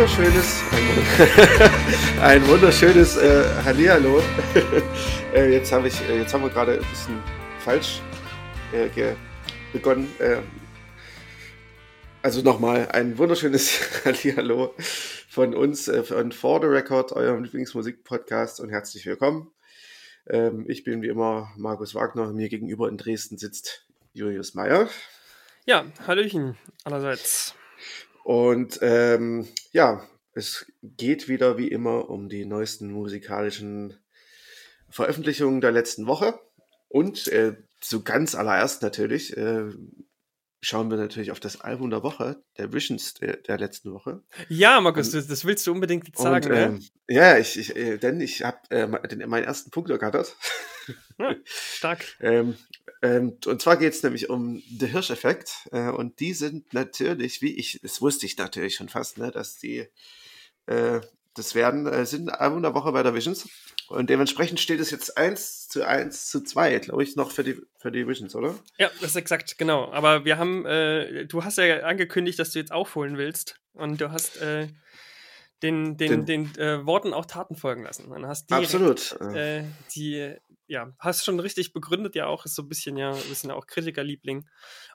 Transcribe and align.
wunderschönes, 0.00 0.62
ein, 2.22 2.48
wunderschönes 2.48 3.18
äh, 3.18 3.44
Hallihallo. 3.66 4.22
äh, 5.34 5.52
jetzt, 5.52 5.70
hab 5.72 5.84
ich, 5.84 6.00
äh, 6.08 6.20
jetzt 6.20 6.32
haben 6.32 6.42
wir 6.42 6.48
gerade 6.48 6.72
ein 6.72 6.88
bisschen 6.88 7.22
falsch 7.58 8.00
äh, 8.72 8.88
begonnen. 9.74 10.10
Äh, 10.18 10.38
also 12.22 12.40
nochmal 12.40 12.88
ein 12.92 13.18
wunderschönes 13.18 13.78
Hallihallo 14.06 14.74
von 15.28 15.54
uns, 15.54 15.86
äh, 15.88 16.02
von 16.02 16.32
For 16.32 16.62
the 16.62 16.68
Record, 16.68 17.12
eurem 17.12 17.44
Lieblingsmusik-Podcast 17.44 18.60
und 18.60 18.70
herzlich 18.70 19.04
willkommen. 19.04 19.50
Ähm, 20.26 20.64
ich 20.66 20.82
bin 20.82 21.02
wie 21.02 21.08
immer 21.08 21.52
Markus 21.58 21.94
Wagner, 21.94 22.32
mir 22.32 22.48
gegenüber 22.48 22.88
in 22.88 22.96
Dresden 22.96 23.36
sitzt 23.36 23.86
Julius 24.14 24.54
Meyer. 24.54 24.88
Ja, 25.66 25.84
Hallöchen 26.06 26.56
allerseits. 26.84 27.54
Und 28.30 28.78
ähm, 28.80 29.48
ja, 29.72 30.06
es 30.34 30.70
geht 30.82 31.26
wieder 31.26 31.58
wie 31.58 31.66
immer 31.66 32.08
um 32.08 32.28
die 32.28 32.44
neuesten 32.44 32.92
musikalischen 32.92 33.98
Veröffentlichungen 34.88 35.60
der 35.60 35.72
letzten 35.72 36.06
Woche. 36.06 36.38
Und 36.86 37.26
äh, 37.26 37.56
so 37.80 38.04
ganz 38.04 38.36
allererst 38.36 38.82
natürlich 38.82 39.36
äh, 39.36 39.64
schauen 40.60 40.90
wir 40.90 40.98
natürlich 40.98 41.30
auf 41.30 41.40
das 41.40 41.60
Album 41.60 41.90
der 41.90 42.02
Woche, 42.02 42.42
der 42.58 42.72
Visions 42.72 43.14
der, 43.14 43.36
der 43.38 43.58
letzten 43.58 43.92
Woche. 43.92 44.22
Ja, 44.48 44.80
Markus, 44.80 45.14
und, 45.14 45.30
das 45.30 45.44
willst 45.44 45.66
du 45.66 45.72
unbedingt 45.72 46.06
jetzt 46.06 46.20
sagen, 46.20 46.44
und, 46.46 46.52
ne? 46.52 46.64
ähm, 46.64 46.86
Ja, 47.08 47.38
ich, 47.38 47.58
ich, 47.58 47.74
äh, 47.76 47.98
denn 47.98 48.20
ich 48.20 48.44
habe 48.44 48.58
äh, 48.70 48.86
meinen 48.86 49.44
ersten 49.44 49.70
Punkt 49.70 49.90
ergattert. 49.90 50.36
Ja, 51.18 51.34
stark. 51.44 52.04
ähm, 52.20 52.56
ähm, 53.02 53.38
und 53.46 53.62
zwar 53.62 53.76
geht 53.76 53.94
es 53.94 54.02
nämlich 54.02 54.28
um 54.28 54.62
The 54.78 54.86
Hirsch-Effekt. 54.86 55.68
Äh, 55.72 55.90
und 55.90 56.20
die 56.20 56.34
sind 56.34 56.72
natürlich, 56.74 57.40
wie 57.42 57.56
ich, 57.56 57.80
das 57.82 58.02
wusste 58.02 58.26
ich 58.26 58.36
natürlich 58.36 58.74
schon 58.74 58.88
fast, 58.88 59.18
ne, 59.18 59.30
dass 59.30 59.56
die, 59.56 59.86
äh, 60.66 61.00
das 61.34 61.54
werden, 61.54 61.86
äh, 61.86 62.04
sind 62.04 62.28
Album 62.28 62.62
der 62.62 62.74
Woche 62.74 62.92
bei 62.92 63.02
der 63.02 63.14
Visions. 63.14 63.48
Und 63.90 64.08
dementsprechend 64.08 64.60
steht 64.60 64.78
es 64.78 64.92
jetzt 64.92 65.18
1 65.18 65.66
zu 65.66 65.84
1 65.84 66.30
zu 66.30 66.44
2, 66.44 66.78
glaube 66.78 67.02
ich, 67.02 67.16
noch 67.16 67.32
für 67.32 67.42
die, 67.42 67.60
für 67.76 67.90
die 67.90 68.06
Visions, 68.06 68.36
oder? 68.36 68.54
Ja, 68.78 68.88
das 69.00 69.10
ist 69.10 69.16
exakt, 69.16 69.58
genau. 69.58 69.90
Aber 69.90 70.24
wir 70.24 70.38
haben, 70.38 70.64
äh, 70.64 71.26
du 71.26 71.42
hast 71.42 71.58
ja 71.58 71.80
angekündigt, 71.80 72.38
dass 72.38 72.52
du 72.52 72.60
jetzt 72.60 72.70
aufholen 72.70 73.18
willst. 73.18 73.60
Und 73.72 74.00
du 74.00 74.12
hast 74.12 74.36
äh, 74.36 74.68
den, 75.62 75.96
den, 75.96 76.24
den, 76.26 76.46
den 76.46 76.58
äh, 76.58 76.86
Worten 76.86 77.12
auch 77.12 77.26
Taten 77.26 77.54
folgen 77.54 77.84
lassen. 77.84 78.06
Und 78.06 78.26
hast 78.26 78.50
direkt, 78.50 78.74
Absolut. 78.74 79.20
Äh, 79.34 79.64
die 79.94 80.36
ja, 80.70 80.92
hast 81.00 81.24
schon 81.24 81.40
richtig 81.40 81.72
begründet, 81.72 82.14
ja 82.14 82.26
auch, 82.26 82.44
ist 82.44 82.54
so 82.54 82.62
ein 82.62 82.68
bisschen 82.68 82.96
ja, 82.96 83.10
ein 83.10 83.28
bisschen 83.28 83.50
auch 83.50 83.66
Kritikerliebling. 83.66 84.48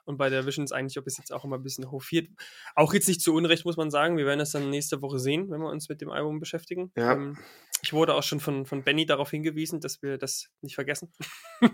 Und 0.04 0.16
bei 0.16 0.30
der 0.30 0.46
Visions 0.46 0.72
eigentlich, 0.72 0.98
ob 0.98 1.06
es 1.06 1.18
jetzt 1.18 1.32
auch 1.32 1.44
immer 1.44 1.58
ein 1.58 1.62
bisschen 1.62 1.90
hofiert. 1.90 2.28
Auch 2.74 2.94
jetzt 2.94 3.08
nicht 3.08 3.20
zu 3.20 3.34
Unrecht, 3.34 3.66
muss 3.66 3.76
man 3.76 3.90
sagen. 3.90 4.16
Wir 4.16 4.24
werden 4.24 4.38
das 4.38 4.52
dann 4.52 4.70
nächste 4.70 5.02
Woche 5.02 5.18
sehen, 5.18 5.50
wenn 5.50 5.60
wir 5.60 5.68
uns 5.68 5.90
mit 5.90 6.00
dem 6.00 6.10
Album 6.10 6.40
beschäftigen. 6.40 6.92
Ja. 6.96 7.12
Ähm, 7.12 7.36
ich 7.82 7.92
wurde 7.92 8.14
auch 8.14 8.22
schon 8.22 8.40
von, 8.40 8.64
von 8.64 8.84
Benny 8.84 9.04
darauf 9.04 9.30
hingewiesen, 9.30 9.80
dass 9.80 10.00
wir 10.00 10.16
das 10.16 10.48
nicht 10.62 10.74
vergessen. 10.74 11.12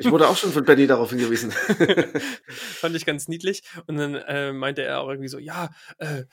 Ich 0.00 0.10
wurde 0.10 0.26
auch 0.26 0.36
schon 0.36 0.50
von 0.50 0.64
Benny 0.64 0.88
darauf 0.88 1.10
hingewiesen. 1.10 1.52
Fand 2.48 2.96
ich 2.96 3.06
ganz 3.06 3.28
niedlich. 3.28 3.62
Und 3.86 3.98
dann 3.98 4.16
äh, 4.16 4.52
meinte 4.52 4.82
er 4.82 5.00
auch 5.00 5.08
irgendwie 5.08 5.28
so, 5.28 5.38
ja, 5.38 5.70
äh, 5.98 6.25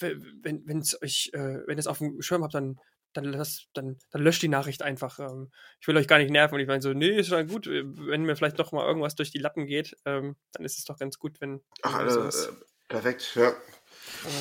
wenn, 0.00 0.66
wenn's 0.66 1.00
euch, 1.02 1.30
äh, 1.32 1.66
wenn 1.66 1.76
ihr 1.76 1.78
es 1.78 1.86
auf 1.86 1.98
dem 1.98 2.20
Schirm 2.22 2.42
habt, 2.42 2.54
dann 2.54 2.78
dann, 3.16 3.24
lass, 3.24 3.66
dann, 3.72 3.98
dann 4.10 4.22
löscht 4.22 4.42
die 4.42 4.48
Nachricht 4.48 4.82
einfach. 4.82 5.18
Ähm, 5.18 5.50
ich 5.80 5.88
will 5.88 5.96
euch 5.96 6.08
gar 6.08 6.18
nicht 6.18 6.30
nerven. 6.30 6.54
Und 6.54 6.60
ich 6.60 6.68
meine 6.68 6.82
so, 6.82 6.92
nee, 6.92 7.18
ist 7.18 7.28
schon 7.28 7.46
gut, 7.48 7.66
wenn 7.66 8.24
mir 8.24 8.36
vielleicht 8.36 8.58
doch 8.58 8.72
mal 8.72 8.86
irgendwas 8.86 9.14
durch 9.14 9.30
die 9.30 9.38
Lappen 9.38 9.66
geht, 9.66 9.96
ähm, 10.04 10.36
dann 10.52 10.64
ist 10.64 10.78
es 10.78 10.84
doch 10.84 10.98
ganz 10.98 11.18
gut, 11.18 11.40
wenn. 11.40 11.62
Ach, 11.82 11.94
also, 11.94 12.22
äh, 12.22 12.52
perfekt, 12.88 13.32
ja. 13.34 13.54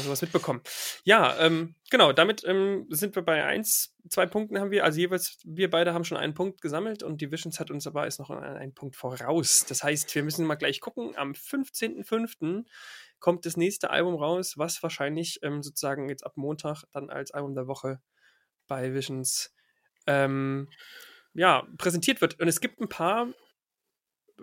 sowas 0.04 0.22
mitbekommen. 0.22 0.62
Ja, 1.04 1.38
ähm, 1.40 1.76
genau, 1.90 2.12
damit 2.14 2.44
ähm, 2.46 2.86
sind 2.90 3.16
wir 3.16 3.24
bei 3.24 3.44
eins, 3.44 3.96
zwei 4.10 4.26
Punkten 4.26 4.60
haben 4.60 4.72
wir, 4.72 4.84
also 4.84 5.00
jeweils, 5.00 5.38
wir 5.44 5.70
beide 5.70 5.94
haben 5.94 6.04
schon 6.04 6.18
einen 6.18 6.34
Punkt 6.34 6.62
gesammelt 6.62 7.02
und 7.02 7.22
die 7.22 7.32
Visions 7.32 7.60
hat 7.60 7.72
uns 7.72 7.88
aber 7.88 8.06
ist 8.06 8.20
noch 8.20 8.30
einen 8.30 8.74
Punkt 8.74 8.96
voraus. 8.96 9.66
Das 9.68 9.84
heißt, 9.84 10.14
wir 10.14 10.24
müssen 10.24 10.46
mal 10.46 10.56
gleich 10.56 10.82
gucken, 10.82 11.16
am 11.16 11.32
15.05. 11.32 12.66
kommt 13.20 13.46
das 13.46 13.58
nächste 13.58 13.90
Album 13.90 14.16
raus, 14.16 14.58
was 14.58 14.82
wahrscheinlich 14.84 15.40
ähm, 15.44 15.64
sozusagen 15.64 16.10
jetzt 16.10 16.26
ab 16.26 16.34
Montag 16.36 16.84
dann 16.92 17.10
als 17.10 17.32
Album 17.32 17.56
der 17.56 17.68
Woche 17.68 18.00
bei 18.68 18.94
Visions 18.94 19.54
ähm, 20.08 20.70
ja, 21.34 21.68
präsentiert 21.78 22.22
wird. 22.22 22.40
Und 22.40 22.48
es 22.48 22.62
gibt 22.62 22.80
ein 22.80 22.90
paar, 22.90 23.28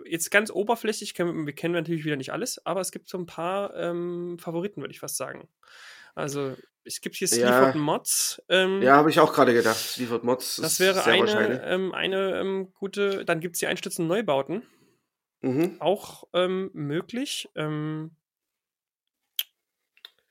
jetzt 0.05 0.31
ganz 0.31 0.51
oberflächlich, 0.51 1.13
kennen, 1.13 1.45
wir 1.45 1.53
kennen 1.53 1.73
natürlich 1.73 2.05
wieder 2.05 2.15
nicht 2.15 2.31
alles, 2.31 2.63
aber 2.65 2.81
es 2.81 2.91
gibt 2.91 3.09
so 3.09 3.17
ein 3.17 3.25
paar 3.25 3.75
ähm, 3.75 4.37
Favoriten, 4.39 4.81
würde 4.81 4.93
ich 4.93 4.99
fast 4.99 5.17
sagen. 5.17 5.47
Also 6.15 6.55
es 6.83 7.01
gibt 7.01 7.15
hier 7.15 7.27
Sleaford 7.27 7.75
ja. 7.75 7.81
Mods. 7.81 8.41
Ähm, 8.49 8.81
ja, 8.81 8.97
habe 8.97 9.09
ich 9.09 9.19
auch 9.19 9.33
gerade 9.33 9.53
gedacht. 9.53 9.77
Sleaford 9.77 10.23
Mods. 10.23 10.57
Das 10.57 10.79
wäre 10.79 11.03
eine, 11.05 11.63
ähm, 11.63 11.93
eine 11.93 12.39
ähm, 12.39 12.71
gute. 12.73 13.25
Dann 13.25 13.39
gibt 13.39 13.55
es 13.55 13.59
hier 13.61 13.69
Einstützen 13.69 14.07
Neubauten. 14.07 14.63
Mhm. 15.41 15.77
Auch 15.79 16.25
ähm, 16.33 16.69
möglich. 16.73 17.49
Ähm, 17.55 18.11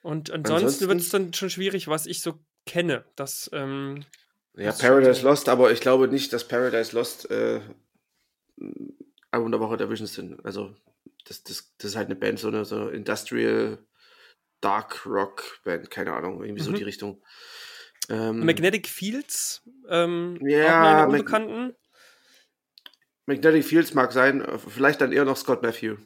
und 0.02 0.30
ansonsten, 0.30 0.54
ansonsten 0.54 0.88
wird 0.88 1.00
es 1.00 1.08
dann 1.08 1.32
schon 1.32 1.50
schwierig, 1.50 1.88
was 1.88 2.06
ich 2.06 2.20
so 2.20 2.38
kenne. 2.66 3.04
Das, 3.16 3.48
ähm, 3.52 4.04
ja, 4.54 4.72
Paradise 4.72 5.22
Lost, 5.22 5.48
aber 5.48 5.72
ich 5.72 5.80
glaube 5.80 6.08
nicht, 6.08 6.32
dass 6.32 6.46
Paradise 6.46 6.94
Lost 6.94 7.30
äh, 7.30 7.60
Album 9.30 9.50
der 9.50 9.60
Woche 9.60 9.76
der 9.76 9.88
Visions 9.88 10.12
sind. 10.12 10.44
Also, 10.44 10.74
das, 11.24 11.42
das, 11.42 11.72
das 11.78 11.92
ist 11.92 11.96
halt 11.96 12.06
eine 12.06 12.16
Band, 12.16 12.38
so 12.38 12.48
eine 12.48 12.64
so 12.64 12.88
Industrial 12.88 13.78
Dark 14.60 15.06
Rock 15.06 15.60
Band, 15.64 15.90
keine 15.90 16.12
Ahnung, 16.12 16.42
irgendwie 16.42 16.62
mhm. 16.62 16.66
so 16.66 16.72
die 16.72 16.82
Richtung. 16.82 17.22
Ähm, 18.08 18.44
Magnetic 18.44 18.88
Fields, 18.88 19.62
ähm, 19.88 20.38
ja, 20.42 21.04
auch 21.04 21.08
eine 21.08 21.12
Unbekannten. 21.12 21.74
Magnetic 23.26 23.64
Fields 23.64 23.94
mag 23.94 24.12
sein, 24.12 24.44
vielleicht 24.68 25.00
dann 25.00 25.12
eher 25.12 25.24
noch 25.24 25.36
Scott 25.36 25.62
Matthew. 25.62 25.96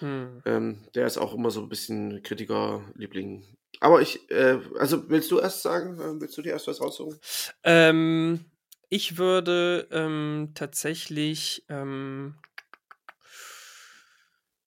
Hm. 0.00 0.42
Ähm, 0.44 0.78
der 0.94 1.06
ist 1.06 1.18
auch 1.18 1.34
immer 1.34 1.50
so 1.50 1.60
ein 1.60 1.68
bisschen 1.68 2.22
Kritiker-Liebling 2.22 3.44
aber 3.80 4.00
ich, 4.00 4.30
äh, 4.30 4.58
also 4.78 5.08
willst 5.10 5.30
du 5.30 5.38
erst 5.38 5.62
sagen, 5.62 5.98
äh, 6.00 6.20
willst 6.20 6.36
du 6.36 6.42
dir 6.42 6.52
erst 6.52 6.66
was 6.66 6.80
raussuchen? 6.80 7.18
Ähm, 7.62 8.44
ich 8.88 9.18
würde 9.18 9.88
ähm, 9.90 10.52
tatsächlich, 10.54 11.64
ähm, 11.68 12.36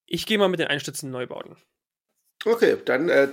ich 0.06 0.26
gehe 0.26 0.38
mal 0.38 0.50
mit 0.50 0.60
den 0.60 0.68
Einstützen 0.68 1.12
Neubauten. 1.12 1.56
Okay, 2.46 2.78
dann 2.86 3.10
äh, 3.10 3.30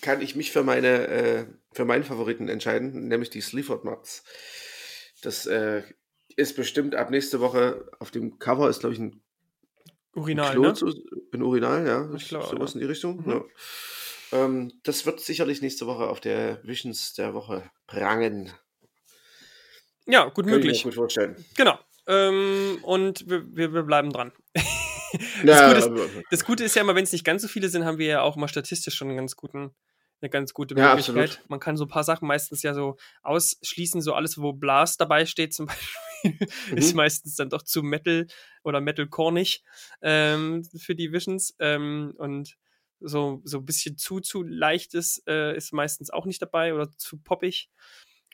kann 0.00 0.22
ich 0.22 0.34
mich 0.36 0.52
für 0.52 0.62
meine, 0.62 1.08
äh, 1.08 1.46
für 1.72 1.84
meinen 1.84 2.04
Favoriten 2.04 2.48
entscheiden, 2.48 3.08
nämlich 3.08 3.30
die 3.30 3.42
Sleaford 3.42 3.84
Mats. 3.84 4.24
Das 5.22 5.46
äh, 5.46 5.82
ist 6.36 6.56
bestimmt 6.56 6.94
ab 6.94 7.10
nächste 7.10 7.40
Woche 7.40 7.90
auf 7.98 8.10
dem 8.10 8.38
Cover 8.38 8.68
ist, 8.70 8.80
glaube 8.80 8.94
ich, 8.94 9.00
ein 9.00 9.22
Urinal, 10.16 10.52
Klo 10.52 10.62
ne? 10.62 10.74
Zu, 10.74 10.92
ein 11.32 11.42
Urinal, 11.42 11.86
ja. 11.86 12.10
Ich 12.14 12.28
glaube, 12.28 12.46
sowas 12.46 12.72
ja. 12.72 12.74
in 12.76 12.80
die 12.80 12.86
Richtung. 12.86 13.22
Mhm. 13.24 13.30
Ja. 13.30 13.44
Ähm, 14.32 14.72
das 14.82 15.06
wird 15.06 15.20
sicherlich 15.20 15.62
nächste 15.62 15.86
Woche 15.86 16.08
auf 16.08 16.20
der 16.20 16.60
Visions 16.64 17.14
der 17.14 17.34
Woche 17.34 17.70
prangen. 17.86 18.52
Ja, 20.06 20.24
gut 20.26 20.46
Kann 20.46 20.54
möglich. 20.54 20.78
Ich 20.78 20.84
mir 20.84 20.90
gut 20.90 20.96
vorstellen. 20.96 21.44
Genau. 21.56 21.78
Ähm, 22.06 22.78
und 22.82 23.28
wir, 23.28 23.44
wir, 23.54 23.74
wir, 23.74 23.82
bleiben 23.82 24.12
dran. 24.12 24.32
das, 25.44 25.62
Gute 25.62 25.78
ist, 25.78 26.24
das, 26.30 26.44
Gute 26.44 26.64
ist, 26.64 26.76
ja 26.76 26.82
immer, 26.82 26.94
wenn 26.94 27.04
es 27.04 27.12
nicht 27.12 27.24
ganz 27.24 27.42
so 27.42 27.48
viele 27.48 27.68
sind, 27.68 27.84
haben 27.84 27.98
wir 27.98 28.06
ja 28.06 28.20
auch 28.22 28.36
mal 28.36 28.48
statistisch 28.48 28.94
schon 28.94 29.08
einen 29.08 29.16
ganz 29.16 29.34
guten, 29.34 29.74
eine 30.20 30.30
ganz 30.30 30.54
gute 30.54 30.74
Möglichkeit. 30.76 31.30
Ja, 31.30 31.40
Man 31.48 31.58
kann 31.58 31.76
so 31.76 31.84
ein 31.84 31.88
paar 31.88 32.04
Sachen 32.04 32.28
meistens 32.28 32.62
ja 32.62 32.74
so 32.74 32.96
ausschließen, 33.22 34.00
so 34.00 34.14
alles, 34.14 34.40
wo 34.40 34.52
Blast 34.52 35.00
dabei 35.00 35.26
steht 35.26 35.52
zum 35.52 35.66
Beispiel, 35.66 35.96
mhm. 36.70 36.76
ist 36.76 36.94
meistens 36.94 37.36
dann 37.36 37.50
doch 37.50 37.62
zu 37.62 37.82
Metal 37.82 38.26
oder 38.62 38.80
Metalcore 38.80 39.44
ähm, 40.02 40.64
für 40.64 40.94
die 40.94 41.12
Visions. 41.12 41.54
Ähm, 41.58 42.14
und 42.16 42.56
so, 43.00 43.40
so 43.44 43.58
ein 43.58 43.64
bisschen 43.64 43.98
zu, 43.98 44.20
zu 44.20 44.42
leichtes 44.42 45.22
äh, 45.26 45.56
ist 45.56 45.72
meistens 45.72 46.10
auch 46.10 46.26
nicht 46.26 46.40
dabei 46.40 46.74
oder 46.74 46.90
zu 46.96 47.18
poppig. 47.18 47.70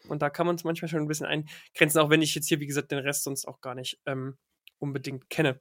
Und 0.09 0.23
da 0.23 0.31
kann 0.31 0.47
man 0.47 0.56
es 0.56 0.65
manchmal 0.65 0.89
schon 0.89 1.00
ein 1.00 1.09
bisschen 1.09 1.27
eingrenzen, 1.27 2.00
auch 2.00 2.11
wenn 2.11 2.23
ich 2.23 2.35
jetzt 2.35 2.49
hier, 2.49 2.61
wie 2.61 2.67
gesagt, 2.67 2.91
den 2.91 2.99
Rest 2.99 3.25
sonst 3.25 3.47
auch 3.47 3.61
gar 3.61 3.75
nicht 3.75 4.00
ähm, 4.06 4.37
unbedingt 4.79 5.31
kenne. 5.31 5.61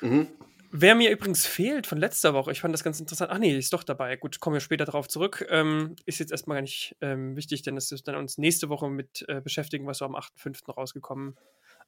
Mhm. 0.00 0.28
Wer 0.76 0.96
mir 0.96 1.12
übrigens 1.12 1.46
fehlt 1.46 1.86
von 1.86 1.98
letzter 1.98 2.34
Woche, 2.34 2.50
ich 2.50 2.60
fand 2.60 2.74
das 2.74 2.82
ganz 2.82 2.98
interessant. 2.98 3.30
Ach 3.30 3.38
nee, 3.38 3.56
ist 3.56 3.72
doch 3.72 3.84
dabei. 3.84 4.16
Gut, 4.16 4.40
kommen 4.40 4.54
wir 4.54 4.60
später 4.60 4.84
darauf 4.84 5.06
zurück. 5.06 5.46
Ähm, 5.48 5.94
ist 6.04 6.18
jetzt 6.18 6.32
erstmal 6.32 6.56
gar 6.56 6.62
nicht 6.62 6.96
ähm, 7.00 7.36
wichtig, 7.36 7.62
denn 7.62 7.76
es 7.76 7.92
ist 7.92 8.08
dann 8.08 8.16
uns 8.16 8.38
nächste 8.38 8.68
Woche 8.68 8.88
mit 8.88 9.24
äh, 9.28 9.40
beschäftigen, 9.40 9.86
was 9.86 9.98
so 9.98 10.04
am 10.04 10.16
8.5. 10.16 10.72
rausgekommen 10.72 11.36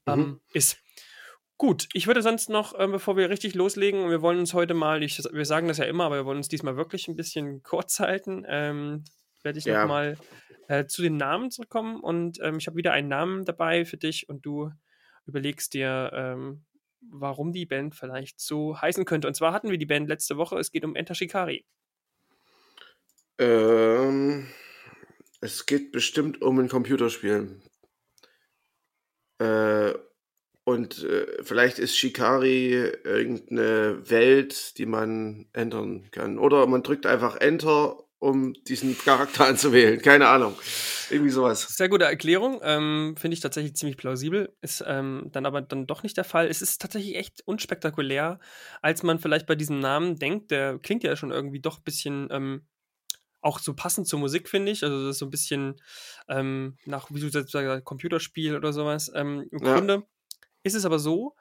ähm, 0.07 0.19
mhm. 0.21 0.41
ist. 0.53 0.79
Gut, 1.59 1.89
ich 1.95 2.07
würde 2.07 2.23
sonst 2.23 2.49
noch, 2.49 2.79
äh, 2.79 2.87
bevor 2.87 3.17
wir 3.17 3.29
richtig 3.29 3.57
loslegen, 3.57 4.09
wir 4.09 4.23
wollen 4.23 4.39
uns 4.39 4.55
heute 4.55 4.75
mal, 4.75 5.03
ich, 5.03 5.21
wir 5.33 5.47
sagen 5.47 5.67
das 5.67 5.79
ja 5.79 5.87
immer, 5.87 6.05
aber 6.05 6.19
wir 6.19 6.25
wollen 6.25 6.39
uns 6.39 6.47
diesmal 6.47 6.77
wirklich 6.77 7.09
ein 7.09 7.17
bisschen 7.17 7.63
kurz 7.65 7.99
halten, 7.99 8.45
ähm, 8.47 9.03
werde 9.43 9.59
ich 9.59 9.65
ja. 9.65 9.81
nochmal 9.81 10.17
äh, 10.69 10.87
zu 10.87 11.03
den 11.03 11.17
Namen 11.17 11.51
zurückkommen 11.51 11.99
und 11.99 12.39
ähm, 12.41 12.59
ich 12.59 12.69
habe 12.69 12.77
wieder 12.77 12.93
einen 12.93 13.09
Namen 13.09 13.45
dabei 13.45 13.85
für 13.85 13.97
dich 13.97 14.29
und 14.29 14.47
du 14.47 14.71
überlegst 15.27 15.75
dir, 15.75 16.13
ähm, 16.15 16.66
warum 17.11 17.53
die 17.53 17.67
Band 17.67 17.95
vielleicht 17.95 18.41
so 18.41 18.81
heißen 18.81 19.05
könnte. 19.05 19.29
Und 19.29 19.35
zwar 19.35 19.53
hatten 19.53 19.71
wir 19.71 19.79
die 19.79 19.87
Band 19.87 20.09
letzte 20.09 20.37
Woche, 20.37 20.59
es 20.59 20.71
geht 20.73 20.85
um 20.85 20.97
Enter 20.97 21.15
Shikari. 21.15 21.65
Ähm, 23.39 24.47
Es 25.41 25.67
geht 25.67 25.93
bestimmt 25.93 26.43
um 26.43 26.59
ein 26.59 26.69
Computerspiel. 26.69 27.61
Äh, 29.39 29.95
und 30.65 31.05
äh, 31.05 31.43
vielleicht 31.45 31.79
ist 31.79 31.97
Shikari 31.97 32.73
irgendeine 33.05 34.11
Welt, 34.11 34.79
die 34.79 34.87
man 34.87 35.47
ändern 35.53 36.11
kann. 36.11 36.39
Oder 36.39 36.67
man 36.67 36.83
drückt 36.83 37.07
einfach 37.07 37.37
Enter, 37.37 38.03
um 38.27 38.55
diesen 38.65 38.99
Charakter 38.99 39.47
anzuwählen. 39.47 40.03
Keine 40.03 40.29
Ahnung. 40.29 40.57
Irgendwie 41.11 41.31
sowas. 41.31 41.63
Sehr 41.63 41.89
gute 41.89 42.05
Erklärung. 42.05 42.61
Ähm, 42.63 43.15
Finde 43.17 43.35
ich 43.35 43.41
tatsächlich 43.41 43.77
ziemlich 43.77 43.97
plausibel. 43.97 44.55
Ist 44.61 44.83
ähm, 44.87 45.29
dann 45.33 45.47
aber 45.47 45.63
dann 45.63 45.87
doch 45.87 46.03
nicht 46.03 46.17
der 46.17 46.25
Fall. 46.25 46.49
Es 46.49 46.61
ist 46.61 46.81
tatsächlich 46.81 47.15
echt 47.15 47.43
unspektakulär, 47.47 48.41
als 48.83 49.05
man 49.05 49.21
vielleicht 49.21 49.47
bei 49.47 49.55
diesem 49.55 49.79
Namen 49.79 50.17
denkt. 50.17 50.51
Der 50.51 50.79
klingt 50.79 51.05
ja 51.05 51.15
schon 51.15 51.31
irgendwie 51.31 51.61
doch 51.61 51.79
ein 51.79 51.85
bisschen 51.85 52.29
ähm, 52.33 52.67
auch 53.41 53.61
so 53.61 53.75
passend 53.75 54.09
zur 54.09 54.19
Musik, 54.19 54.49
finde 54.49 54.73
ich. 54.73 54.83
Also 54.83 55.07
das 55.07 55.17
ist 55.17 55.19
so 55.21 55.27
ein 55.27 55.31
bisschen 55.31 55.81
ähm, 56.29 56.77
nach, 56.85 57.09
wie 57.11 57.21
du 57.21 57.29
sagst, 57.29 57.57
Computerspiel 57.85 58.57
oder 58.57 58.73
sowas. 58.73 59.11
Ähm, 59.15 59.47
Im 59.53 59.65
ja. 59.65 59.75
Grunde 59.75 60.03
ist 60.65 60.75
es 60.75 60.85
aber 60.85 60.99
so, 60.99 61.37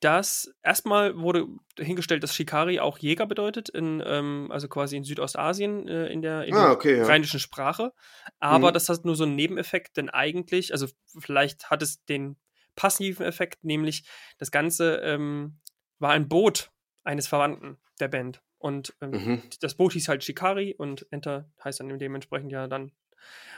dass 0.00 0.52
erstmal 0.62 1.18
wurde 1.18 1.46
hingestellt, 1.78 2.22
dass 2.22 2.34
Shikari 2.34 2.78
auch 2.78 2.98
Jäger 2.98 3.26
bedeutet, 3.26 3.68
in, 3.68 4.02
ähm, 4.04 4.48
also 4.50 4.68
quasi 4.68 4.96
in 4.96 5.04
Südostasien 5.04 5.88
äh, 5.88 6.06
in 6.06 6.22
der, 6.22 6.44
in 6.44 6.54
ah, 6.54 6.70
okay, 6.70 6.96
der 6.96 7.08
rheinischen 7.08 7.40
Sprache. 7.40 7.92
Aber 8.38 8.68
mhm. 8.68 8.74
das 8.74 8.88
hat 8.88 9.04
nur 9.04 9.16
so 9.16 9.24
einen 9.24 9.34
Nebeneffekt, 9.34 9.96
denn 9.96 10.08
eigentlich, 10.08 10.72
also 10.72 10.86
vielleicht 11.18 11.70
hat 11.70 11.82
es 11.82 12.04
den 12.04 12.36
passiven 12.76 13.26
Effekt, 13.26 13.64
nämlich 13.64 14.04
das 14.38 14.52
Ganze 14.52 14.96
ähm, 15.02 15.58
war 15.98 16.10
ein 16.10 16.28
Boot 16.28 16.70
eines 17.02 17.26
Verwandten 17.26 17.78
der 17.98 18.08
Band. 18.08 18.40
Und 18.58 18.94
ähm, 19.00 19.10
mhm. 19.10 19.42
das 19.60 19.74
Boot 19.74 19.92
hieß 19.92 20.08
halt 20.08 20.22
Shikari 20.22 20.74
und 20.76 21.06
Enter 21.10 21.50
heißt 21.62 21.80
dann 21.80 21.98
dementsprechend 21.98 22.52
ja 22.52 22.66
dann 22.68 22.92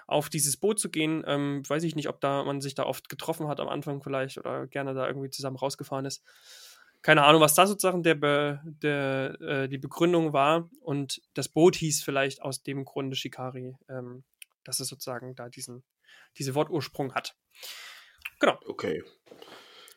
auf 0.06 0.28
dieses 0.28 0.56
Boot 0.56 0.80
zu 0.80 0.90
gehen. 0.90 1.22
Ähm, 1.26 1.62
weiß 1.66 1.84
ich 1.84 1.94
nicht, 1.94 2.08
ob 2.08 2.20
da 2.20 2.42
man 2.44 2.60
sich 2.60 2.74
da 2.74 2.84
oft 2.84 3.08
getroffen 3.08 3.48
hat 3.48 3.60
am 3.60 3.68
Anfang 3.68 4.02
vielleicht 4.02 4.38
oder 4.38 4.66
gerne 4.66 4.94
da 4.94 5.06
irgendwie 5.06 5.30
zusammen 5.30 5.56
rausgefahren 5.56 6.04
ist. 6.04 6.22
Keine 7.02 7.24
Ahnung, 7.24 7.40
was 7.40 7.54
da 7.54 7.66
sozusagen 7.66 8.02
der, 8.02 8.14
Be 8.16 8.60
der 8.64 9.40
äh, 9.40 9.68
die 9.68 9.78
Begründung 9.78 10.32
war. 10.32 10.68
Und 10.80 11.22
das 11.34 11.48
Boot 11.48 11.76
hieß 11.76 12.02
vielleicht 12.02 12.42
aus 12.42 12.62
dem 12.62 12.84
Grunde 12.84 13.16
Shikari, 13.16 13.74
ähm, 13.88 14.24
dass 14.64 14.80
es 14.80 14.88
sozusagen 14.88 15.34
da 15.34 15.48
diesen, 15.48 15.82
diese 16.36 16.54
Wortursprung 16.54 17.14
hat. 17.14 17.36
Genau. 18.38 18.58
Okay. 18.66 19.02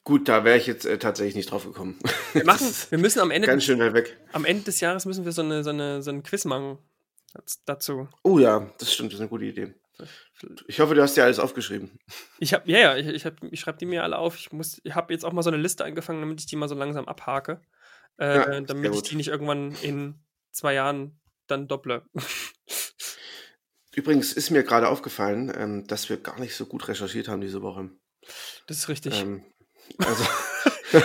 Gut, 0.05 0.27
da 0.27 0.43
wäre 0.43 0.57
ich 0.57 0.67
jetzt 0.67 0.85
äh, 0.85 0.97
tatsächlich 0.97 1.35
nicht 1.35 1.51
drauf 1.51 1.65
gekommen. 1.65 1.97
Wir, 2.33 2.45
machen, 2.45 2.67
wir 2.89 2.97
müssen 2.97 3.19
am 3.19 3.31
Ende, 3.31 3.47
ganz 3.47 3.63
schön 3.63 3.79
weit 3.79 3.93
weg. 3.93 4.17
am 4.31 4.45
Ende 4.45 4.63
des 4.63 4.79
Jahres 4.79 5.05
müssen 5.05 5.25
wir 5.25 5.31
so, 5.31 5.41
eine, 5.41 5.63
so, 5.63 5.69
eine, 5.71 6.01
so 6.01 6.11
einen 6.11 6.23
Quiz 6.23 6.45
machen 6.45 6.77
dazu. 7.65 8.07
Oh 8.23 8.39
ja, 8.39 8.71
das 8.79 8.93
stimmt, 8.93 9.11
das 9.11 9.15
ist 9.15 9.21
eine 9.21 9.29
gute 9.29 9.45
Idee. 9.45 9.73
Ich 10.67 10.79
hoffe, 10.79 10.95
du 10.95 11.01
hast 11.01 11.15
dir 11.15 11.23
alles 11.23 11.39
aufgeschrieben. 11.39 11.99
Ich 12.39 12.53
habe, 12.53 12.69
ja, 12.69 12.79
ja, 12.79 12.97
ich, 12.97 13.07
ich, 13.07 13.31
ich 13.51 13.59
schreibe 13.59 13.77
die 13.77 13.85
mir 13.85 14.03
alle 14.03 14.17
auf. 14.17 14.37
Ich, 14.37 14.49
ich 14.83 14.95
habe 14.95 15.13
jetzt 15.13 15.23
auch 15.23 15.33
mal 15.33 15.43
so 15.43 15.49
eine 15.49 15.61
Liste 15.61 15.85
angefangen, 15.85 16.21
damit 16.21 16.39
ich 16.39 16.47
die 16.47 16.55
mal 16.55 16.67
so 16.67 16.75
langsam 16.75 17.07
abhake. 17.07 17.61
Äh, 18.17 18.35
ja, 18.35 18.61
damit 18.61 18.95
ich 18.95 19.03
die 19.03 19.15
nicht 19.15 19.29
irgendwann 19.29 19.75
in 19.81 20.19
zwei 20.51 20.73
Jahren 20.73 21.19
dann 21.47 21.67
dopple. 21.67 22.03
Übrigens 23.95 24.33
ist 24.33 24.49
mir 24.49 24.63
gerade 24.63 24.87
aufgefallen, 24.87 25.51
ähm, 25.55 25.87
dass 25.87 26.09
wir 26.09 26.17
gar 26.17 26.39
nicht 26.39 26.55
so 26.55 26.65
gut 26.65 26.87
recherchiert 26.87 27.27
haben 27.27 27.41
diese 27.41 27.61
Woche. 27.61 27.91
Das 28.67 28.77
ist 28.77 28.89
richtig. 28.89 29.19
Ähm, 29.19 29.43
also, 29.99 30.25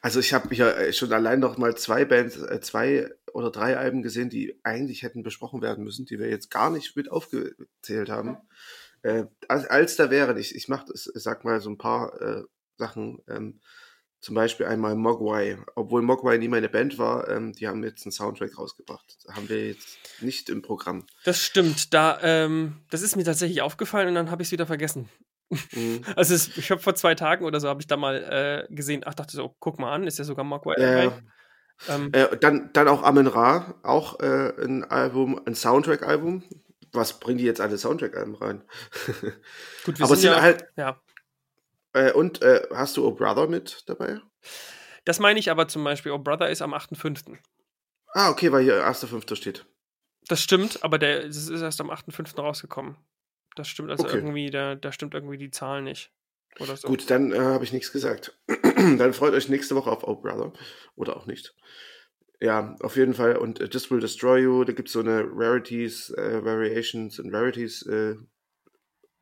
also 0.00 0.20
ich 0.20 0.32
habe 0.32 0.52
ja 0.54 0.92
schon 0.92 1.12
allein 1.12 1.40
noch 1.40 1.56
mal 1.56 1.76
zwei 1.76 2.04
Bands, 2.04 2.36
äh, 2.36 2.60
zwei 2.60 3.10
oder 3.34 3.50
drei 3.50 3.76
Alben 3.76 4.02
gesehen, 4.02 4.30
die 4.30 4.60
eigentlich 4.62 5.02
hätten 5.02 5.24
besprochen 5.24 5.60
werden 5.60 5.82
müssen, 5.82 6.06
die 6.06 6.20
wir 6.20 6.30
jetzt 6.30 6.50
gar 6.50 6.70
nicht 6.70 6.96
mit 6.96 7.10
aufgezählt 7.10 8.08
haben. 8.08 8.38
Äh, 9.02 9.24
als, 9.48 9.66
als 9.66 9.96
da 9.96 10.08
wären, 10.08 10.36
ich, 10.36 10.54
ich 10.54 10.68
mach, 10.68 10.86
ich 10.88 11.10
sag 11.14 11.44
mal 11.44 11.60
so 11.60 11.68
ein 11.68 11.76
paar 11.76 12.20
äh, 12.22 12.44
Sachen, 12.78 13.18
ähm, 13.28 13.60
zum 14.20 14.36
Beispiel 14.36 14.66
einmal 14.66 14.94
Mogwai, 14.94 15.58
obwohl 15.74 16.00
Mogwai 16.00 16.38
nie 16.38 16.48
meine 16.48 16.68
Band 16.68 16.96
war, 16.96 17.28
ähm, 17.28 17.52
die 17.52 17.66
haben 17.66 17.82
jetzt 17.82 18.06
einen 18.06 18.12
Soundtrack 18.12 18.56
rausgebracht. 18.56 19.18
Haben 19.28 19.48
wir 19.48 19.66
jetzt 19.66 19.98
nicht 20.22 20.48
im 20.48 20.62
Programm. 20.62 21.04
Das 21.24 21.42
stimmt, 21.42 21.92
da, 21.92 22.18
ähm, 22.22 22.84
das 22.90 23.02
ist 23.02 23.16
mir 23.16 23.24
tatsächlich 23.24 23.62
aufgefallen 23.62 24.08
und 24.08 24.14
dann 24.14 24.30
habe 24.30 24.42
ich 24.42 24.48
es 24.48 24.52
wieder 24.52 24.66
vergessen. 24.66 25.08
Mhm. 25.72 26.02
Also 26.16 26.34
es, 26.34 26.56
ich 26.56 26.70
habe 26.70 26.80
vor 26.80 26.94
zwei 26.94 27.16
Tagen 27.16 27.44
oder 27.44 27.58
so 27.58 27.68
habe 27.68 27.80
ich 27.80 27.88
da 27.88 27.96
mal 27.96 28.66
äh, 28.70 28.74
gesehen, 28.74 29.02
ach 29.04 29.14
dachte 29.14 29.36
so, 29.36 29.54
guck 29.58 29.80
mal 29.80 29.92
an, 29.92 30.06
ist 30.06 30.18
ja 30.18 30.24
sogar 30.24 30.44
Mogwai 30.44 30.74
äh, 30.76 31.10
ähm, 31.88 32.10
äh, 32.12 32.36
dann, 32.36 32.70
dann 32.72 32.88
auch 32.88 33.02
Amen 33.02 33.26
Ra, 33.26 33.74
auch 33.82 34.20
äh, 34.20 34.52
ein 34.62 34.84
Album, 34.84 35.40
ein 35.44 35.54
Soundtrack-Album. 35.54 36.42
Was 36.92 37.18
bringen 37.18 37.38
die 37.38 37.44
jetzt 37.44 37.60
alle 37.60 37.76
Soundtrack-Alben 37.76 38.36
rein? 38.36 38.62
Gut, 39.84 39.98
wir 39.98 40.04
Aber 40.04 40.16
sind 40.16 40.30
ja, 40.30 40.40
halt. 40.40 40.64
Ja. 40.76 41.00
Äh, 41.92 42.12
und 42.12 42.42
äh, 42.42 42.66
hast 42.72 42.96
du 42.96 43.06
Oh 43.06 43.12
Brother 43.12 43.48
mit 43.48 43.82
dabei? 43.86 44.20
Das 45.04 45.18
meine 45.18 45.38
ich 45.38 45.50
aber 45.50 45.68
zum 45.68 45.84
Beispiel, 45.84 46.12
Oh 46.12 46.18
Brother 46.18 46.48
ist 46.48 46.62
am 46.62 46.74
8.5. 46.74 47.36
Ah, 48.14 48.30
okay, 48.30 48.52
weil 48.52 48.62
hier 48.62 48.86
1.5. 48.86 49.34
steht. 49.34 49.66
Das 50.28 50.40
stimmt, 50.40 50.82
aber 50.82 50.98
der 50.98 51.26
das 51.26 51.48
ist 51.48 51.60
erst 51.60 51.80
am 51.80 51.90
8.5. 51.90 52.40
rausgekommen. 52.40 52.96
Das 53.56 53.68
stimmt 53.68 53.90
also 53.90 54.04
okay. 54.04 54.16
irgendwie, 54.16 54.50
da, 54.50 54.74
da 54.74 54.92
stimmt 54.92 55.14
irgendwie 55.14 55.38
die 55.38 55.50
Zahl 55.50 55.82
nicht. 55.82 56.10
Oder 56.60 56.76
so. 56.76 56.88
Gut, 56.88 57.10
dann 57.10 57.32
äh, 57.32 57.38
habe 57.38 57.64
ich 57.64 57.72
nichts 57.72 57.92
gesagt. 57.92 58.38
dann 58.76 59.12
freut 59.12 59.34
euch 59.34 59.48
nächste 59.48 59.74
Woche 59.74 59.90
auf 59.90 60.04
Oh 60.04 60.16
Brother. 60.16 60.52
Oder 60.96 61.16
auch 61.16 61.26
nicht. 61.26 61.54
Ja, 62.40 62.76
auf 62.80 62.96
jeden 62.96 63.14
Fall. 63.14 63.36
Und 63.36 63.60
uh, 63.60 63.66
This 63.66 63.90
Will 63.90 64.00
Destroy 64.00 64.42
You, 64.42 64.64
da 64.64 64.72
gibt 64.72 64.88
es 64.88 64.92
so 64.92 65.00
eine 65.00 65.24
Rarities, 65.32 66.10
äh, 66.10 66.44
Variations 66.44 67.18
und 67.18 67.34
Rarities 67.34 67.82
äh, 67.86 68.16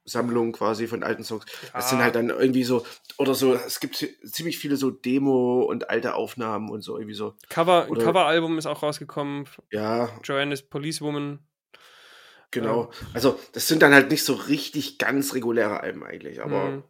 Sammlung 0.04 0.52
quasi 0.52 0.86
von 0.86 1.02
alten 1.02 1.22
Songs. 1.22 1.44
Das 1.72 1.90
sind 1.90 2.00
halt 2.00 2.14
dann 2.16 2.30
irgendwie 2.30 2.64
so, 2.64 2.84
oder 3.18 3.34
so, 3.34 3.54
es 3.54 3.78
gibt 3.78 3.96
ziemlich 4.24 4.58
viele 4.58 4.76
so 4.76 4.90
Demo 4.90 5.62
und 5.62 5.90
alte 5.90 6.14
Aufnahmen 6.14 6.70
und 6.70 6.82
so 6.82 6.96
irgendwie 6.96 7.14
so. 7.14 7.34
Cover, 7.48 7.88
oder, 7.88 8.00
ein 8.00 8.06
Coveralbum 8.06 8.58
ist 8.58 8.66
auch 8.66 8.82
rausgekommen. 8.82 9.46
Ja. 9.70 10.10
Joanne's 10.24 10.62
Policewoman. 10.62 11.38
Genau. 12.50 12.90
Ja. 12.90 13.06
Also, 13.14 13.38
das 13.52 13.68
sind 13.68 13.82
dann 13.82 13.94
halt 13.94 14.10
nicht 14.10 14.24
so 14.24 14.34
richtig 14.34 14.98
ganz 14.98 15.34
reguläre 15.34 15.80
Alben 15.80 16.02
eigentlich, 16.04 16.42
aber. 16.42 16.70
Mhm. 16.70 16.82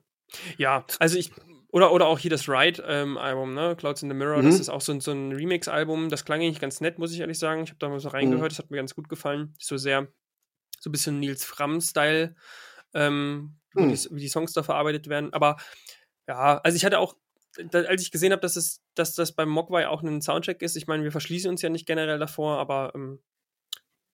Ja, 0.56 0.84
also 0.98 1.18
ich, 1.18 1.30
oder, 1.72 1.90
oder 1.90 2.06
auch 2.06 2.18
hier 2.18 2.30
das 2.30 2.48
Ride-Album, 2.48 3.48
ähm, 3.48 3.54
ne? 3.54 3.74
Clouds 3.76 4.02
in 4.02 4.10
the 4.10 4.14
Mirror, 4.14 4.42
mhm. 4.42 4.46
das 4.46 4.60
ist 4.60 4.68
auch 4.68 4.82
so, 4.82 4.98
so 5.00 5.12
ein 5.12 5.32
Remix-Album. 5.32 6.10
Das 6.10 6.24
klang 6.24 6.40
eigentlich 6.40 6.60
ganz 6.60 6.82
nett, 6.82 6.98
muss 6.98 7.12
ich 7.12 7.20
ehrlich 7.20 7.38
sagen. 7.38 7.62
Ich 7.64 7.70
habe 7.70 7.78
da 7.78 7.88
mal 7.88 7.98
so 7.98 8.10
reingehört, 8.10 8.42
mhm. 8.42 8.48
das 8.48 8.58
hat 8.58 8.70
mir 8.70 8.76
ganz 8.76 8.94
gut 8.94 9.08
gefallen. 9.08 9.54
So 9.58 9.78
sehr, 9.78 10.06
so 10.78 10.90
ein 10.90 10.92
bisschen 10.92 11.18
Nils 11.18 11.44
Fram-Style, 11.44 12.36
ähm, 12.92 13.56
mhm. 13.72 13.88
wie, 13.88 13.94
die, 13.94 14.08
wie, 14.10 14.20
die, 14.20 14.28
Songs 14.28 14.52
da 14.52 14.62
verarbeitet 14.62 15.08
werden. 15.08 15.32
Aber 15.32 15.56
ja, 16.28 16.58
also 16.58 16.76
ich 16.76 16.84
hatte 16.84 16.98
auch, 16.98 17.16
da, 17.70 17.80
als 17.80 18.02
ich 18.02 18.10
gesehen 18.10 18.32
habe, 18.32 18.42
dass, 18.42 18.56
es, 18.56 18.82
dass 18.94 19.14
das 19.14 19.32
beim 19.32 19.48
Mogwai 19.48 19.88
auch 19.88 20.02
ein 20.02 20.20
Soundtrack 20.20 20.60
ist, 20.60 20.76
ich 20.76 20.86
meine, 20.86 21.04
wir 21.04 21.12
verschließen 21.12 21.50
uns 21.50 21.62
ja 21.62 21.70
nicht 21.70 21.86
generell 21.86 22.18
davor, 22.18 22.58
aber 22.58 22.92
ähm, 22.94 23.22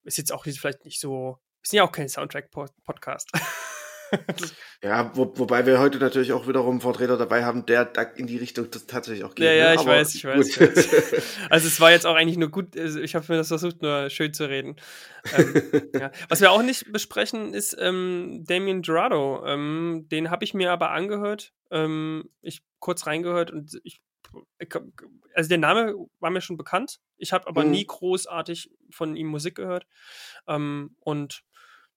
ist 0.04 0.16
jetzt 0.16 0.32
auch 0.32 0.44
vielleicht 0.44 0.84
nicht 0.84 1.00
so, 1.00 1.40
wir 1.60 1.68
sind 1.68 1.78
ja 1.78 1.82
auch 1.82 1.92
kein 1.92 2.08
Soundtrack-Podcast. 2.08 3.32
ja, 4.82 5.10
wo, 5.14 5.32
wobei 5.36 5.66
wir 5.66 5.78
heute 5.78 5.98
natürlich 5.98 6.32
auch 6.32 6.46
wiederum 6.46 6.80
Vertreter 6.80 7.16
dabei 7.16 7.44
haben, 7.44 7.66
der 7.66 7.84
da 7.84 8.02
in 8.02 8.26
die 8.26 8.36
Richtung 8.36 8.70
tatsächlich 8.70 9.24
auch 9.24 9.34
geht. 9.34 9.46
Ja, 9.46 9.52
ja, 9.52 9.74
ne? 9.74 9.80
ich 9.80 9.86
weiß, 9.86 10.14
ich 10.14 10.24
weiß, 10.24 10.48
ich 10.48 10.60
weiß. 10.60 11.36
Also 11.50 11.68
es 11.68 11.80
war 11.80 11.90
jetzt 11.90 12.06
auch 12.06 12.14
eigentlich 12.14 12.38
nur 12.38 12.50
gut, 12.50 12.78
also 12.78 13.00
ich 13.00 13.14
habe 13.14 13.24
mir 13.28 13.38
das 13.38 13.48
versucht, 13.48 13.82
nur 13.82 14.10
schön 14.10 14.32
zu 14.34 14.48
reden. 14.48 14.76
Ähm, 15.36 15.62
ja. 15.94 16.10
Was 16.28 16.40
wir 16.40 16.50
auch 16.50 16.62
nicht 16.62 16.92
besprechen, 16.92 17.54
ist 17.54 17.76
ähm, 17.78 18.44
Damien 18.46 18.82
Gerardo. 18.82 19.44
Ähm, 19.46 20.06
den 20.10 20.30
habe 20.30 20.44
ich 20.44 20.54
mir 20.54 20.72
aber 20.72 20.90
angehört. 20.90 21.52
Ähm, 21.70 22.30
ich 22.40 22.62
kurz 22.78 23.06
reingehört 23.06 23.50
und 23.50 23.78
ich 23.82 24.00
also 25.34 25.48
der 25.48 25.58
Name 25.58 25.94
war 26.20 26.30
mir 26.30 26.40
schon 26.40 26.56
bekannt. 26.56 27.00
Ich 27.16 27.32
habe 27.32 27.46
aber 27.46 27.64
mhm. 27.64 27.70
nie 27.70 27.86
großartig 27.86 28.70
von 28.90 29.16
ihm 29.16 29.28
Musik 29.28 29.54
gehört. 29.54 29.86
Ähm, 30.46 30.96
und 31.00 31.44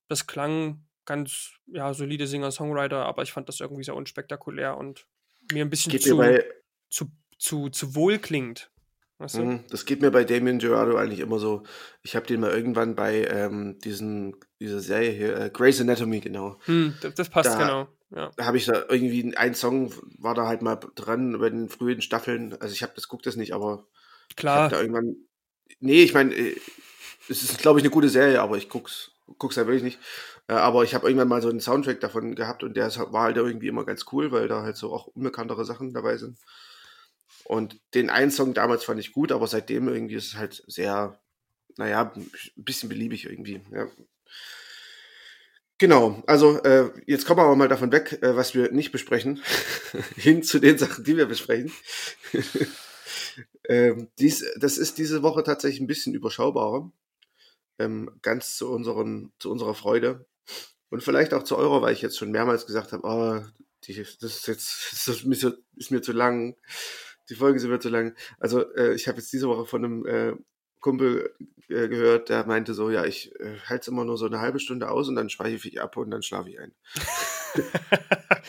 das 0.07 0.27
klang 0.27 0.85
ganz 1.11 1.51
ja, 1.67 1.93
solide 1.93 2.25
Singer-Songwriter, 2.25 3.05
aber 3.05 3.23
ich 3.23 3.33
fand 3.33 3.49
das 3.49 3.59
irgendwie 3.59 3.83
sehr 3.83 3.97
unspektakulär 3.97 4.77
und 4.77 5.05
mir 5.51 5.65
ein 5.65 5.69
bisschen 5.69 5.99
zu, 5.99 6.15
bei, 6.15 6.45
zu, 6.89 7.11
zu, 7.37 7.69
zu 7.69 7.95
wohl 7.95 8.17
klingt. 8.17 8.71
Weißt 9.17 9.35
du? 9.35 9.41
Mhm, 9.41 9.63
das 9.69 9.85
geht 9.85 10.01
mir 10.01 10.09
bei 10.09 10.23
Damien 10.23 10.57
Gerardo 10.57 10.95
eigentlich 10.95 11.19
immer 11.19 11.37
so. 11.37 11.63
Ich 12.01 12.15
habe 12.15 12.25
den 12.25 12.39
mal 12.39 12.51
irgendwann 12.51 12.95
bei 12.95 13.25
ähm, 13.25 13.77
diesen, 13.79 14.37
dieser 14.61 14.79
Serie 14.79 15.11
hier, 15.11 15.37
äh, 15.37 15.49
Grey's 15.49 15.81
Anatomy, 15.81 16.21
genau. 16.21 16.57
Hm, 16.63 16.95
das, 17.01 17.13
das, 17.15 17.29
passt, 17.29 17.49
da, 17.49 17.57
genau. 17.57 17.87
Ja. 18.15 18.31
Da 18.37 18.45
habe 18.45 18.55
ich 18.55 18.65
da 18.65 18.85
irgendwie 18.87 19.35
ein 19.35 19.53
Song, 19.53 19.93
war 20.17 20.33
da 20.33 20.47
halt 20.47 20.61
mal 20.61 20.79
dran 20.95 21.37
bei 21.39 21.49
den 21.49 21.67
frühen 21.67 22.01
Staffeln. 22.01 22.55
Also 22.61 22.73
ich 22.73 22.83
habe 22.83 22.93
das 22.95 23.09
guckt 23.09 23.25
das 23.25 23.35
nicht, 23.35 23.53
aber 23.53 23.85
klar. 24.37 24.69
da 24.69 24.79
irgendwann. 24.79 25.17
Nee, 25.81 26.03
ich 26.03 26.13
meine, 26.13 26.33
äh, 26.33 26.55
es 27.27 27.43
ist, 27.43 27.57
glaube 27.59 27.79
ich, 27.79 27.83
eine 27.83 27.91
gute 27.91 28.09
Serie, 28.09 28.41
aber 28.41 28.57
ich 28.57 28.69
guck's, 28.69 29.11
guck's 29.37 29.55
ja 29.55 29.67
wirklich 29.67 29.83
nicht. 29.83 29.99
Äh, 30.47 30.53
aber 30.53 30.83
ich 30.83 30.93
habe 30.93 31.07
irgendwann 31.07 31.27
mal 31.27 31.41
so 31.41 31.49
einen 31.49 31.59
Soundtrack 31.59 31.99
davon 31.99 32.35
gehabt 32.35 32.63
und 32.63 32.75
der 32.75 32.93
war 33.11 33.23
halt 33.23 33.37
irgendwie 33.37 33.67
immer 33.67 33.85
ganz 33.85 34.05
cool, 34.11 34.31
weil 34.31 34.47
da 34.47 34.63
halt 34.63 34.77
so 34.77 34.93
auch 34.93 35.07
unbekanntere 35.07 35.65
Sachen 35.65 35.93
dabei 35.93 36.17
sind. 36.17 36.37
Und 37.45 37.79
den 37.93 38.09
einen 38.09 38.31
Song 38.31 38.53
damals 38.53 38.83
fand 38.83 38.99
ich 38.99 39.11
gut, 39.11 39.31
aber 39.31 39.47
seitdem 39.47 39.87
irgendwie 39.87 40.15
ist 40.15 40.27
es 40.27 40.35
halt 40.35 40.63
sehr, 40.67 41.19
naja, 41.77 42.11
ein 42.15 42.29
bisschen 42.55 42.89
beliebig 42.89 43.25
irgendwie. 43.25 43.61
Ja. 43.71 43.87
Genau, 45.77 46.21
also 46.27 46.61
äh, 46.61 46.91
jetzt 47.07 47.25
kommen 47.25 47.39
wir 47.39 47.45
aber 47.45 47.55
mal 47.55 47.67
davon 47.67 47.91
weg, 47.91 48.19
äh, 48.21 48.35
was 48.35 48.53
wir 48.53 48.71
nicht 48.71 48.91
besprechen, 48.91 49.41
hin 50.15 50.43
zu 50.43 50.59
den 50.59 50.77
Sachen, 50.77 51.03
die 51.03 51.17
wir 51.17 51.25
besprechen. 51.25 51.71
ähm, 53.67 54.07
dies, 54.19 54.45
das 54.57 54.77
ist 54.77 54.99
diese 54.99 55.23
Woche 55.23 55.43
tatsächlich 55.43 55.81
ein 55.81 55.87
bisschen 55.87 56.13
überschaubarer, 56.13 56.91
ähm, 57.81 58.11
ganz 58.21 58.55
zu, 58.57 58.69
unseren, 58.69 59.31
zu 59.39 59.51
unserer 59.51 59.75
Freude 59.75 60.25
und 60.89 61.01
vielleicht 61.01 61.33
auch 61.33 61.43
zu 61.43 61.57
eurer, 61.57 61.81
weil 61.81 61.93
ich 61.93 62.01
jetzt 62.01 62.17
schon 62.17 62.31
mehrmals 62.31 62.65
gesagt 62.65 62.91
habe, 62.91 63.03
oh, 63.07 63.41
die, 63.85 63.95
das 63.95 64.21
ist 64.21 64.47
jetzt 64.47 64.91
das 65.07 65.07
ist 65.07 65.91
mir, 65.91 66.01
zu 66.01 66.11
lang, 66.11 66.55
die 67.29 67.35
Folgen 67.35 67.59
sind 67.59 67.71
mir 67.71 67.79
zu 67.79 67.89
lang. 67.89 68.15
Also 68.39 68.73
äh, 68.75 68.93
ich 68.93 69.07
habe 69.07 69.17
jetzt 69.19 69.31
diese 69.33 69.47
Woche 69.47 69.65
von 69.65 69.85
einem 69.85 70.05
äh, 70.05 70.33
Kumpel 70.79 71.33
äh, 71.69 71.87
gehört, 71.87 72.29
der 72.29 72.45
meinte 72.45 72.73
so, 72.73 72.89
ja, 72.89 73.05
ich 73.05 73.33
äh, 73.39 73.57
halte 73.65 73.81
es 73.81 73.87
immer 73.87 74.03
nur 74.03 74.17
so 74.17 74.25
eine 74.25 74.41
halbe 74.41 74.59
Stunde 74.59 74.89
aus 74.89 75.07
und 75.07 75.15
dann 75.15 75.29
speichere 75.29 75.67
ich 75.67 75.81
ab 75.81 75.95
und 75.95 76.11
dann 76.11 76.23
schlafe 76.23 76.49
ich 76.49 76.59
ein. 76.59 76.73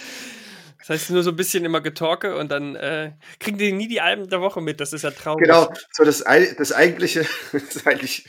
das 0.79 0.89
heißt 0.89 1.11
nur 1.11 1.23
so 1.23 1.31
ein 1.31 1.37
bisschen 1.37 1.65
immer 1.65 1.81
Getorke 1.81 2.37
und 2.37 2.51
dann 2.51 2.75
äh, 2.75 3.13
kriegen 3.39 3.59
die 3.59 3.73
nie 3.73 3.87
die 3.87 4.01
Alben 4.01 4.29
der 4.29 4.41
Woche 4.41 4.61
mit. 4.61 4.81
Das 4.81 4.93
ist 4.93 5.03
ja 5.03 5.13
traurig. 5.13 5.45
Genau, 5.45 5.73
so 5.93 6.05
das, 6.05 6.25
das 6.59 6.73
eigentliche, 6.73 7.27
das 7.53 7.87
eigentlich, 7.87 8.29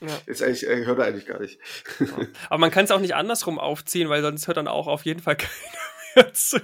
ja. 0.00 0.18
ist 0.26 0.42
eigentlich 0.42 0.66
äh, 0.66 0.84
hört 0.84 0.98
er 0.98 1.06
eigentlich 1.06 1.26
gar 1.26 1.40
nicht. 1.40 1.58
Ja. 1.98 2.06
Aber 2.48 2.58
man 2.58 2.70
kann 2.70 2.84
es 2.84 2.90
auch 2.90 3.00
nicht 3.00 3.14
andersrum 3.14 3.58
aufziehen, 3.58 4.08
weil 4.08 4.22
sonst 4.22 4.46
hört 4.46 4.56
dann 4.56 4.68
auch 4.68 4.86
auf 4.86 5.04
jeden 5.04 5.20
Fall 5.20 5.36
keiner 5.36 5.52
mehr 6.16 6.32
zu. 6.34 6.60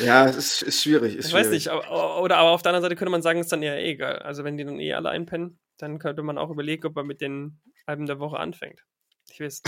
Ja, 0.00 0.26
es 0.26 0.36
ist, 0.36 0.62
ist 0.62 0.82
schwierig. 0.82 1.16
Ist 1.16 1.26
ich 1.26 1.30
schwierig. 1.30 1.46
weiß 1.46 1.52
nicht, 1.52 1.68
aber, 1.68 2.22
oder 2.22 2.36
aber 2.38 2.50
auf 2.50 2.62
der 2.62 2.70
anderen 2.70 2.82
Seite 2.82 2.96
könnte 2.96 3.10
man 3.10 3.22
sagen, 3.22 3.40
es 3.40 3.46
ist 3.46 3.52
dann 3.52 3.62
eher 3.62 3.82
egal. 3.82 4.18
Also 4.18 4.44
wenn 4.44 4.56
die 4.56 4.64
dann 4.64 4.78
eh 4.78 4.92
alle 4.94 5.10
einpennen, 5.10 5.58
dann 5.78 5.98
könnte 5.98 6.22
man 6.22 6.38
auch 6.38 6.50
überlegen, 6.50 6.86
ob 6.86 6.94
man 6.94 7.06
mit 7.06 7.20
den 7.20 7.60
Alben 7.86 8.06
der 8.06 8.18
Woche 8.18 8.38
anfängt. 8.38 8.84
Ich 9.30 9.40
weiß. 9.40 9.62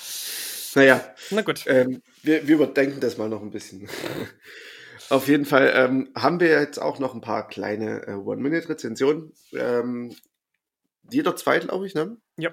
naja. 0.74 1.14
Na 1.30 1.42
gut. 1.42 1.64
Ähm, 1.66 2.02
wir, 2.22 2.46
wir 2.46 2.56
überdenken 2.56 3.00
das 3.00 3.18
mal 3.18 3.28
noch 3.28 3.42
ein 3.42 3.50
bisschen. 3.50 3.88
Auf 5.08 5.26
jeden 5.26 5.44
Fall 5.44 5.72
ähm, 5.74 6.10
haben 6.14 6.38
wir 6.38 6.48
jetzt 6.48 6.78
auch 6.78 6.98
noch 7.00 7.14
ein 7.14 7.20
paar 7.20 7.48
kleine 7.48 8.06
äh, 8.06 8.12
One-Minute-Rezensionen. 8.12 9.32
Ähm, 9.52 10.14
jeder 11.10 11.36
zwei, 11.36 11.58
glaube 11.58 11.86
ich, 11.86 11.94
ne? 11.94 12.16
Ja. 12.36 12.52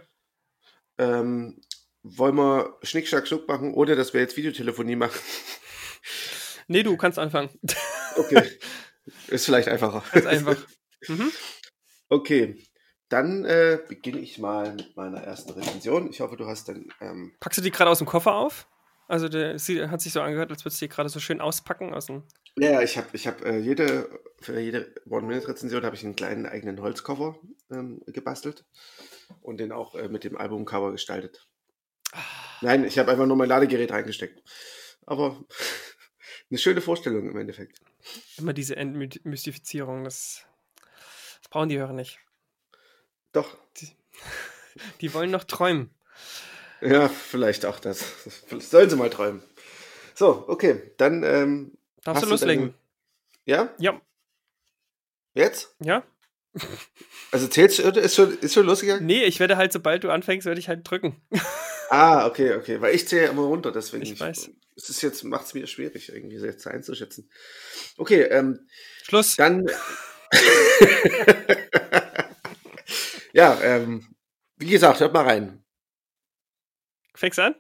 Ähm, 0.98 1.62
wollen 2.04 2.36
wir 2.36 2.78
Schnick, 2.84 3.08
Schnack, 3.08 3.28
Schnuck 3.28 3.48
machen, 3.48 3.74
ohne 3.74 3.96
dass 3.96 4.14
wir 4.14 4.22
jetzt 4.22 4.38
Videotelefonie 4.38 4.96
machen? 4.96 5.20
Nee, 6.70 6.84
du 6.84 6.98
kannst 6.98 7.18
anfangen. 7.18 7.50
Okay. 8.18 8.50
Ist 9.28 9.46
vielleicht 9.46 9.68
einfacher. 9.68 10.04
Ist 10.18 10.26
einfach. 10.26 10.58
Mhm. 11.08 11.32
Okay. 12.10 12.64
Dann 13.10 13.46
äh, 13.46 13.80
beginne 13.88 14.20
ich 14.20 14.40
mal 14.40 14.74
mit 14.74 14.98
meiner 14.98 15.22
ersten 15.22 15.52
Rezension. 15.52 16.10
Ich 16.10 16.20
hoffe, 16.20 16.36
du 16.36 16.48
hast 16.48 16.68
dann. 16.68 16.92
Ähm 17.00 17.36
Packst 17.40 17.60
du 17.60 17.62
die 17.62 17.70
gerade 17.70 17.92
aus 17.92 18.00
dem 18.00 18.08
Koffer 18.08 18.34
auf? 18.34 18.68
Also 19.08 19.30
der 19.30 19.58
sie 19.58 19.88
hat 19.88 20.02
sich 20.02 20.12
so 20.12 20.22
angehört, 20.22 20.52
als 20.52 20.66
würdest 20.66 20.82
du 20.82 20.86
die 20.86 20.90
gerade 20.90 21.10
so 21.10 21.20
schön 21.20 21.40
auspacken 21.40 21.94
aus 21.94 22.08
dem. 22.08 22.24
Ja, 22.58 22.82
ich 22.82 22.98
habe 22.98 23.08
ich 23.14 23.28
hab, 23.28 23.46
äh, 23.46 23.58
jede, 23.58 24.10
für 24.42 24.60
jede 24.60 24.94
One-Minute-Rezension 25.08 25.86
habe 25.86 25.96
ich 25.96 26.04
einen 26.04 26.16
kleinen 26.16 26.46
eigenen 26.46 26.82
Holzkoffer 26.82 27.40
ähm, 27.72 28.02
gebastelt 28.08 28.66
und 29.42 29.60
den 29.60 29.72
auch 29.72 29.96
äh, 29.96 30.10
mit 30.10 30.24
dem 30.24 30.38
Albumcover 30.38 30.92
gestaltet. 30.92 31.48
Ah. 32.12 32.20
Nein, 32.62 32.84
ich 32.84 32.98
habe 32.98 33.12
einfach 33.12 33.28
nur 33.28 33.38
mein 33.38 33.50
Ladegerät 33.50 33.92
reingesteckt. 33.92 34.42
Aber 35.06 35.46
eine 36.50 36.58
schöne 36.58 36.82
Vorstellung 36.82 37.30
im 37.30 37.38
Endeffekt. 37.38 37.80
Immer 38.38 38.54
diese 38.54 38.76
Entmystifizierung, 38.76 40.04
das, 40.04 40.46
das 41.42 41.50
brauchen 41.50 41.70
die 41.70 41.78
Hörer 41.78 41.94
nicht. 41.94 42.20
Doch. 43.32 43.58
Die, 43.78 43.90
die 45.02 45.14
wollen 45.14 45.32
noch 45.32 45.44
träumen. 45.44 45.92
Ja, 46.82 47.10
vielleicht 47.10 47.66
auch 47.66 47.80
das. 47.80 48.04
Sollen 48.60 48.90
sie 48.90 48.96
mal 48.96 49.10
träumen. 49.10 49.44
So, 50.16 50.46
okay, 50.48 50.92
dann. 50.98 51.24
Ähm, 51.24 51.78
Darfst 52.04 52.24
du 52.24 52.30
loslegen? 52.30 52.74
Ja? 53.46 53.74
Ja. 53.80 54.00
Jetzt? 55.34 55.76
Ja. 55.80 56.04
Also 57.32 57.48
zählst 57.48 57.80
du, 57.80 57.90
ist 57.90 58.16
schon, 58.16 58.38
ist 58.40 58.54
schon 58.54 58.66
losgegangen? 58.66 59.06
Nee, 59.06 59.26
ich 59.26 59.40
werde 59.40 59.58
halt, 59.58 59.72
sobald 59.72 60.04
du 60.04 60.10
anfängst, 60.10 60.46
werde 60.46 60.60
ich 60.60 60.68
halt 60.68 60.90
drücken. 60.90 61.22
Ah, 61.90 62.28
okay, 62.28 62.54
okay. 62.56 62.82
Weil 62.82 62.96
ich 62.96 63.08
zähle 63.08 63.28
immer 63.28 63.44
runter, 63.44 63.72
deswegen. 63.72 64.04
Ich, 64.04 64.12
ich 64.12 64.20
weiß. 64.20 64.50
Es 64.76 64.90
ist 64.90 65.02
jetzt, 65.02 65.24
macht 65.24 65.46
es 65.46 65.54
mir 65.54 65.68
schwierig, 65.68 66.10
irgendwie 66.10 66.36
jetzt 66.36 66.68
einzuschätzen. 66.68 67.30
Okay, 67.96 68.24
ähm. 68.24 68.68
Schluss. 69.04 69.38
Dann. 69.38 69.66
ja, 73.32 73.58
ähm, 73.62 74.06
wie 74.58 74.70
gesagt, 74.70 75.00
hört 75.00 75.14
mal 75.14 75.24
rein. 75.24 75.64
Fängst 77.18 77.40
an? 77.40 77.56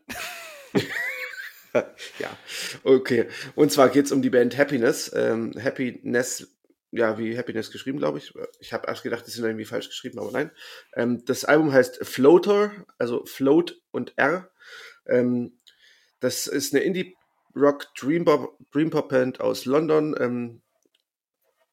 ja, 2.19 2.37
okay. 2.83 3.27
Und 3.55 3.71
zwar 3.71 3.89
geht 3.89 4.05
es 4.05 4.11
um 4.11 4.21
die 4.21 4.29
Band 4.29 4.57
Happiness. 4.57 5.11
Ähm, 5.13 5.53
Happiness 5.61 6.47
ja, 6.91 7.17
wie 7.17 7.37
Happiness 7.37 7.71
geschrieben, 7.71 7.97
glaube 7.97 8.19
ich. 8.19 8.33
Ich 8.59 8.71
habe 8.71 8.87
erst 8.87 9.03
gedacht, 9.03 9.25
die 9.27 9.31
sind 9.31 9.43
irgendwie 9.43 9.65
falsch 9.65 9.89
geschrieben, 9.89 10.19
aber 10.19 10.31
nein. 10.31 10.51
Ähm, 10.95 11.25
das 11.25 11.43
Album 11.43 11.73
heißt 11.73 12.05
Floater, 12.05 12.71
also 12.97 13.25
Float 13.25 13.81
und 13.91 14.13
R. 14.17 14.49
Ähm, 15.05 15.59
das 16.19 16.47
ist 16.47 16.73
eine 16.73 16.83
Indie-Rock 16.83 17.87
Dreampop, 17.95 18.57
Dreampop 18.71 19.09
Band 19.09 19.41
aus 19.41 19.65
London. 19.65 20.15
Ähm, 20.19 20.61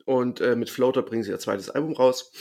und 0.05 0.41
äh, 0.41 0.57
mit 0.57 0.69
Floater 0.69 1.03
bringen 1.03 1.23
sie 1.23 1.31
ihr 1.31 1.39
zweites 1.39 1.71
Album 1.71 1.93
raus. 1.93 2.33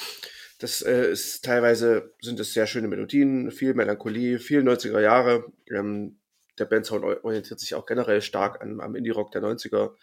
Das 0.64 0.82
äh, 0.82 1.12
ist 1.12 1.44
teilweise 1.44 2.14
sind 2.22 2.40
es 2.40 2.54
sehr 2.54 2.68
schöne 2.68 2.88
Melodien, 2.88 3.52
viel 3.52 3.74
Melancholie, 3.74 4.40
viel 4.40 4.62
90er 4.62 5.02
Jahre. 5.02 5.52
Ähm, 5.70 6.20
der 6.58 6.64
Bandsound 6.64 7.04
orientiert 7.04 7.60
sich 7.60 7.76
auch 7.76 7.86
generell 7.86 8.22
stark 8.22 8.62
an, 8.62 8.80
am 8.80 8.96
Indie-Rock 8.96 9.34
der 9.34 9.42
90er. 9.42 9.94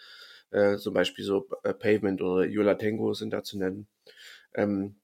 Äh, 0.50 0.76
zum 0.76 0.92
Beispiel 0.92 1.24
so 1.24 1.48
äh, 1.62 1.72
Pavement 1.72 2.20
oder 2.20 2.44
Yola 2.44 2.74
Tango 2.74 3.14
sind 3.14 3.30
da 3.30 3.42
zu 3.42 3.56
nennen. 3.56 3.88
Ähm, 4.52 4.96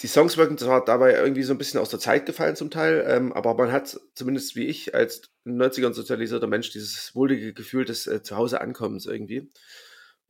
die 0.00 0.06
Songs 0.06 0.38
wirken 0.38 0.56
zwar 0.56 0.82
dabei 0.82 1.12
irgendwie 1.12 1.42
so 1.42 1.52
ein 1.52 1.58
bisschen 1.58 1.78
aus 1.78 1.90
der 1.90 2.00
Zeit 2.00 2.24
gefallen 2.24 2.56
zum 2.56 2.70
Teil, 2.70 3.04
ähm, 3.06 3.34
aber 3.34 3.52
man 3.52 3.72
hat 3.72 4.00
zumindest 4.14 4.56
wie 4.56 4.68
ich 4.68 4.94
als 4.94 5.20
90ern 5.44 5.92
sozialisierter 5.92 6.46
Mensch 6.46 6.70
dieses 6.70 7.14
wohlige 7.14 7.52
Gefühl 7.52 7.84
des 7.84 8.06
äh, 8.06 8.22
Zuhause 8.22 8.62
Ankommens 8.62 9.04
irgendwie. 9.04 9.50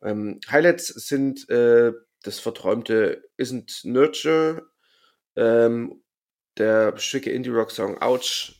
Ähm, 0.02 0.40
Highlights 0.50 0.88
sind 0.88 1.48
äh, 1.48 1.92
das 2.26 2.40
verträumte 2.40 3.28
Isn't 3.38 3.86
Nurture, 3.86 4.68
ähm, 5.36 6.02
der 6.58 6.98
schicke 6.98 7.30
Indie-Rock-Song 7.30 8.00
Ouch, 8.02 8.52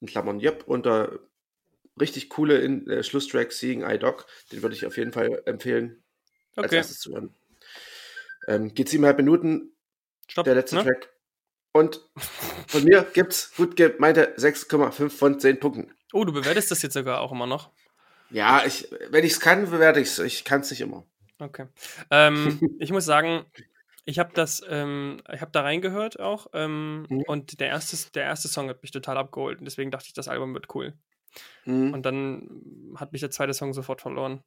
in 0.00 0.08
Klammern 0.08 0.40
Yep, 0.40 0.64
und 0.66 0.86
der 0.86 1.18
richtig 2.00 2.28
coole 2.28 2.58
in, 2.58 2.88
äh, 2.88 3.02
Schlusstrack 3.02 3.52
Seeing 3.52 3.82
Eye 3.82 3.98
Dog. 3.98 4.26
Den 4.52 4.62
würde 4.62 4.76
ich 4.76 4.86
auf 4.86 4.96
jeden 4.96 5.12
Fall 5.12 5.42
empfehlen, 5.46 6.02
okay. 6.52 6.62
als 6.64 6.72
erstes 6.72 7.00
zu 7.00 7.12
hören. 7.12 7.34
Ähm, 8.46 8.74
geht 8.74 8.88
siebeneinhalb 8.88 9.18
Minuten. 9.18 9.72
Stopp, 10.28 10.44
der 10.44 10.54
letzte 10.54 10.76
ne? 10.76 10.84
Track. 10.84 11.12
Und 11.72 12.00
von 12.66 12.84
mir 12.84 13.06
gibt's 13.12 13.54
gut 13.56 13.76
gemeinte 13.76 14.34
6,5 14.36 15.10
von 15.10 15.40
10 15.40 15.60
Punkten. 15.60 15.94
Oh, 16.12 16.24
du 16.24 16.32
bewertest 16.32 16.70
das 16.70 16.82
jetzt 16.82 16.94
sogar 16.94 17.20
auch 17.20 17.32
immer 17.32 17.46
noch? 17.46 17.70
Ja, 18.30 18.64
ich, 18.66 18.88
wenn 19.10 19.24
ich 19.24 19.32
es 19.32 19.40
kann, 19.40 19.70
bewerte 19.70 20.00
ich 20.00 20.08
es. 20.08 20.18
Ich 20.18 20.44
kann 20.44 20.60
es 20.60 20.70
nicht 20.70 20.80
immer. 20.80 21.06
Okay. 21.38 21.66
Ähm, 22.10 22.60
ich 22.78 22.90
muss 22.90 23.04
sagen, 23.04 23.44
ich 24.04 24.18
habe 24.18 24.30
das, 24.34 24.62
ähm, 24.68 25.20
ich 25.32 25.40
habe 25.40 25.50
da 25.52 25.60
reingehört 25.62 26.18
auch 26.18 26.46
ähm, 26.54 27.06
mhm. 27.08 27.22
und 27.26 27.60
der 27.60 27.68
erste, 27.68 28.10
der 28.12 28.24
erste 28.24 28.48
Song 28.48 28.68
hat 28.68 28.82
mich 28.82 28.90
total 28.90 29.18
abgeholt 29.18 29.58
und 29.58 29.64
deswegen 29.64 29.90
dachte 29.90 30.06
ich, 30.06 30.14
das 30.14 30.28
Album 30.28 30.54
wird 30.54 30.74
cool. 30.74 30.94
Mhm. 31.64 31.92
Und 31.92 32.06
dann 32.06 32.94
hat 32.96 33.12
mich 33.12 33.20
der 33.20 33.30
zweite 33.30 33.52
Song 33.52 33.72
sofort 33.74 34.00
verloren. 34.00 34.42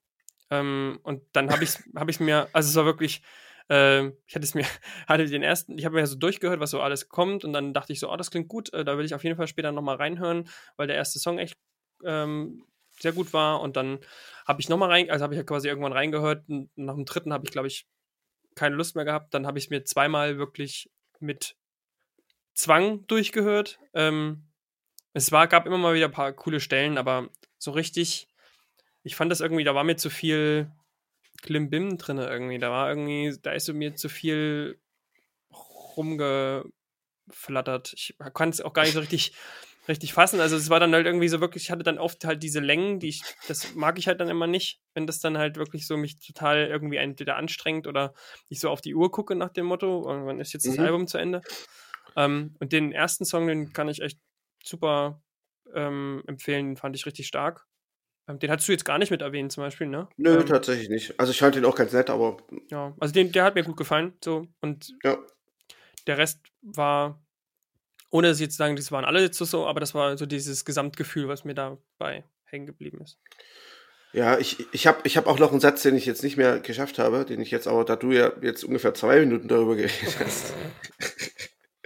Ähm, 0.49 0.99
und 1.03 1.23
dann 1.33 1.51
habe 1.51 1.63
ich 1.63 1.69
es 1.69 1.83
hab 1.95 2.19
mir, 2.19 2.49
also 2.53 2.69
es 2.69 2.75
war 2.75 2.85
wirklich, 2.85 3.21
äh, 3.69 4.07
ich 4.25 4.35
hatte 4.35 4.45
es 4.45 4.55
mir, 4.55 4.65
hatte 5.07 5.25
den 5.25 5.43
ersten, 5.43 5.77
ich 5.77 5.85
habe 5.85 5.95
mir 5.95 6.07
so 6.07 6.17
durchgehört, 6.17 6.59
was 6.59 6.71
so 6.71 6.81
alles 6.81 7.07
kommt 7.09 7.45
und 7.45 7.53
dann 7.53 7.73
dachte 7.73 7.93
ich 7.93 7.99
so, 7.99 8.11
oh, 8.11 8.17
das 8.17 8.31
klingt 8.31 8.47
gut, 8.47 8.73
äh, 8.73 8.83
da 8.83 8.97
will 8.97 9.05
ich 9.05 9.13
auf 9.13 9.23
jeden 9.23 9.37
Fall 9.37 9.47
später 9.47 9.71
nochmal 9.71 9.97
reinhören, 9.97 10.49
weil 10.75 10.87
der 10.87 10.95
erste 10.95 11.19
Song 11.19 11.37
echt 11.37 11.57
ähm, 12.03 12.63
sehr 13.01 13.13
gut 13.13 13.33
war 13.33 13.61
und 13.61 13.75
dann 13.75 13.99
habe 14.45 14.61
ich 14.61 14.69
nochmal 14.69 14.89
rein, 14.89 15.09
also 15.09 15.23
habe 15.23 15.33
ich 15.33 15.37
ja 15.37 15.43
quasi 15.43 15.67
irgendwann 15.67 15.93
reingehört 15.93 16.47
und 16.49 16.69
nach 16.75 16.95
dem 16.95 17.05
dritten 17.05 17.33
habe 17.33 17.45
ich, 17.45 17.51
glaube 17.51 17.67
ich, 17.67 17.87
keine 18.55 18.75
Lust 18.75 18.95
mehr 18.95 19.05
gehabt, 19.05 19.33
dann 19.33 19.47
habe 19.47 19.57
ich 19.57 19.65
es 19.65 19.69
mir 19.69 19.83
zweimal 19.85 20.37
wirklich 20.37 20.91
mit 21.19 21.55
Zwang 22.53 23.05
durchgehört. 23.07 23.79
Ähm, 23.93 24.47
es 25.13 25.31
war, 25.31 25.47
gab 25.47 25.65
immer 25.65 25.77
mal 25.77 25.95
wieder 25.95 26.07
ein 26.07 26.11
paar 26.11 26.33
coole 26.33 26.59
Stellen, 26.59 26.97
aber 26.97 27.29
so 27.57 27.71
richtig, 27.71 28.27
ich 29.03 29.15
fand 29.15 29.31
das 29.31 29.41
irgendwie, 29.41 29.63
da 29.63 29.73
war 29.75 29.83
mir 29.83 29.95
zu 29.95 30.09
viel 30.09 30.71
Klimbim 31.41 31.97
drin 31.97 32.17
irgendwie. 32.17 32.59
Da 32.59 32.69
war 32.71 32.89
irgendwie, 32.89 33.37
da 33.41 33.51
ist 33.51 33.71
mir 33.73 33.95
zu 33.95 34.09
viel 34.09 34.79
rumgeflattert. 35.97 37.93
Ich 37.93 38.15
kann 38.33 38.49
es 38.49 38.61
auch 38.61 38.73
gar 38.73 38.83
nicht 38.83 38.93
so 38.93 38.99
richtig, 38.99 39.33
richtig 39.91 40.13
fassen. 40.13 40.39
Also 40.39 40.55
es 40.55 40.69
war 40.69 40.79
dann 40.79 40.93
halt 40.93 41.05
irgendwie 41.05 41.27
so 41.27 41.39
wirklich, 41.41 41.63
ich 41.65 41.71
hatte 41.71 41.83
dann 41.83 41.99
oft 41.99 42.25
halt 42.25 42.41
diese 42.41 42.59
Längen, 42.59 42.99
die 42.99 43.09
ich, 43.09 43.21
das 43.47 43.75
mag 43.75 43.99
ich 43.99 44.07
halt 44.07 44.19
dann 44.19 44.29
immer 44.29 44.47
nicht, 44.47 44.81
wenn 44.95 45.05
das 45.05 45.19
dann 45.19 45.37
halt 45.37 45.57
wirklich 45.57 45.85
so 45.85 45.97
mich 45.97 46.19
total 46.19 46.67
irgendwie 46.67 46.97
entweder 46.97 47.35
anstrengt 47.35 47.85
oder 47.85 48.13
ich 48.49 48.59
so 48.59 48.69
auf 48.69 48.81
die 48.81 48.95
Uhr 48.95 49.11
gucke 49.11 49.35
nach 49.35 49.49
dem 49.49 49.67
Motto, 49.67 50.05
wann 50.05 50.39
ist 50.39 50.53
jetzt 50.53 50.65
das 50.65 50.77
mhm. 50.77 50.85
Album 50.85 51.07
zu 51.07 51.17
Ende. 51.17 51.41
Ähm, 52.15 52.55
und 52.59 52.71
den 52.71 52.91
ersten 52.91 53.25
Song, 53.25 53.47
den 53.47 53.73
kann 53.73 53.89
ich 53.89 54.01
echt 54.01 54.19
super 54.63 55.21
ähm, 55.73 56.23
empfehlen, 56.27 56.77
fand 56.77 56.95
ich 56.95 57.05
richtig 57.05 57.27
stark. 57.27 57.67
Ähm, 58.27 58.39
den 58.39 58.51
hast 58.51 58.67
du 58.67 58.71
jetzt 58.71 58.85
gar 58.85 58.97
nicht 58.97 59.11
mit 59.11 59.21
erwähnt, 59.21 59.51
zum 59.51 59.63
Beispiel, 59.63 59.87
ne? 59.87 60.07
Nö, 60.17 60.39
ähm, 60.39 60.45
tatsächlich 60.45 60.89
nicht. 60.89 61.19
Also 61.19 61.31
ich 61.31 61.39
fand 61.39 61.55
den 61.55 61.65
auch 61.65 61.75
ganz 61.75 61.93
nett, 61.93 62.09
aber. 62.09 62.37
Ja, 62.69 62.95
also 62.99 63.13
den, 63.13 63.31
der 63.31 63.43
hat 63.43 63.55
mir 63.55 63.63
gut 63.63 63.77
gefallen. 63.77 64.13
So, 64.23 64.47
und 64.61 64.93
ja. 65.03 65.17
der 66.07 66.17
Rest 66.17 66.39
war, 66.61 67.21
ohne 68.11 68.27
dass 68.27 68.37
ich 68.37 68.43
jetzt 68.45 68.57
sagen, 68.57 68.75
das 68.75 68.91
waren 68.91 69.05
alle 69.05 69.21
jetzt 69.21 69.37
so, 69.37 69.65
aber 69.65 69.79
das 69.79 69.95
war 69.95 70.17
so 70.17 70.25
dieses 70.25 70.65
Gesamtgefühl, 70.65 71.27
was 71.27 71.43
mir 71.43 71.55
dabei 71.55 72.23
hängen 72.43 72.67
geblieben 72.67 73.01
ist. 73.01 73.17
Ja, 74.13 74.37
ich, 74.37 74.65
ich 74.73 74.87
habe 74.87 74.99
ich 75.05 75.15
hab 75.15 75.25
auch 75.25 75.39
noch 75.39 75.51
einen 75.51 75.61
Satz, 75.61 75.83
den 75.83 75.95
ich 75.95 76.05
jetzt 76.05 76.21
nicht 76.21 76.35
mehr 76.35 76.59
geschafft 76.59 76.99
habe, 76.99 77.25
den 77.25 77.39
ich 77.41 77.49
jetzt 77.49 77.67
aber, 77.67 77.85
da 77.85 77.95
du 77.95 78.11
ja 78.11 78.33
jetzt 78.41 78.65
ungefähr 78.65 78.93
zwei 78.93 79.21
Minuten 79.21 79.47
darüber 79.47 79.75
geredet 79.77 80.19
hast. 80.19 80.53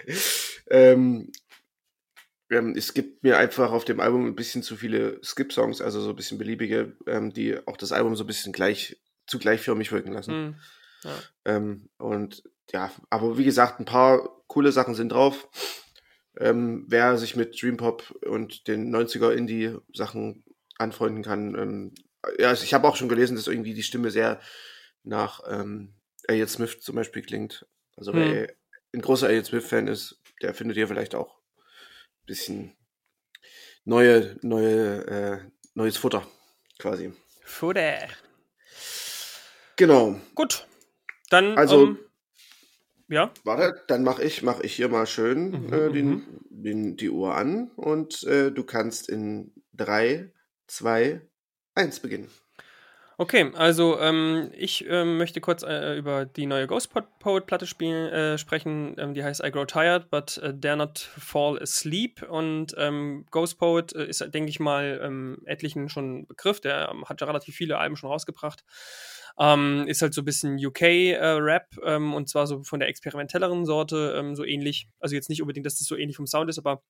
ähm, 0.72 1.32
ähm, 2.50 2.74
es 2.75 2.96
gibt 2.96 3.24
mir 3.24 3.38
einfach 3.38 3.72
auf 3.72 3.86
dem 3.86 4.00
Album 4.00 4.25
ein 4.25 4.36
bisschen 4.36 4.63
zu 4.63 4.75
viele 4.75 5.20
Skip-Songs, 5.24 5.82
also 5.82 6.01
so 6.01 6.10
ein 6.10 6.15
bisschen 6.15 6.39
beliebige, 6.39 6.98
ähm, 7.05 7.32
die 7.32 7.60
auch 7.67 7.77
das 7.77 7.91
Album 7.91 8.15
so 8.15 8.24
ein 8.24 8.27
bisschen 8.27 8.53
gleich, 8.53 8.98
zu 9.27 9.38
gleichförmig 9.38 9.91
wirken 9.91 10.13
lassen. 10.13 10.34
Mhm. 10.34 10.55
Ja. 11.03 11.12
Ähm, 11.46 11.89
und 11.98 12.44
ja, 12.72 12.91
aber 13.12 13.38
wie 13.38 13.46
gesagt, 13.46 13.79
ein 13.79 13.86
paar 13.86 14.27
coole 14.48 14.72
Sachen 14.72 14.96
sind 14.96 15.10
drauf. 15.10 15.48
Ähm, 16.39 16.86
wer 16.88 17.18
sich 17.18 17.36
mit 17.36 17.62
Dream 17.62 17.77
Pop 17.77 18.12
und 18.25 18.68
den 18.68 18.94
90er 18.94 19.32
Indie-Sachen 19.32 20.44
anfreunden 20.77 21.24
kann, 21.24 21.56
ähm, 21.56 21.94
ja, 22.39 22.50
also 22.50 22.63
ich 22.63 22.74
habe 22.74 22.88
auch 22.88 22.96
schon 22.96 23.10
gelesen, 23.10 23.36
dass 23.36 23.48
irgendwie 23.48 23.74
die 23.74 23.84
Stimme 23.84 24.12
sehr 24.12 24.39
nach 25.04 25.42
ähm, 25.48 25.94
Elliot 26.27 26.50
Smith 26.50 26.82
zum 26.82 26.96
Beispiel 26.96 27.22
klingt. 27.22 27.65
Also 27.96 28.13
hm. 28.13 28.20
wer 28.20 28.54
ein 28.94 29.01
großer 29.01 29.30
Elliot 29.30 29.46
Smith-Fan 29.46 29.88
ist, 29.88 30.22
der 30.42 30.54
findet 30.54 30.77
ihr 30.77 30.88
vielleicht 30.88 31.15
auch 31.15 31.38
ein 31.38 32.25
bisschen 32.25 32.75
neue, 33.84 34.38
neue, 34.42 35.08
äh, 35.08 35.39
neues 35.74 35.98
Futter 35.98 36.27
quasi. 36.80 37.13
Futter. 37.44 38.08
Genau. 39.77 40.20
Gut. 40.34 40.68
Dann. 41.30 41.58
Also. 41.58 41.84
Um, 41.84 41.89
ähm, 41.89 42.00
ja. 43.07 43.31
Warte, 43.43 43.81
dann 43.88 44.03
mache 44.03 44.24
ich, 44.24 44.41
mach 44.43 44.59
ich 44.62 44.74
hier 44.75 44.89
mal 44.89 45.05
schön 45.05 45.67
mhm, 45.67 45.74
äh, 45.74 45.91
den, 45.91 46.09
mhm. 46.09 46.24
den, 46.50 46.97
die 46.97 47.09
Uhr 47.09 47.35
an 47.35 47.71
und 47.75 48.24
äh, 48.24 48.51
du 48.51 48.63
kannst 48.63 49.09
in 49.09 49.53
drei, 49.74 50.31
zwei, 50.67 51.21
1 51.75 52.00
beginnen. 52.00 52.29
Okay, 53.17 53.50
also 53.55 53.97
ähm, 54.01 54.51
ich 54.53 54.85
ähm, 54.89 55.17
möchte 55.17 55.39
kurz 55.39 55.63
äh, 55.63 55.97
über 55.97 56.25
die 56.25 56.45
neue 56.47 56.67
Ghost 56.67 56.91
Poet 57.19 57.45
Platte 57.45 57.65
spielen, 57.65 58.12
äh, 58.12 58.38
sprechen. 58.38 58.95
Ähm, 58.97 59.13
die 59.13 59.24
heißt 59.24 59.41
I 59.41 59.51
Grow 59.51 59.65
Tired, 59.65 60.09
but 60.09 60.38
uh, 60.43 60.51
Dare 60.51 60.75
Not 60.75 61.00
Fall 61.00 61.57
Asleep. 61.62 62.24
Und 62.24 62.75
ähm, 62.77 63.25
Ghost 63.31 63.57
Poet 63.57 63.95
äh, 63.95 64.05
ist, 64.05 64.19
denke 64.33 64.50
ich 64.50 64.59
mal, 64.59 65.00
ähm, 65.01 65.38
etlichen 65.45 65.88
schon 65.88 66.27
Begriff. 66.27 66.59
Der 66.59 66.89
ähm, 66.91 67.05
hat 67.05 67.21
ja 67.21 67.27
relativ 67.27 67.55
viele 67.55 67.77
Alben 67.77 67.95
schon 67.95 68.09
rausgebracht. 68.09 68.65
Ist 69.38 70.02
halt 70.02 70.13
so 70.13 70.21
ein 70.21 70.26
bisschen 70.26 70.58
UK-Rap 70.65 71.78
äh, 71.84 71.95
und 71.98 72.30
zwar 72.30 72.48
so 72.48 72.63
von 72.63 72.80
der 72.80 72.89
experimentelleren 72.89 73.65
Sorte, 73.65 74.34
so 74.34 74.45
ähnlich. 74.45 74.88
Also 75.00 75.15
jetzt 75.15 75.30
nicht 75.30 75.41
unbedingt, 75.41 75.65
dass 75.65 75.78
das 75.78 75.88
so 75.88 75.98
ähnlich 75.98 76.15
vom 76.15 76.28
Sound 76.28 76.50
ist, 76.50 76.58
aber 76.58 76.82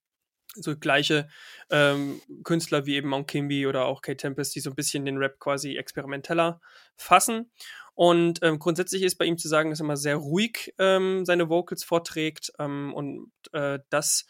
so 0.56 0.78
gleiche 0.78 1.28
ähm, 1.70 2.22
Künstler 2.44 2.86
wie 2.86 2.96
eben 2.96 3.10
Mount 3.10 3.28
Kimby 3.28 3.68
oder 3.68 3.86
auch 3.86 4.02
Kate 4.02 4.18
Tempest, 4.18 4.56
die 4.56 4.60
so 4.60 4.70
ein 4.70 4.76
bisschen 4.76 5.06
den 5.06 5.18
Rap 5.18 5.40
quasi 5.40 5.76
experimenteller 5.76 6.62
fassen. 6.96 7.52
Und 7.94 8.40
ähm, 8.42 8.60
grundsätzlich 8.60 9.04
ist 9.04 9.18
bei 9.18 9.26
ihm 9.26 9.38
zu 9.38 9.48
sagen, 9.48 9.70
dass 9.70 9.80
er 9.80 9.86
immer 9.86 9.98
sehr 9.98 10.18
ruhig 10.18 10.74
ähm, 10.80 11.26
seine 11.26 11.50
Vocals 11.50 11.84
vorträgt 11.84 12.52
ähm, 12.60 12.94
und 12.94 13.32
äh, 13.54 13.80
das 13.90 14.26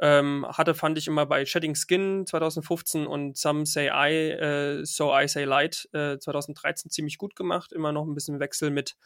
ähm, 0.00 0.46
hatte, 0.48 0.74
fand 0.74 0.96
ich 0.96 1.06
immer 1.06 1.26
bei 1.26 1.44
Shedding 1.44 1.74
Skin 1.74 2.26
2015 2.26 3.06
und 3.06 3.36
Some 3.36 3.66
Say 3.66 3.90
I, 3.92 4.30
äh, 4.30 4.84
So 4.84 5.14
I 5.14 5.28
Say 5.28 5.44
Light 5.44 5.88
äh, 5.92 6.18
2013 6.18 6.90
ziemlich 6.90 7.18
gut 7.18 7.36
gemacht. 7.36 7.72
Immer 7.72 7.92
noch 7.92 8.06
ein 8.06 8.14
bisschen 8.14 8.40
Wechsel 8.40 8.70
mit 8.70 8.96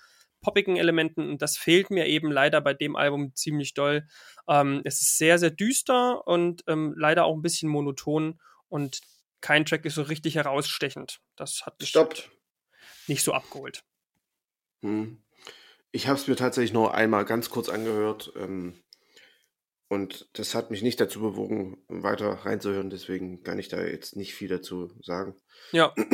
poppigen 0.40 0.76
Elementen 0.76 1.30
und 1.30 1.42
das 1.42 1.57
fehlt 1.57 1.90
mir 1.90 2.07
eben 2.07 2.30
leider 2.30 2.61
bei 2.61 2.74
dem 2.74 2.94
Album 2.96 3.35
ziemlich 3.35 3.74
doll. 3.74 4.07
Ähm, 4.46 4.83
es 4.85 5.00
ist 5.00 5.18
sehr, 5.18 5.38
sehr 5.38 5.50
düster 5.50 6.26
und 6.26 6.62
ähm, 6.68 6.94
leider 6.96 7.24
auch 7.24 7.35
ein 7.35 7.42
bisschen 7.42 7.68
monoton 7.70 8.38
und 8.68 9.00
kein 9.40 9.64
Track 9.64 9.85
ist 9.85 9.96
so 9.96 10.02
richtig 10.02 10.37
herausstechend. 10.37 11.20
Das 11.37 11.66
hat 11.66 11.80
mich 11.80 11.88
Stoppt. 11.88 12.30
nicht 13.09 13.24
so 13.24 13.33
abgeholt. 13.33 13.85
Hm. 14.83 15.22
Ich 15.92 16.09
habe 16.09 16.18
es 16.18 16.28
mir 16.28 16.37
tatsächlich 16.37 16.72
nur 16.72 16.94
einmal 16.94 17.24
ganz 17.24 17.50
kurz 17.50 17.68
angehört 17.68 18.33
ähm, 18.37 18.74
und 19.88 20.29
das 20.33 20.55
hat 20.55 20.70
mich 20.70 20.83
nicht 20.83 21.01
dazu 21.01 21.20
bewogen, 21.20 21.79
weiter 21.88 22.33
reinzuhören. 22.44 22.90
Deswegen 22.90 23.42
kann 23.42 23.59
ich 23.59 23.68
da 23.68 23.81
jetzt 23.83 24.16
nicht 24.16 24.35
viel 24.35 24.49
dazu 24.49 24.90
sagen. 25.03 25.35
Ja. 25.73 25.92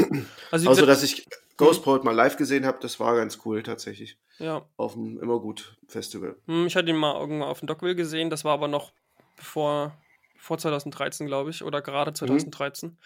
Also, 0.50 0.68
Außer, 0.68 0.86
dass 0.86 1.02
ich 1.04 1.26
Ghost 1.56 1.84
Poet 1.84 2.02
mal 2.02 2.14
live 2.14 2.36
gesehen 2.36 2.66
habe, 2.66 2.78
das 2.80 2.98
war 2.98 3.14
ganz 3.14 3.38
cool 3.44 3.62
tatsächlich. 3.62 4.18
Ja. 4.38 4.66
Auf 4.76 4.94
dem 4.94 5.20
Immergut 5.20 5.76
Festival. 5.86 6.36
Hm, 6.46 6.66
ich 6.66 6.74
hatte 6.74 6.90
ihn 6.90 6.96
mal 6.96 7.18
irgendwo 7.20 7.44
auf 7.44 7.60
dem 7.60 7.68
Dockville 7.68 7.94
gesehen, 7.94 8.30
das 8.30 8.44
war 8.44 8.52
aber 8.52 8.68
noch 8.68 8.92
bevor 9.36 9.96
vor 10.40 10.58
2013, 10.58 11.26
glaube 11.26 11.50
ich, 11.50 11.62
oder 11.62 11.82
gerade 11.82 12.12
2013. 12.12 12.88
Mhm. 12.88 12.96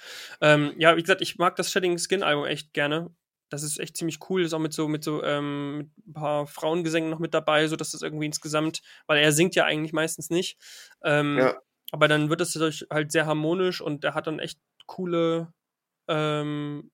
Ähm, 0.40 0.74
ja, 0.78 0.96
wie 0.96 1.02
gesagt, 1.02 1.20
ich 1.20 1.36
mag 1.36 1.56
das 1.56 1.70
Shedding 1.70 1.98
Skin 1.98 2.22
Album 2.22 2.46
echt 2.46 2.72
gerne. 2.72 3.10
Das 3.54 3.62
ist 3.62 3.78
echt 3.78 3.96
ziemlich 3.96 4.18
cool, 4.28 4.42
ist 4.42 4.52
auch 4.52 4.58
mit 4.58 4.72
so, 4.72 4.88
mit 4.88 5.04
so, 5.04 5.22
ähm, 5.22 5.78
mit 5.78 5.90
ein 6.08 6.12
paar 6.12 6.46
Frauengesängen 6.46 7.10
noch 7.10 7.18
mit 7.18 7.34
dabei, 7.34 7.66
so 7.68 7.76
dass 7.76 7.92
das 7.92 8.02
irgendwie 8.02 8.26
insgesamt, 8.26 8.82
weil 9.06 9.22
er 9.22 9.32
singt 9.32 9.54
ja 9.54 9.64
eigentlich 9.64 9.92
meistens 9.92 10.28
nicht. 10.30 10.58
Ähm, 11.02 11.38
ja. 11.38 11.56
Aber 11.92 12.08
dann 12.08 12.28
wird 12.28 12.40
es 12.40 12.58
halt 12.90 13.12
sehr 13.12 13.26
harmonisch 13.26 13.80
und 13.80 14.04
er 14.04 14.14
hat 14.14 14.26
dann 14.26 14.40
echt 14.40 14.58
coole, 14.86 15.52
ähm, 16.08 16.90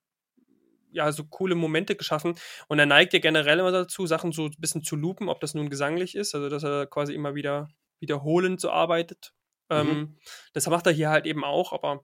ja, 0.91 1.11
so 1.11 1.23
coole 1.23 1.55
Momente 1.55 1.95
geschaffen. 1.95 2.35
Und 2.67 2.79
er 2.79 2.85
neigt 2.85 3.13
ja 3.13 3.19
generell 3.19 3.59
immer 3.59 3.71
dazu, 3.71 4.05
Sachen 4.05 4.31
so 4.31 4.45
ein 4.45 4.55
bisschen 4.59 4.83
zu 4.83 4.95
loopen, 4.95 5.29
ob 5.29 5.39
das 5.39 5.53
nun 5.53 5.69
gesanglich 5.69 6.15
ist, 6.15 6.35
also 6.35 6.49
dass 6.49 6.63
er 6.63 6.85
quasi 6.85 7.13
immer 7.13 7.33
wieder 7.33 7.69
wiederholend 7.99 8.59
so 8.61 8.69
arbeitet. 8.69 9.33
Mhm. 9.69 9.75
Ähm, 9.77 10.17
das 10.53 10.67
macht 10.67 10.85
er 10.85 10.91
hier 10.91 11.09
halt 11.09 11.25
eben 11.25 11.43
auch, 11.43 11.73
aber, 11.73 12.03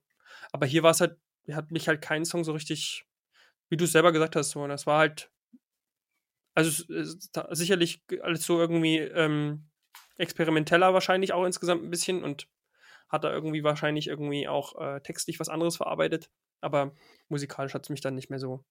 aber 0.51 0.65
hier 0.65 0.83
war 0.83 0.91
es 0.91 1.01
halt, 1.01 1.17
hat 1.51 1.71
mich 1.71 1.87
halt 1.87 2.01
kein 2.01 2.25
Song 2.25 2.43
so 2.43 2.53
richtig, 2.53 3.05
wie 3.69 3.77
du 3.77 3.85
es 3.85 3.91
selber 3.91 4.11
gesagt 4.11 4.35
hast, 4.35 4.51
so, 4.51 4.65
das 4.67 4.85
war 4.85 4.99
halt, 4.99 5.31
also 6.53 6.83
sicherlich 7.51 8.03
alles 8.21 8.43
so 8.45 8.59
irgendwie 8.59 8.97
ähm, 8.97 9.69
experimenteller 10.17 10.93
wahrscheinlich 10.93 11.33
auch 11.33 11.45
insgesamt 11.45 11.83
ein 11.83 11.91
bisschen 11.91 12.23
und 12.23 12.47
hat 13.09 13.23
er 13.23 13.31
irgendwie 13.31 13.63
wahrscheinlich 13.63 14.07
irgendwie 14.07 14.47
auch 14.47 14.79
äh, 14.81 15.01
textlich 15.01 15.39
was 15.39 15.49
anderes 15.49 15.77
verarbeitet, 15.77 16.29
aber 16.61 16.95
musikalisch 17.29 17.73
hat 17.73 17.83
es 17.83 17.89
mich 17.89 18.01
dann 18.01 18.15
nicht 18.15 18.29
mehr 18.29 18.39
so 18.39 18.65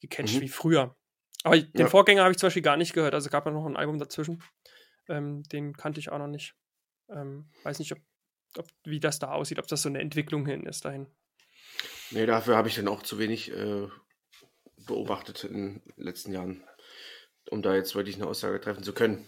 gecatcht 0.00 0.36
mhm. 0.36 0.40
wie 0.42 0.48
früher. 0.48 0.96
Aber 1.44 1.58
den 1.58 1.80
ja. 1.80 1.88
Vorgänger 1.88 2.22
habe 2.22 2.32
ich 2.32 2.38
zum 2.38 2.48
Beispiel 2.48 2.62
gar 2.62 2.76
nicht 2.76 2.94
gehört. 2.94 3.14
Also 3.14 3.30
gab 3.30 3.46
ja 3.46 3.52
noch 3.52 3.66
ein 3.66 3.76
Album 3.76 3.98
dazwischen. 3.98 4.42
Ähm, 5.08 5.42
den 5.44 5.76
kannte 5.76 6.00
ich 6.00 6.10
auch 6.10 6.18
noch 6.18 6.26
nicht. 6.26 6.54
Ähm, 7.08 7.48
weiß 7.62 7.78
nicht, 7.78 7.92
ob, 7.92 7.98
ob, 8.58 8.66
wie 8.84 9.00
das 9.00 9.18
da 9.18 9.32
aussieht, 9.32 9.58
ob 9.58 9.66
das 9.66 9.82
so 9.82 9.88
eine 9.88 10.00
Entwicklung 10.00 10.46
hin 10.46 10.66
ist 10.66 10.84
dahin. 10.84 11.06
Nee, 12.10 12.26
dafür 12.26 12.56
habe 12.56 12.68
ich 12.68 12.76
dann 12.76 12.88
auch 12.88 13.02
zu 13.02 13.18
wenig 13.18 13.52
äh, 13.52 13.88
beobachtet 14.86 15.44
in 15.44 15.52
den 15.52 15.82
letzten 15.96 16.32
Jahren, 16.32 16.64
um 17.50 17.62
da 17.62 17.74
jetzt 17.74 17.94
wirklich 17.94 18.16
eine 18.16 18.26
Aussage 18.26 18.60
treffen 18.60 18.82
zu 18.82 18.92
können. 18.92 19.26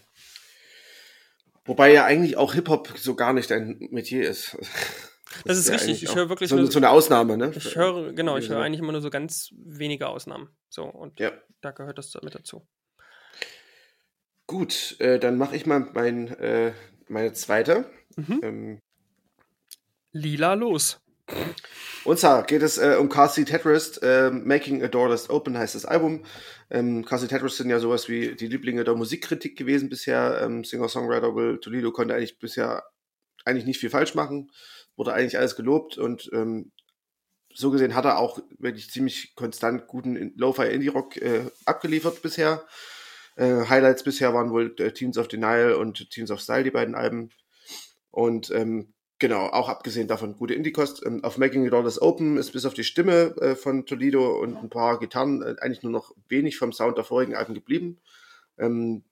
Wobei 1.64 1.92
ja 1.92 2.04
eigentlich 2.04 2.36
auch 2.36 2.54
Hip-Hop 2.54 2.94
so 2.96 3.14
gar 3.14 3.32
nicht 3.32 3.52
ein 3.52 3.88
Metier 3.90 4.28
ist. 4.28 4.56
Das, 5.44 5.56
ist, 5.56 5.68
ist 5.68 5.74
richtig. 5.74 6.02
Ich 6.02 6.14
höre 6.16 6.28
wirklich 6.28 6.50
so, 6.50 6.56
nur, 6.56 6.68
so 6.68 6.80
eine 6.80 6.90
Ausnahme, 6.90 7.36
ne? 7.36 7.52
Ich 7.54 7.76
höre, 7.76 8.12
genau, 8.12 8.36
ich 8.36 8.48
höre 8.48 8.62
eigentlich 8.62 8.80
immer 8.80 8.90
nur 8.90 9.00
so 9.00 9.10
ganz 9.10 9.54
wenige 9.56 10.08
Ausnahmen. 10.08 10.48
So, 10.68 10.84
und 10.84 11.20
ja. 11.20 11.30
da 11.60 11.70
gehört 11.70 11.98
das 11.98 12.18
mit 12.20 12.34
dazu. 12.34 12.66
Gut, 14.48 14.96
äh, 14.98 15.20
dann 15.20 15.38
mache 15.38 15.54
ich 15.54 15.66
mal 15.66 15.88
mein, 15.94 16.28
äh, 16.38 16.72
meine 17.06 17.32
zweite. 17.32 17.88
Mhm. 18.16 18.40
Ähm, 18.42 18.80
Lila 20.10 20.54
los. 20.54 21.00
Und 22.04 22.18
zwar 22.18 22.44
geht 22.44 22.62
es 22.62 22.78
äh, 22.78 22.96
um 22.98 23.08
Carsey 23.08 23.44
Tetris, 23.44 23.98
äh, 23.98 24.30
Making 24.30 24.82
a 24.82 24.88
Doorless 24.88 25.28
Open 25.28 25.58
heißt 25.58 25.74
das 25.74 25.84
Album. 25.84 26.24
Ähm, 26.70 27.04
Carsey 27.04 27.28
Tetris 27.28 27.56
sind 27.56 27.68
ja 27.70 27.78
sowas 27.78 28.08
wie 28.08 28.34
die 28.34 28.46
Lieblinge 28.46 28.84
der 28.84 28.94
Musikkritik 28.94 29.56
gewesen 29.56 29.88
bisher. 29.88 30.40
Ähm, 30.42 30.64
Singer-Songwriter 30.64 31.34
Will 31.34 31.58
Toledo 31.60 31.92
konnte 31.92 32.14
eigentlich 32.14 32.38
bisher 32.38 32.84
eigentlich 33.44 33.66
nicht 33.66 33.80
viel 33.80 33.90
falsch 33.90 34.14
machen 34.14 34.50
wurde 35.00 35.14
eigentlich 35.14 35.38
alles 35.38 35.56
gelobt 35.56 35.96
und 35.96 36.28
ähm, 36.34 36.72
so 37.54 37.70
gesehen 37.70 37.94
hat 37.94 38.04
er 38.04 38.18
auch 38.18 38.38
wirklich 38.58 38.90
ziemlich 38.90 39.34
konstant 39.34 39.86
guten 39.86 40.34
Lo-Fi 40.36 40.66
Indie-Rock 40.66 41.16
äh, 41.16 41.46
abgeliefert 41.64 42.20
bisher. 42.20 42.64
Äh, 43.34 43.64
Highlights 43.66 44.04
bisher 44.04 44.34
waren 44.34 44.50
wohl 44.50 44.74
äh, 44.78 44.92
Teens 44.92 45.16
of 45.16 45.26
Denial 45.26 45.72
und 45.72 46.10
Teens 46.10 46.30
of 46.30 46.40
Style, 46.40 46.64
die 46.64 46.70
beiden 46.70 46.94
Alben. 46.94 47.30
Und 48.10 48.50
ähm, 48.50 48.92
genau, 49.20 49.46
auch 49.46 49.68
abgesehen 49.68 50.08
davon 50.08 50.36
gute 50.36 50.54
Indie-Kost. 50.54 51.06
Ähm, 51.06 51.22
auf 51.22 51.38
Making 51.38 51.64
It 51.66 51.72
All 51.72 51.86
is 51.86 52.02
Open 52.02 52.36
ist 52.36 52.50
bis 52.50 52.64
auf 52.64 52.74
die 52.74 52.82
Stimme 52.82 53.36
äh, 53.40 53.54
von 53.54 53.86
Toledo 53.86 54.40
und 54.40 54.56
ein 54.56 54.70
paar 54.70 54.98
Gitarren 54.98 55.42
äh, 55.42 55.54
eigentlich 55.60 55.84
nur 55.84 55.92
noch 55.92 56.16
wenig 56.28 56.58
vom 56.58 56.72
Sound 56.72 56.96
der 56.96 57.04
vorigen 57.04 57.36
Alben 57.36 57.54
geblieben. 57.54 58.00
Ähm, 58.58 59.04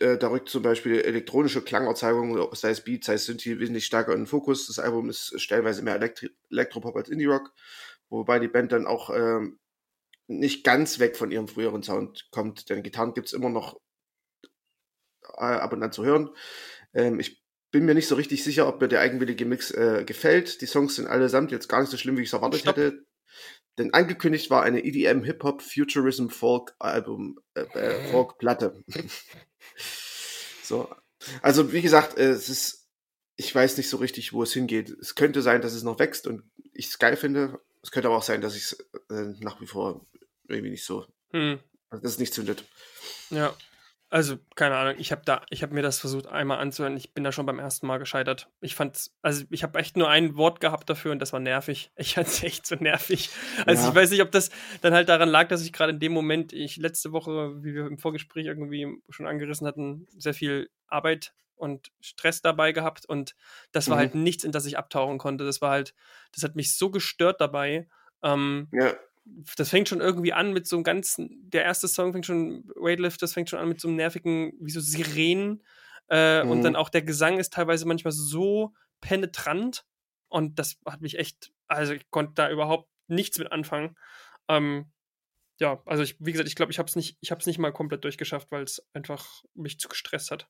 äh, 0.00 0.18
da 0.18 0.28
rückt 0.28 0.48
zum 0.48 0.62
Beispiel 0.62 1.00
elektronische 1.00 1.62
Klangerzeugung, 1.62 2.54
sei 2.54 2.70
es 2.70 2.82
Beat, 2.82 3.04
sei 3.04 3.14
es 3.14 3.26
Synthi, 3.26 3.58
wesentlich 3.60 3.86
stärker 3.86 4.12
in 4.12 4.20
den 4.20 4.26
Fokus. 4.26 4.66
Das 4.66 4.78
Album 4.78 5.08
ist 5.08 5.40
stellenweise 5.40 5.82
mehr 5.82 5.94
Elektri 5.94 6.30
Elektropop 6.50 6.96
als 6.96 7.08
Indie-Rock, 7.08 7.52
wobei 8.10 8.38
die 8.40 8.48
Band 8.48 8.72
dann 8.72 8.86
auch 8.86 9.10
ähm, 9.10 9.58
nicht 10.26 10.64
ganz 10.64 10.98
weg 10.98 11.16
von 11.16 11.30
ihrem 11.30 11.48
früheren 11.48 11.82
Sound 11.82 12.28
kommt, 12.30 12.68
denn 12.70 12.82
Gitarren 12.82 13.14
gibt 13.14 13.28
es 13.28 13.32
immer 13.32 13.50
noch 13.50 13.80
äh, 15.36 15.44
ab 15.44 15.72
und 15.72 15.82
an 15.82 15.92
zu 15.92 16.04
hören. 16.04 16.30
Ähm, 16.92 17.20
ich 17.20 17.43
bin 17.74 17.86
mir 17.86 17.94
nicht 17.96 18.06
so 18.06 18.14
richtig 18.14 18.44
sicher, 18.44 18.68
ob 18.68 18.80
mir 18.80 18.86
der 18.86 19.00
eigenwillige 19.00 19.44
Mix 19.44 19.72
äh, 19.72 20.04
gefällt. 20.06 20.60
Die 20.60 20.66
Songs 20.66 20.94
sind 20.94 21.08
allesamt 21.08 21.50
jetzt 21.50 21.68
gar 21.68 21.80
nicht 21.80 21.90
so 21.90 21.96
schlimm, 21.96 22.16
wie 22.16 22.22
ich 22.22 22.28
es 22.28 22.32
erwartet 22.32 22.60
Stopp. 22.60 22.76
hätte. 22.76 23.04
Denn 23.78 23.92
angekündigt 23.92 24.48
war 24.48 24.62
eine 24.62 24.84
EDM 24.84 25.24
Hip 25.24 25.42
Hop 25.42 25.60
Futurism 25.60 26.28
Folk 26.28 26.76
Album 26.78 27.40
äh, 27.54 27.62
äh, 27.62 28.04
Folk 28.12 28.38
Platte. 28.38 28.80
so, 30.62 30.88
also 31.42 31.72
wie 31.72 31.82
gesagt, 31.82 32.16
äh, 32.16 32.30
es 32.30 32.48
ist, 32.48 32.86
ich 33.34 33.52
weiß 33.52 33.76
nicht 33.76 33.88
so 33.88 33.96
richtig, 33.96 34.32
wo 34.32 34.44
es 34.44 34.52
hingeht. 34.52 34.90
Es 34.90 35.16
könnte 35.16 35.42
sein, 35.42 35.60
dass 35.60 35.72
es 35.72 35.82
noch 35.82 35.98
wächst 35.98 36.28
und 36.28 36.48
ich 36.74 36.86
es 36.86 37.00
geil 37.00 37.16
finde. 37.16 37.58
Es 37.82 37.90
könnte 37.90 38.06
aber 38.06 38.18
auch 38.18 38.22
sein, 38.22 38.40
dass 38.40 38.54
ich 38.54 38.66
es 38.66 38.72
äh, 39.10 39.34
nach 39.40 39.60
wie 39.60 39.66
vor 39.66 40.06
irgendwie 40.46 40.70
nicht 40.70 40.84
so, 40.84 41.06
hm. 41.32 41.58
dass 41.90 42.04
es 42.04 42.18
nicht 42.20 42.34
zündet. 42.34 42.64
Ja, 43.30 43.52
also, 44.14 44.38
keine 44.54 44.76
Ahnung, 44.76 44.94
ich 44.98 45.10
habe 45.10 45.22
da, 45.24 45.42
ich 45.50 45.64
habe 45.64 45.74
mir 45.74 45.82
das 45.82 45.98
versucht 45.98 46.28
einmal 46.28 46.60
anzuhören. 46.60 46.96
Ich 46.96 47.14
bin 47.14 47.24
da 47.24 47.32
schon 47.32 47.46
beim 47.46 47.58
ersten 47.58 47.88
Mal 47.88 47.98
gescheitert. 47.98 48.48
Ich 48.60 48.76
fand's, 48.76 49.12
also 49.22 49.44
ich 49.50 49.64
habe 49.64 49.76
echt 49.80 49.96
nur 49.96 50.08
ein 50.08 50.36
Wort 50.36 50.60
gehabt 50.60 50.88
dafür 50.88 51.10
und 51.10 51.18
das 51.18 51.32
war 51.32 51.40
nervig. 51.40 51.90
Ich 51.96 52.14
fand 52.14 52.28
es 52.28 52.40
echt 52.44 52.64
so 52.64 52.76
nervig. 52.76 53.30
Also 53.66 53.82
ja. 53.82 53.88
ich 53.88 53.94
weiß 53.96 54.12
nicht, 54.12 54.22
ob 54.22 54.30
das 54.30 54.50
dann 54.82 54.94
halt 54.94 55.08
daran 55.08 55.28
lag, 55.28 55.48
dass 55.48 55.64
ich 55.64 55.72
gerade 55.72 55.94
in 55.94 55.98
dem 55.98 56.12
Moment, 56.12 56.52
ich 56.52 56.76
letzte 56.76 57.10
Woche, 57.10 57.60
wie 57.64 57.74
wir 57.74 57.88
im 57.88 57.98
Vorgespräch 57.98 58.46
irgendwie 58.46 58.86
schon 59.08 59.26
angerissen 59.26 59.66
hatten, 59.66 60.06
sehr 60.16 60.32
viel 60.32 60.70
Arbeit 60.86 61.32
und 61.56 61.90
Stress 61.98 62.40
dabei 62.40 62.70
gehabt 62.70 63.06
und 63.06 63.34
das 63.72 63.88
war 63.88 63.96
mhm. 63.96 64.00
halt 64.00 64.14
nichts, 64.14 64.44
in 64.44 64.52
das 64.52 64.64
ich 64.64 64.78
abtauchen 64.78 65.18
konnte. 65.18 65.44
Das 65.44 65.60
war 65.60 65.70
halt, 65.72 65.92
das 66.32 66.44
hat 66.44 66.54
mich 66.54 66.76
so 66.76 66.88
gestört 66.88 67.40
dabei. 67.40 67.88
Ähm, 68.22 68.68
ja 68.70 68.94
das 69.24 69.70
fängt 69.70 69.88
schon 69.88 70.00
irgendwie 70.00 70.32
an 70.32 70.52
mit 70.52 70.66
so 70.66 70.76
einem 70.76 70.84
ganzen, 70.84 71.50
der 71.50 71.64
erste 71.64 71.88
Song 71.88 72.12
fängt 72.12 72.26
schon, 72.26 72.64
Weightlift, 72.76 73.22
das 73.22 73.32
fängt 73.32 73.48
schon 73.48 73.58
an 73.58 73.68
mit 73.68 73.80
so 73.80 73.88
einem 73.88 73.96
nervigen, 73.96 74.52
wie 74.60 74.70
so 74.70 74.80
Sirenen. 74.80 75.62
Äh, 76.10 76.44
mhm. 76.44 76.50
Und 76.50 76.62
dann 76.62 76.76
auch 76.76 76.90
der 76.90 77.02
Gesang 77.02 77.38
ist 77.38 77.52
teilweise 77.52 77.86
manchmal 77.86 78.12
so 78.12 78.74
penetrant. 79.00 79.84
Und 80.28 80.58
das 80.58 80.76
hat 80.86 81.00
mich 81.00 81.18
echt, 81.18 81.52
also 81.68 81.94
ich 81.94 82.10
konnte 82.10 82.34
da 82.34 82.50
überhaupt 82.50 82.90
nichts 83.06 83.38
mit 83.38 83.50
anfangen. 83.50 83.96
Ähm, 84.48 84.90
ja, 85.60 85.82
also 85.86 86.02
ich, 86.02 86.16
wie 86.18 86.32
gesagt, 86.32 86.48
ich 86.48 86.56
glaube, 86.56 86.72
ich 86.72 86.78
habe 86.78 86.88
es 86.88 86.96
nicht, 86.96 87.16
ich 87.20 87.30
habe 87.30 87.40
es 87.40 87.46
nicht 87.46 87.58
mal 87.58 87.72
komplett 87.72 88.04
durchgeschafft, 88.04 88.50
weil 88.50 88.64
es 88.64 88.84
einfach 88.92 89.44
mich 89.54 89.78
zu 89.78 89.88
gestresst 89.88 90.30
hat. 90.30 90.48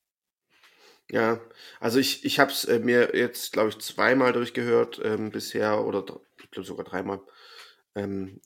Ja, 1.10 1.40
also 1.80 1.98
ich, 1.98 2.24
ich 2.24 2.40
habe 2.40 2.50
es 2.50 2.64
äh, 2.64 2.78
mir 2.78 3.14
jetzt, 3.14 3.52
glaube 3.52 3.68
ich, 3.68 3.78
zweimal 3.78 4.32
durchgehört 4.32 5.00
ähm, 5.04 5.30
bisher 5.30 5.84
oder 5.84 6.04
ich 6.42 6.50
glaube 6.50 6.66
sogar 6.66 6.84
dreimal. 6.86 7.20
Ähm, 7.94 8.40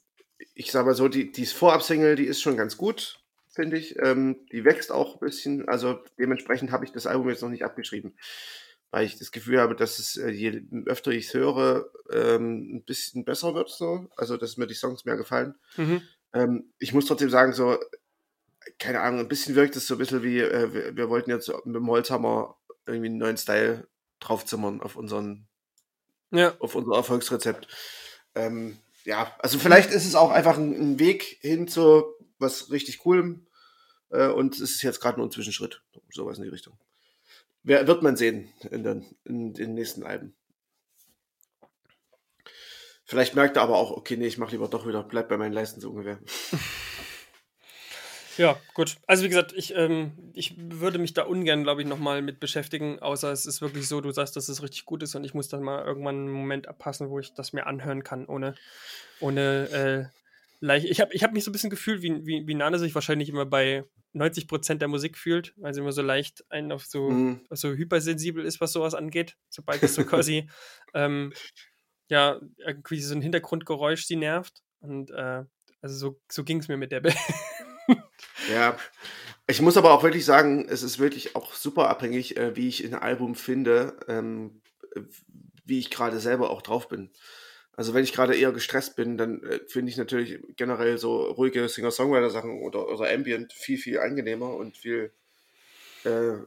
ich 0.55 0.71
sag 0.71 0.87
mal 0.87 0.95
so, 0.95 1.09
die, 1.09 1.33
die 1.33 1.47
Vorab-Single, 1.47 2.17
die 2.17 2.27
ist 2.27 2.41
schon 2.41 2.57
ganz 2.57 2.77
gut, 2.77 3.21
finde 3.51 3.79
ich. 3.79 3.97
Ähm, 3.99 4.47
die 4.53 4.65
wächst 4.65 4.93
auch 4.93 5.15
ein 5.15 5.21
bisschen. 5.21 5.69
Also 5.69 6.01
dementsprechend 6.19 6.71
habe 6.71 6.85
ich 6.85 6.93
das 6.93 7.07
Album 7.07 7.29
jetzt 7.29 7.43
noch 7.43 7.49
nicht 7.49 7.65
abgeschrieben. 7.65 8.17
Weil 8.91 9.05
ich 9.05 9.19
das 9.19 9.33
Gefühl 9.33 9.61
habe, 9.61 9.77
dass 9.77 9.99
es, 9.99 10.17
äh, 10.17 10.31
je 10.31 10.63
öfter 10.87 11.11
ich 11.11 11.27
es 11.27 11.35
höre, 11.35 11.91
ähm, 12.11 12.77
ein 12.77 12.85
bisschen 12.85 13.25
besser 13.25 13.55
wird 13.55 13.69
so. 13.69 14.09
Also, 14.17 14.37
dass 14.37 14.57
mir 14.57 14.67
die 14.67 14.75
Songs 14.75 15.05
mehr 15.05 15.17
gefallen. 15.17 15.55
Mhm. 15.77 16.03
Ähm, 16.33 16.73
ich 16.79 16.95
muss 16.95 17.07
trotzdem 17.07 17.31
sagen, 17.31 17.53
so, 17.53 17.79
keine 18.79 19.01
Ahnung, 19.01 19.21
ein 19.21 19.29
bisschen 19.29 19.55
wirkt 19.55 19.77
es 19.77 19.87
so 19.87 19.95
ein 19.95 19.99
bisschen 19.99 20.23
wie, 20.23 20.41
äh, 20.41 20.73
wir, 20.73 20.97
wir, 20.97 21.09
wollten 21.09 21.31
jetzt 21.31 21.49
mit 21.65 21.75
dem 21.75 21.89
Holzhammer 21.89 22.57
irgendwie 22.87 23.09
einen 23.09 23.19
neuen 23.19 23.37
Style 23.37 23.87
draufzimmern 24.21 24.81
auf 24.81 24.97
unseren, 24.97 25.47
ja. 26.31 26.55
auf 26.59 26.75
unser 26.75 26.95
Erfolgsrezept. 26.95 27.69
Ähm, 28.35 28.79
ja, 29.09 29.35
also 29.39 29.59
vielleicht 29.59 29.91
ist 29.91 30.05
es 30.05 30.15
auch 30.15 30.31
einfach 30.31 30.59
ein, 30.59 30.75
ein 30.75 30.99
Weg 30.99 31.39
hin 31.41 31.67
zu 31.67 32.05
was 32.39 32.71
richtig 32.71 32.99
coolem. 32.99 33.47
Äh, 34.11 34.29
und 34.29 34.55
es 34.55 34.61
ist 34.61 34.83
jetzt 34.83 35.01
gerade 35.01 35.17
nur 35.17 35.27
ein 35.27 35.31
Zwischenschritt. 35.31 35.83
Sowas 36.11 36.37
in 36.37 36.45
die 36.45 36.51
Richtung. 36.51 36.79
Wer, 37.63 37.87
wird 37.87 38.03
man 38.03 38.17
sehen 38.17 38.53
in 38.71 38.85
den, 38.85 39.17
in 39.25 39.55
den 39.55 39.73
nächsten 39.73 40.03
Alben. 40.03 40.37
Vielleicht 43.07 43.35
merkt 43.35 43.57
er 43.57 43.63
aber 43.63 43.79
auch, 43.79 43.93
okay, 43.93 44.19
nee, 44.19 44.27
ich 44.27 44.37
mache 44.37 44.51
lieber 44.51 44.69
doch 44.69 44.87
wieder, 44.87 45.03
bleib 45.03 45.31
bei 45.31 45.39
meinen 45.39 45.55
Leisten 45.55 45.81
so 45.81 45.89
ungefähr. 45.89 46.21
Ja, 48.39 48.59
gut. 48.73 48.97
Also 49.07 49.25
wie 49.25 49.29
gesagt, 49.29 49.53
ich, 49.53 49.75
ähm, 49.75 50.13
ich 50.33 50.55
würde 50.57 50.99
mich 50.99 51.13
da 51.13 51.25
ungern, 51.25 51.65
glaube 51.65 51.83
ich, 51.83 51.89
nochmal 51.89 52.23
mit 52.23 52.39
beschäftigen, 52.39 53.01
außer 53.01 53.33
es 53.33 53.47
ist 53.47 53.61
wirklich 53.61 53.89
so, 53.89 54.01
du 54.01 54.13
sagst, 54.13 54.37
dass 54.37 54.49
es 54.49 54.63
richtig 54.63 54.85
gut 54.85 55.03
ist 55.03 55.15
und 55.17 55.25
ich 55.25 55.35
muss 55.35 55.49
dann 55.49 55.63
mal 55.63 55.85
irgendwann 55.85 56.15
einen 56.15 56.31
Moment 56.31 56.69
abpassen, 56.69 57.11
wo 57.11 57.19
ich 57.19 57.35
das 57.35 57.53
mir 57.53 57.67
anhören 57.67 58.05
kann, 58.05 58.27
ohne, 58.27 58.55
ohne 59.21 59.69
äh, 59.71 60.19
leicht. 60.61 60.87
Ich 60.87 61.01
habe 61.01 61.13
ich 61.13 61.25
hab 61.25 61.33
mich 61.33 61.45
so 61.45 61.51
ein 61.51 61.53
bisschen 61.53 61.71
gefühlt, 61.71 62.01
wie, 62.03 62.25
wie, 62.25 62.47
wie 62.47 62.55
Nane 62.55 62.79
sich 62.79 62.95
wahrscheinlich 62.95 63.29
immer 63.29 63.45
bei 63.45 63.85
90% 64.15 64.75
der 64.75 64.89
Musik 64.89 65.19
fühlt, 65.19 65.53
weil 65.57 65.75
sie 65.75 65.81
immer 65.81 65.93
so 65.93 66.03
leicht 66.03 66.45
einen 66.51 66.71
auf 66.71 66.87
so, 66.87 67.11
mhm. 67.11 67.41
so 67.51 67.71
hypersensibel 67.71 68.45
ist, 68.45 68.61
was 68.61 68.73
sowas 68.73 68.95
angeht, 68.95 69.37
sobald 69.49 69.83
es 69.83 69.95
so 69.95 70.05
quasi 70.05 70.49
ähm, 70.95 71.33
ja, 72.09 72.41
irgendwie 72.59 73.01
so 73.01 73.15
ein 73.15 73.23
Hintergrundgeräusch 73.23 74.05
sie 74.05 74.17
nervt. 74.17 74.63
Und 74.81 75.11
äh, 75.11 75.45
also 75.83 75.97
so, 75.97 76.21
so 76.31 76.45
ging 76.45 76.59
es 76.59 76.69
mir 76.69 76.77
mit 76.77 76.93
der 76.93 77.01
Band. 77.01 77.17
Ja, 78.53 78.77
ich 79.47 79.61
muss 79.61 79.77
aber 79.77 79.93
auch 79.93 80.03
wirklich 80.03 80.25
sagen, 80.25 80.67
es 80.69 80.83
ist 80.83 80.99
wirklich 80.99 81.37
auch 81.37 81.55
super 81.55 81.89
abhängig, 81.89 82.37
äh, 82.37 82.57
wie 82.57 82.69
ich 82.69 82.85
ein 82.85 82.95
Album 82.95 83.35
finde, 83.35 83.97
ähm, 84.09 84.61
wie 85.65 85.79
ich 85.79 85.91
gerade 85.91 86.19
selber 86.21 86.51
auch 86.51 86.63
drauf 86.63 86.89
bin. 86.89 87.11
Also 87.77 87.95
wenn 87.95 88.05
ich 88.05 88.13
gerade 88.13 88.35
eher 88.37 88.53
gestresst 88.53 88.97
bin, 88.97 89.17
dann 89.19 89.43
äh, 89.45 89.61
finde 89.69 89.91
ich 89.91 89.97
natürlich 89.97 90.41
generell 90.57 90.99
so 90.99 91.23
ruhige 91.31 91.69
Singer-Songwriter-Sachen 91.69 92.61
oder, 92.63 92.89
oder 92.89 93.13
Ambient 93.13 93.53
viel, 93.53 93.79
viel 93.79 94.01
angenehmer 94.01 94.55
und 94.55 94.77
viel 94.77 95.13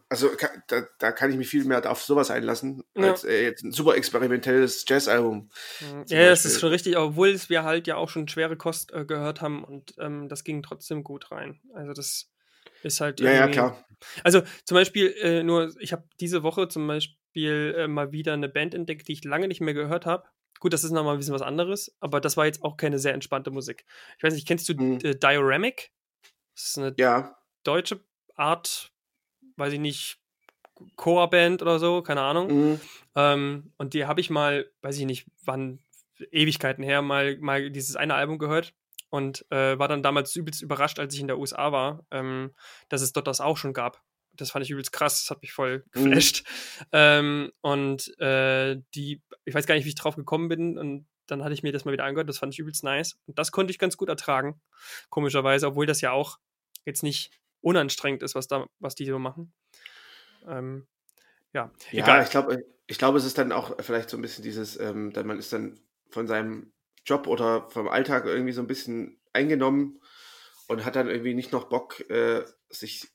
also 0.10 0.30
da, 0.68 0.88
da, 1.00 1.12
kann 1.12 1.32
ich 1.32 1.38
mich 1.38 1.50
viel 1.50 1.66
mehr 1.66 1.90
auf 1.90 2.04
sowas 2.04 2.32
einlassen, 2.32 2.84
ja. 2.96 3.12
als 3.12 3.24
äh, 3.24 3.44
jetzt 3.44 3.64
ein 3.64 3.72
super 3.72 3.96
experimentelles 3.96 4.86
Jazz-Album. 4.88 5.50
Ja, 6.08 6.30
das 6.30 6.46
ist 6.46 6.60
schon 6.60 6.70
richtig, 6.70 6.98
obwohl 6.98 7.38
wir 7.48 7.64
halt 7.64 7.88
ja 7.88 7.96
auch 7.96 8.10
schon 8.10 8.28
schwere 8.28 8.56
Kost 8.56 8.94
äh, 8.94 9.06
gehört 9.06 9.42
haben 9.42 9.64
und 9.64 9.94
ähm, 10.00 10.30
das 10.30 10.44
ging 10.44 10.64
trotzdem 10.64 11.04
gut 11.04 11.32
rein. 11.32 11.60
Also 11.74 11.94
das 11.94 12.32
ist 12.84 13.02
halt. 13.02 13.20
Ja, 13.20 13.32
ja, 13.32 13.48
klar. 13.48 13.86
Also 14.24 14.42
zum 14.66 14.76
Beispiel, 14.76 15.14
äh, 15.22 15.44
nur, 15.44 15.74
ich 15.80 15.92
habe 15.92 16.04
diese 16.20 16.44
Woche 16.44 16.68
zum 16.68 16.88
Beispiel 16.88 17.76
äh, 17.78 17.88
mal 17.88 18.12
wieder 18.12 18.34
eine 18.34 18.50
Band 18.50 18.74
entdeckt, 18.74 19.08
die 19.08 19.14
ich 19.14 19.24
lange 19.24 19.48
nicht 19.48 19.62
mehr 19.62 19.74
gehört 19.74 20.06
habe. 20.06 20.28
Gut, 20.60 20.74
das 20.74 20.84
ist 20.84 20.92
nochmal 20.92 21.16
ein 21.16 21.18
bisschen 21.18 21.34
was 21.34 21.42
anderes, 21.42 21.96
aber 22.00 22.22
das 22.22 22.38
war 22.38 22.46
jetzt 22.46 22.62
auch 22.64 22.78
keine 22.78 23.00
sehr 23.00 23.14
entspannte 23.14 23.50
Musik. 23.50 23.86
Ich 24.18 24.24
weiß 24.24 24.34
nicht, 24.34 24.48
kennst 24.48 24.70
du 24.70 24.74
hm. 24.74 25.00
Dioramic? 25.00 25.92
Das 26.54 26.66
ist 26.66 26.78
eine 26.78 26.94
ja. 26.98 27.36
deutsche 27.64 28.00
Art 28.36 28.92
weiß 29.58 29.74
ich 29.74 29.80
nicht, 29.80 30.20
Core-Band 30.96 31.62
oder 31.62 31.80
so, 31.80 32.02
keine 32.02 32.22
Ahnung. 32.22 32.72
Mhm. 32.72 32.82
Ähm, 33.16 33.74
und 33.78 33.94
die 33.94 34.06
habe 34.06 34.22
ich 34.22 34.30
mal, 34.30 34.70
weiß 34.82 34.98
ich 34.98 35.06
nicht, 35.06 35.28
wann, 35.44 35.80
Ewigkeiten 36.32 36.84
her, 36.84 37.02
mal, 37.02 37.38
mal 37.40 37.72
dieses 37.72 37.96
eine 37.96 38.16
Album 38.16 38.38
gehört 38.38 38.74
und 39.10 39.46
äh, 39.52 39.78
war 39.80 39.88
dann 39.88 40.04
damals 40.04 40.36
übelst 40.36 40.62
überrascht, 40.62 41.00
als 41.00 41.14
ich 41.14 41.22
in 41.22 41.28
der 41.28 41.40
USA 41.40 41.72
war, 41.72 42.06
ähm, 42.12 42.52
dass 42.90 43.02
es 43.02 43.14
dort 43.14 43.28
das 43.28 43.42
auch 43.42 43.58
schon 43.58 43.74
gab. 43.74 44.02
Das 44.34 44.52
fand 44.52 44.64
ich 44.64 44.72
übelst 44.72 44.94
krass, 44.94 45.22
das 45.22 45.32
hat 45.32 45.42
mich 45.42 45.52
voll 45.52 45.84
mhm. 45.94 46.06
geflasht. 46.06 46.44
Mhm. 46.80 46.86
Ähm, 46.94 47.52
und 47.62 48.20
äh, 48.20 48.78
die, 48.96 49.22
ich 49.46 49.54
weiß 49.54 49.66
gar 49.66 49.76
nicht, 49.76 49.86
wie 49.86 49.90
ich 49.90 49.96
drauf 49.96 50.16
gekommen 50.16 50.48
bin 50.48 50.78
und 50.78 51.08
dann 51.28 51.44
hatte 51.44 51.54
ich 51.54 51.64
mir 51.64 51.72
das 51.72 51.86
mal 51.86 51.92
wieder 51.92 52.06
angehört, 52.06 52.30
das 52.30 52.40
fand 52.40 52.54
ich 52.54 52.60
übelst 52.60 52.84
nice. 52.84 53.18
Und 53.26 53.40
das 53.40 53.52
konnte 53.52 53.72
ich 53.72 53.80
ganz 53.80 53.98
gut 53.98 54.10
ertragen, 54.10 54.62
komischerweise, 55.10 55.68
obwohl 55.68 55.86
das 55.86 56.02
ja 56.02 56.12
auch 56.12 56.40
jetzt 56.86 57.04
nicht 57.04 57.32
unanstrengend 57.62 58.24
ist, 58.24 58.36
was, 58.36 58.48
da, 58.48 58.68
was 58.80 58.96
die 58.96 59.06
so 59.06 59.20
machen. 59.20 59.54
Ähm, 60.48 60.88
ja, 61.54 61.72
ja, 61.92 62.04
egal. 62.04 62.24
ich 62.24 62.30
glaube, 62.30 62.64
ich 62.88 62.98
glaube, 62.98 63.18
es 63.18 63.26
ist 63.26 63.38
dann 63.38 63.52
auch 63.52 63.76
vielleicht 63.82 64.10
so 64.10 64.18
ein 64.18 64.22
bisschen 64.22 64.44
dieses, 64.44 64.80
ähm, 64.80 65.14
man 65.24 65.40
ist 65.40 65.54
dann 65.54 65.80
von 66.10 66.28
seinem 66.28 66.74
Job 67.06 67.28
oder 67.28 67.70
vom 67.70 67.88
Alltag 67.88 68.26
irgendwie 68.26 68.52
so 68.52 68.62
ein 68.62 68.68
bisschen 68.68 69.20
eingenommen 69.34 70.02
und 70.68 70.86
hat 70.86 70.96
dann 70.96 71.10
irgendwie 71.10 71.34
nicht 71.34 71.52
noch 71.52 71.70
Bock, 71.70 72.00
äh, 72.10 72.44
sich 72.70 73.08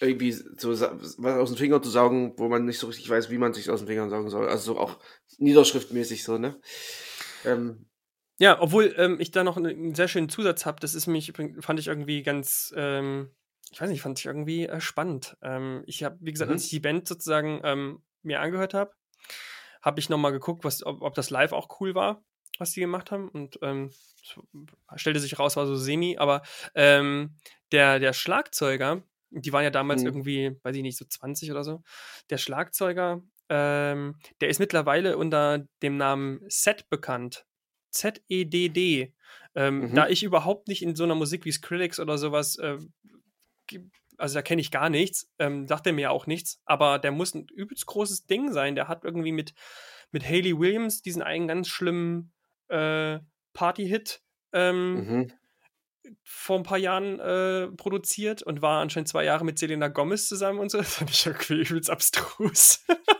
irgendwie 0.00 0.32
so 0.32 0.70
was 0.70 1.18
aus 1.18 1.50
den 1.50 1.58
Fingern 1.58 1.82
zu 1.82 1.90
saugen, 1.90 2.34
wo 2.36 2.48
man 2.48 2.64
nicht 2.64 2.78
so 2.78 2.86
richtig 2.86 3.08
weiß, 3.08 3.30
wie 3.30 3.38
man 3.38 3.52
sich 3.52 3.70
aus 3.70 3.80
den 3.80 3.88
Fingern 3.88 4.10
saugen 4.10 4.30
soll. 4.30 4.48
Also 4.48 4.74
so 4.74 4.78
auch 4.78 4.98
niederschriftmäßig 5.38 6.22
so, 6.22 6.38
ne? 6.38 6.60
Ähm, 7.44 7.86
ja, 8.38 8.60
obwohl 8.60 8.94
ähm, 8.96 9.16
ich 9.18 9.32
da 9.32 9.42
noch 9.42 9.56
einen 9.56 9.94
sehr 9.94 10.06
schönen 10.06 10.28
Zusatz 10.28 10.64
habe, 10.66 10.78
das 10.80 10.94
ist 10.94 11.08
mich, 11.08 11.32
fand 11.60 11.80
ich 11.80 11.88
irgendwie 11.88 12.22
ganz, 12.22 12.72
ähm, 12.76 13.30
ich 13.70 13.80
weiß 13.80 13.90
nicht, 13.90 14.02
fand 14.02 14.18
ich 14.18 14.26
irgendwie 14.26 14.66
äh, 14.66 14.80
spannend. 14.80 15.36
Ähm, 15.42 15.82
ich 15.86 16.02
habe, 16.02 16.16
wie 16.20 16.32
gesagt, 16.32 16.48
mhm. 16.48 16.54
als 16.54 16.64
ich 16.64 16.70
die 16.70 16.80
Band 16.80 17.06
sozusagen 17.06 17.60
ähm, 17.64 18.02
mir 18.22 18.40
angehört 18.40 18.74
habe, 18.74 18.92
habe 19.82 20.00
ich 20.00 20.08
nochmal 20.08 20.32
geguckt, 20.32 20.64
was, 20.64 20.84
ob, 20.84 21.02
ob, 21.02 21.14
das 21.14 21.30
live 21.30 21.52
auch 21.52 21.80
cool 21.80 21.94
war, 21.94 22.22
was 22.58 22.72
die 22.72 22.80
gemacht 22.80 23.10
haben. 23.10 23.28
Und 23.28 23.58
ähm, 23.62 23.90
stellte 24.96 25.20
sich 25.20 25.38
raus, 25.38 25.56
war 25.56 25.66
so 25.66 25.76
semi, 25.76 26.16
aber 26.18 26.42
ähm, 26.74 27.36
der, 27.72 27.98
der 27.98 28.12
Schlagzeuger, 28.12 29.02
Die 29.30 29.52
waren 29.52 29.64
ja 29.64 29.70
damals 29.70 30.02
mhm. 30.02 30.08
irgendwie, 30.08 30.56
weiß 30.62 30.74
ich 30.76 30.82
nicht, 30.82 30.98
so 30.98 31.04
20 31.04 31.50
oder 31.50 31.64
so. 31.64 31.82
Der 32.30 32.38
Schlagzeuger, 32.38 33.22
ähm, 33.48 34.16
der 34.40 34.48
ist 34.48 34.58
mittlerweile 34.58 35.16
unter 35.16 35.66
dem 35.82 35.96
Namen 35.96 36.40
Set 36.48 36.88
bekannt. 36.88 37.44
Z-E-D-D. 37.90 39.14
Ähm, 39.54 39.80
mhm. 39.80 39.94
Da 39.94 40.08
ich 40.08 40.22
überhaupt 40.22 40.68
nicht 40.68 40.82
in 40.82 40.94
so 40.94 41.04
einer 41.04 41.14
Musik 41.14 41.44
wie 41.44 41.52
Skrillex 41.52 42.00
oder 42.00 42.18
sowas, 42.18 42.56
äh, 42.56 42.78
also 44.18 44.34
da 44.34 44.42
kenne 44.42 44.60
ich 44.60 44.70
gar 44.70 44.90
nichts, 44.90 45.30
ähm, 45.38 45.66
sagt 45.68 45.86
er 45.86 45.92
mir 45.92 46.10
auch 46.10 46.26
nichts, 46.26 46.60
aber 46.64 46.98
der 46.98 47.12
muss 47.12 47.34
ein 47.34 47.46
übelst 47.46 47.86
großes 47.86 48.26
Ding 48.26 48.52
sein. 48.52 48.74
Der 48.74 48.88
hat 48.88 49.04
irgendwie 49.04 49.32
mit, 49.32 49.54
mit 50.10 50.24
Hayley 50.24 50.58
Williams 50.58 51.02
diesen 51.02 51.22
einen 51.22 51.48
ganz 51.48 51.68
schlimmen 51.68 52.32
äh, 52.68 53.20
Party-Hit 53.52 54.22
ähm, 54.52 54.94
mhm. 54.94 55.32
vor 56.22 56.58
ein 56.58 56.64
paar 56.64 56.78
Jahren 56.78 57.20
äh, 57.20 57.68
produziert 57.68 58.42
und 58.42 58.60
war 58.60 58.80
anscheinend 58.80 59.08
zwei 59.08 59.24
Jahre 59.24 59.44
mit 59.44 59.58
Selena 59.58 59.88
Gomez 59.88 60.28
zusammen 60.28 60.58
und 60.58 60.70
so. 60.70 60.78
Das 60.82 60.94
fand 60.96 61.10
ich 61.10 61.26
irgendwie 61.26 61.62
übelst 61.62 61.90
abstrus. 61.90 62.84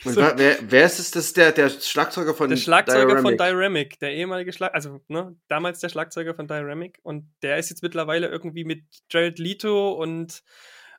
so. 0.04 0.20
wer, 0.20 0.58
wer 0.62 0.84
ist 0.84 0.98
es? 0.98 1.10
Das 1.10 1.32
der, 1.32 1.52
der 1.52 1.70
Schlagzeuger 1.70 2.34
von 2.34 2.50
Der 2.50 2.56
Schlagzeuger 2.56 3.06
Dyramic. 3.06 3.22
von 3.22 3.36
Dyramic, 3.36 3.98
der 3.98 4.12
ehemalige 4.12 4.52
Schlagzeuger, 4.52 4.74
also 4.74 5.00
ne, 5.08 5.36
damals 5.48 5.80
der 5.80 5.88
Schlagzeuger 5.88 6.34
von 6.34 6.46
Dyramic 6.46 6.98
und 7.02 7.30
der 7.42 7.58
ist 7.58 7.70
jetzt 7.70 7.82
mittlerweile 7.82 8.28
irgendwie 8.28 8.64
mit 8.64 8.84
Jared 9.10 9.38
Leto 9.38 9.92
und 9.92 10.42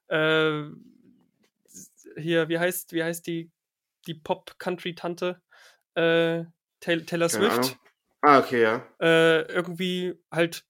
äh, 0.07 0.63
hier, 2.17 2.49
wie 2.49 2.59
heißt, 2.59 2.93
wie 2.93 3.03
heißt 3.03 3.25
die, 3.27 3.51
die 4.07 4.15
Pop-Country-Tante? 4.15 5.41
Äh, 5.95 6.43
Taylor 6.79 7.29
Swift. 7.29 7.77
Ah, 8.21 8.39
okay, 8.39 8.61
ja. 8.61 8.85
Äh, 8.99 9.41
irgendwie 9.51 10.15
halt 10.31 10.65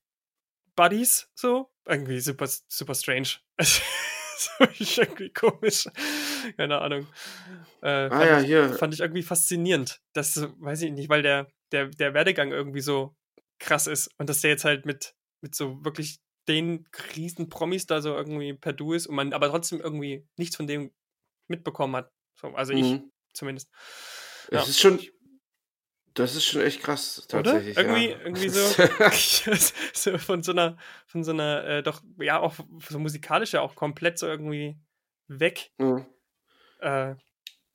Buddies, 0.75 1.29
so. 1.35 1.69
Irgendwie 1.85 2.19
super, 2.19 2.47
super 2.67 2.95
strange. 2.95 3.29
so 3.59 4.49
irgendwie 4.59 5.29
komisch. 5.33 5.87
Keine 6.57 6.79
Ahnung. 6.81 7.07
Äh, 7.81 7.87
ah, 7.87 8.25
ja, 8.25 8.39
ich, 8.39 8.47
hier. 8.47 8.73
Fand 8.73 8.93
ich 8.93 8.99
irgendwie 8.99 9.23
faszinierend. 9.23 10.01
Das 10.13 10.41
weiß 10.59 10.81
ich 10.83 10.91
nicht, 10.91 11.09
weil 11.09 11.21
der, 11.21 11.47
der, 11.71 11.87
der 11.87 12.13
Werdegang 12.13 12.51
irgendwie 12.51 12.81
so 12.81 13.15
krass 13.59 13.87
ist 13.87 14.09
und 14.17 14.29
dass 14.29 14.41
der 14.41 14.51
jetzt 14.51 14.65
halt 14.65 14.85
mit, 14.85 15.15
mit 15.41 15.55
so 15.55 15.83
wirklich 15.83 16.19
den 16.47 16.87
riesen 17.15 17.49
Promis 17.49 17.85
da 17.85 18.01
so 18.01 18.15
irgendwie 18.15 18.53
per 18.53 18.73
Du 18.73 18.93
ist 18.93 19.07
und 19.07 19.15
man 19.15 19.33
aber 19.33 19.49
trotzdem 19.49 19.79
irgendwie 19.79 20.27
nichts 20.37 20.55
von 20.55 20.67
dem 20.67 20.91
mitbekommen 21.47 21.95
hat. 21.95 22.11
So, 22.35 22.47
also 22.49 22.73
ich 22.73 22.85
mhm. 22.85 23.11
zumindest. 23.33 23.69
Es 24.47 24.53
ja. 24.53 24.61
ist 24.63 24.79
schon, 24.79 24.99
das 26.13 26.35
ist 26.35 26.45
schon 26.45 26.61
echt 26.61 26.81
krass, 26.81 27.25
tatsächlich. 27.27 27.77
Oder? 27.77 27.87
Irgendwie, 27.87 28.09
ja. 28.09 28.19
irgendwie 28.19 28.49
so, 28.49 28.61
so, 29.93 30.17
von 30.17 30.43
so 30.43 30.51
einer, 30.51 30.77
von 31.05 31.23
so 31.23 31.31
einer, 31.31 31.63
äh, 31.65 31.83
doch, 31.83 32.01
ja, 32.17 32.39
auch 32.39 32.55
so 32.89 32.99
musikalisch 32.99 33.53
ja 33.53 33.61
auch 33.61 33.75
komplett 33.75 34.17
so 34.17 34.27
irgendwie 34.27 34.77
weg. 35.27 35.71
Mhm. 35.77 36.05
Äh, 36.79 37.15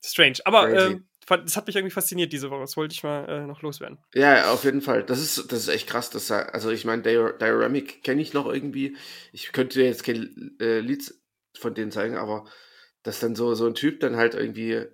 strange. 0.04 0.38
Aber 0.44 0.70
äh, 0.70 0.98
das 1.26 1.56
hat 1.56 1.66
mich 1.66 1.76
irgendwie 1.76 1.92
fasziniert 1.92 2.32
diese 2.32 2.50
Woche. 2.50 2.60
Das 2.60 2.76
wollte 2.76 2.94
ich 2.94 3.02
mal 3.02 3.28
äh, 3.28 3.46
noch 3.46 3.62
loswerden. 3.62 3.98
Ja, 4.14 4.52
auf 4.52 4.64
jeden 4.64 4.82
Fall. 4.82 5.04
Das 5.04 5.20
ist, 5.20 5.50
das 5.50 5.60
ist 5.60 5.68
echt 5.68 5.88
krass. 5.88 6.10
Dass, 6.10 6.30
also 6.30 6.70
ich 6.70 6.84
meine, 6.84 7.02
Dioramic 7.02 8.02
kenne 8.02 8.20
ich 8.20 8.34
noch 8.34 8.46
irgendwie. 8.46 8.96
Ich 9.32 9.52
könnte 9.52 9.78
dir 9.78 9.86
jetzt 9.86 10.04
kein 10.04 10.56
äh, 10.60 10.80
Lied 10.80 11.14
von 11.58 11.74
denen 11.74 11.90
zeigen, 11.90 12.16
aber 12.16 12.44
dass 13.02 13.20
dann 13.20 13.34
so, 13.34 13.54
so 13.54 13.66
ein 13.66 13.74
Typ 13.74 14.00
dann 14.00 14.16
halt 14.16 14.34
irgendwie 14.34 14.86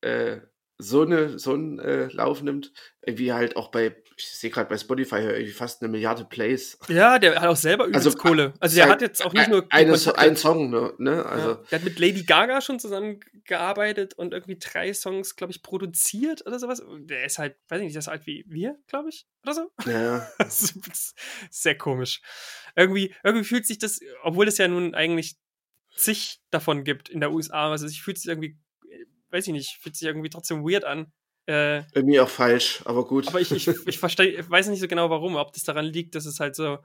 äh, 0.00 0.40
so, 0.78 1.02
eine, 1.02 1.38
so 1.38 1.52
einen 1.52 1.78
äh, 1.78 2.06
Lauf 2.06 2.42
nimmt, 2.42 2.72
irgendwie 3.02 3.32
halt 3.32 3.56
auch 3.56 3.70
bei, 3.70 4.02
ich 4.20 4.28
sehe 4.28 4.50
gerade 4.50 4.68
bei 4.68 4.76
Spotify 4.76 5.16
irgendwie 5.16 5.52
fast 5.52 5.82
eine 5.82 5.90
Milliarde 5.90 6.24
Plays. 6.24 6.78
Ja, 6.88 7.18
der 7.18 7.40
hat 7.40 7.48
auch 7.48 7.56
selber 7.56 7.86
übelst 7.86 8.06
also, 8.06 8.18
Kohle. 8.18 8.52
Also 8.60 8.76
der 8.76 8.88
hat 8.88 9.02
jetzt 9.02 9.24
auch 9.24 9.32
nicht 9.32 9.48
nur 9.48 9.66
eine, 9.70 9.94
ein 10.16 10.36
Song, 10.36 10.70
ne? 10.70 10.92
ne? 10.98 11.24
Also, 11.24 11.48
ja, 11.50 11.54
der 11.70 11.78
hat 11.78 11.84
mit 11.84 11.98
Lady 11.98 12.22
Gaga 12.22 12.60
schon 12.60 12.78
zusammengearbeitet 12.78 14.14
und 14.14 14.32
irgendwie 14.32 14.58
drei 14.58 14.92
Songs, 14.92 15.36
glaube 15.36 15.52
ich, 15.52 15.62
produziert 15.62 16.46
oder 16.46 16.58
sowas. 16.58 16.82
Der 17.00 17.24
ist 17.24 17.38
halt, 17.38 17.56
weiß 17.68 17.80
ich 17.80 17.84
nicht, 17.84 17.94
der 17.94 18.00
ist 18.00 18.08
alt 18.08 18.26
wie 18.26 18.44
wir, 18.46 18.78
glaube 18.86 19.08
ich, 19.08 19.26
oder 19.42 19.54
so. 19.54 19.70
Ja. 19.86 20.28
sehr 21.50 21.76
komisch. 21.76 22.20
Irgendwie, 22.76 23.14
irgendwie 23.24 23.44
fühlt 23.44 23.66
sich 23.66 23.78
das, 23.78 24.00
obwohl 24.22 24.46
es 24.46 24.58
ja 24.58 24.68
nun 24.68 24.94
eigentlich 24.94 25.36
zig 25.96 26.40
davon 26.50 26.84
gibt 26.84 27.08
in 27.08 27.20
der 27.20 27.32
USA, 27.32 27.70
also 27.70 27.86
ich 27.86 28.02
fühlt 28.02 28.18
sich 28.18 28.28
irgendwie 28.28 28.56
weiß 29.30 29.46
ich 29.46 29.52
nicht, 29.52 29.78
fühlt 29.80 29.96
sich 29.96 30.06
irgendwie 30.06 30.30
trotzdem 30.30 30.64
weird 30.64 30.84
an. 30.84 31.12
Äh, 31.50 31.82
Irgendwie 31.94 32.20
auch 32.20 32.28
falsch, 32.28 32.80
aber 32.84 33.04
gut. 33.04 33.26
Aber 33.26 33.40
ich, 33.40 33.50
ich, 33.50 33.66
ich 33.86 33.98
verstehe, 33.98 34.48
weiß 34.48 34.68
nicht 34.68 34.78
so 34.78 34.86
genau 34.86 35.10
warum, 35.10 35.34
ob 35.34 35.52
das 35.52 35.64
daran 35.64 35.84
liegt, 35.84 36.14
dass 36.14 36.24
es 36.24 36.38
halt 36.38 36.54
so 36.54 36.78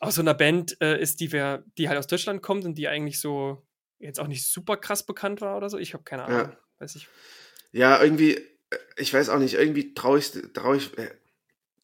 aus 0.00 0.16
so 0.16 0.20
einer 0.20 0.34
Band 0.34 0.76
äh, 0.82 1.00
ist, 1.00 1.20
die 1.20 1.32
wir, 1.32 1.64
die 1.78 1.88
halt 1.88 1.98
aus 1.98 2.08
Deutschland 2.08 2.42
kommt 2.42 2.66
und 2.66 2.74
die 2.74 2.88
eigentlich 2.88 3.20
so 3.20 3.66
jetzt 4.00 4.20
auch 4.20 4.26
nicht 4.26 4.46
super 4.46 4.76
krass 4.76 5.06
bekannt 5.06 5.40
war 5.40 5.56
oder 5.56 5.70
so. 5.70 5.78
Ich 5.78 5.94
habe 5.94 6.04
keine 6.04 6.24
Ahnung. 6.24 6.50
Ja. 6.50 6.58
Weiß 6.78 6.96
ich. 6.96 7.08
Ja, 7.70 8.02
irgendwie, 8.02 8.34
äh, 8.34 8.78
ich 8.96 9.14
weiß 9.14 9.30
auch 9.30 9.38
nicht, 9.38 9.54
irgendwie 9.54 9.94
traue 9.94 10.18
ich, 10.18 10.32
trau 10.52 10.74
ich, 10.74 10.98
äh, 10.98 11.10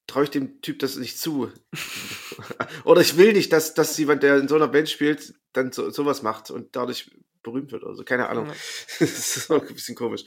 trau 0.07 0.21
ich 0.21 0.31
dem 0.31 0.61
Typ 0.61 0.81
das 0.81 0.97
nicht 0.97 1.19
zu. 1.19 1.51
oder 2.85 3.01
ich 3.01 3.17
will 3.17 3.33
nicht, 3.33 3.55
dass, 3.55 3.73
dass 3.73 3.97
jemand, 3.97 4.23
der 4.23 4.37
in 4.37 4.49
so 4.49 4.57
einer 4.57 4.69
Band 4.69 4.91
spielt, 4.91 5.33
dann 5.55 5.73
so, 5.73 5.89
sowas 5.89 6.23
macht 6.23 6.51
und 6.51 6.77
dadurch 6.77 7.11
berühmt 7.43 7.73
wird 7.73 7.85
oder 7.85 7.95
so. 7.95 8.05
Keine 8.05 8.29
Ahnung. 8.29 8.47
Ja. 8.47 8.53
das 9.01 9.37
ist 9.37 9.51
auch 9.51 9.63
ein 9.63 9.75
bisschen 9.75 9.95
komisch. 9.95 10.25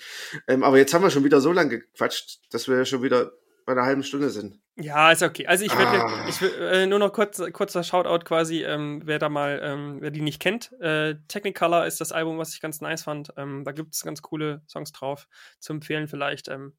Ähm, 0.47 0.63
aber 0.63 0.77
jetzt 0.77 0.93
haben 0.93 1.03
wir 1.03 1.09
schon 1.09 1.23
wieder 1.23 1.41
so 1.41 1.51
lange 1.51 1.79
gequatscht, 1.79 2.39
dass 2.51 2.67
wir 2.67 2.85
schon 2.85 3.03
wieder 3.03 3.31
bei 3.65 3.73
einer 3.73 3.83
halben 3.83 4.03
Stunde 4.03 4.29
sind. 4.29 4.59
Ja, 4.77 5.11
ist 5.11 5.21
okay. 5.21 5.45
Also 5.47 5.65
ich 5.65 5.77
werde 5.77 6.03
ah. 6.03 6.25
ich 6.27 6.41
will, 6.41 6.51
äh, 6.59 6.85
nur 6.87 6.99
noch 6.99 7.13
kurz, 7.13 7.41
kurzer 7.53 7.83
Shoutout 7.83 8.25
quasi, 8.25 8.63
ähm, 8.63 9.01
wer 9.05 9.19
da 9.19 9.29
mal, 9.29 9.59
ähm, 9.63 9.97
wer 9.99 10.11
die 10.11 10.21
nicht 10.21 10.39
kennt. 10.39 10.71
Äh, 10.81 11.15
Technicolor 11.27 11.85
ist 11.85 12.01
das 12.01 12.11
Album, 12.11 12.37
was 12.37 12.53
ich 12.53 12.61
ganz 12.61 12.81
nice 12.81 13.03
fand. 13.03 13.33
Ähm, 13.37 13.63
da 13.63 13.71
gibt 13.71 13.93
es 13.93 14.03
ganz 14.03 14.21
coole 14.21 14.61
Songs 14.67 14.91
drauf. 14.91 15.27
Zu 15.59 15.73
empfehlen 15.73 16.07
vielleicht. 16.07 16.47
Ähm, 16.47 16.73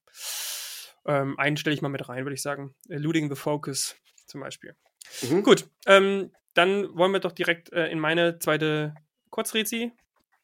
ähm, 1.06 1.38
einen 1.38 1.56
stelle 1.56 1.74
ich 1.74 1.82
mal 1.82 1.88
mit 1.88 2.08
rein, 2.08 2.24
würde 2.24 2.34
ich 2.34 2.42
sagen. 2.42 2.74
Eluding 2.88 3.28
the 3.28 3.36
Focus 3.36 3.96
zum 4.26 4.40
Beispiel. 4.40 4.74
Mhm. 5.22 5.42
Gut, 5.42 5.68
ähm, 5.86 6.32
dann 6.54 6.96
wollen 6.96 7.12
wir 7.12 7.20
doch 7.20 7.32
direkt 7.32 7.72
äh, 7.72 7.88
in 7.88 7.98
meine 7.98 8.38
zweite 8.38 8.94
Kurzrezi 9.30 9.92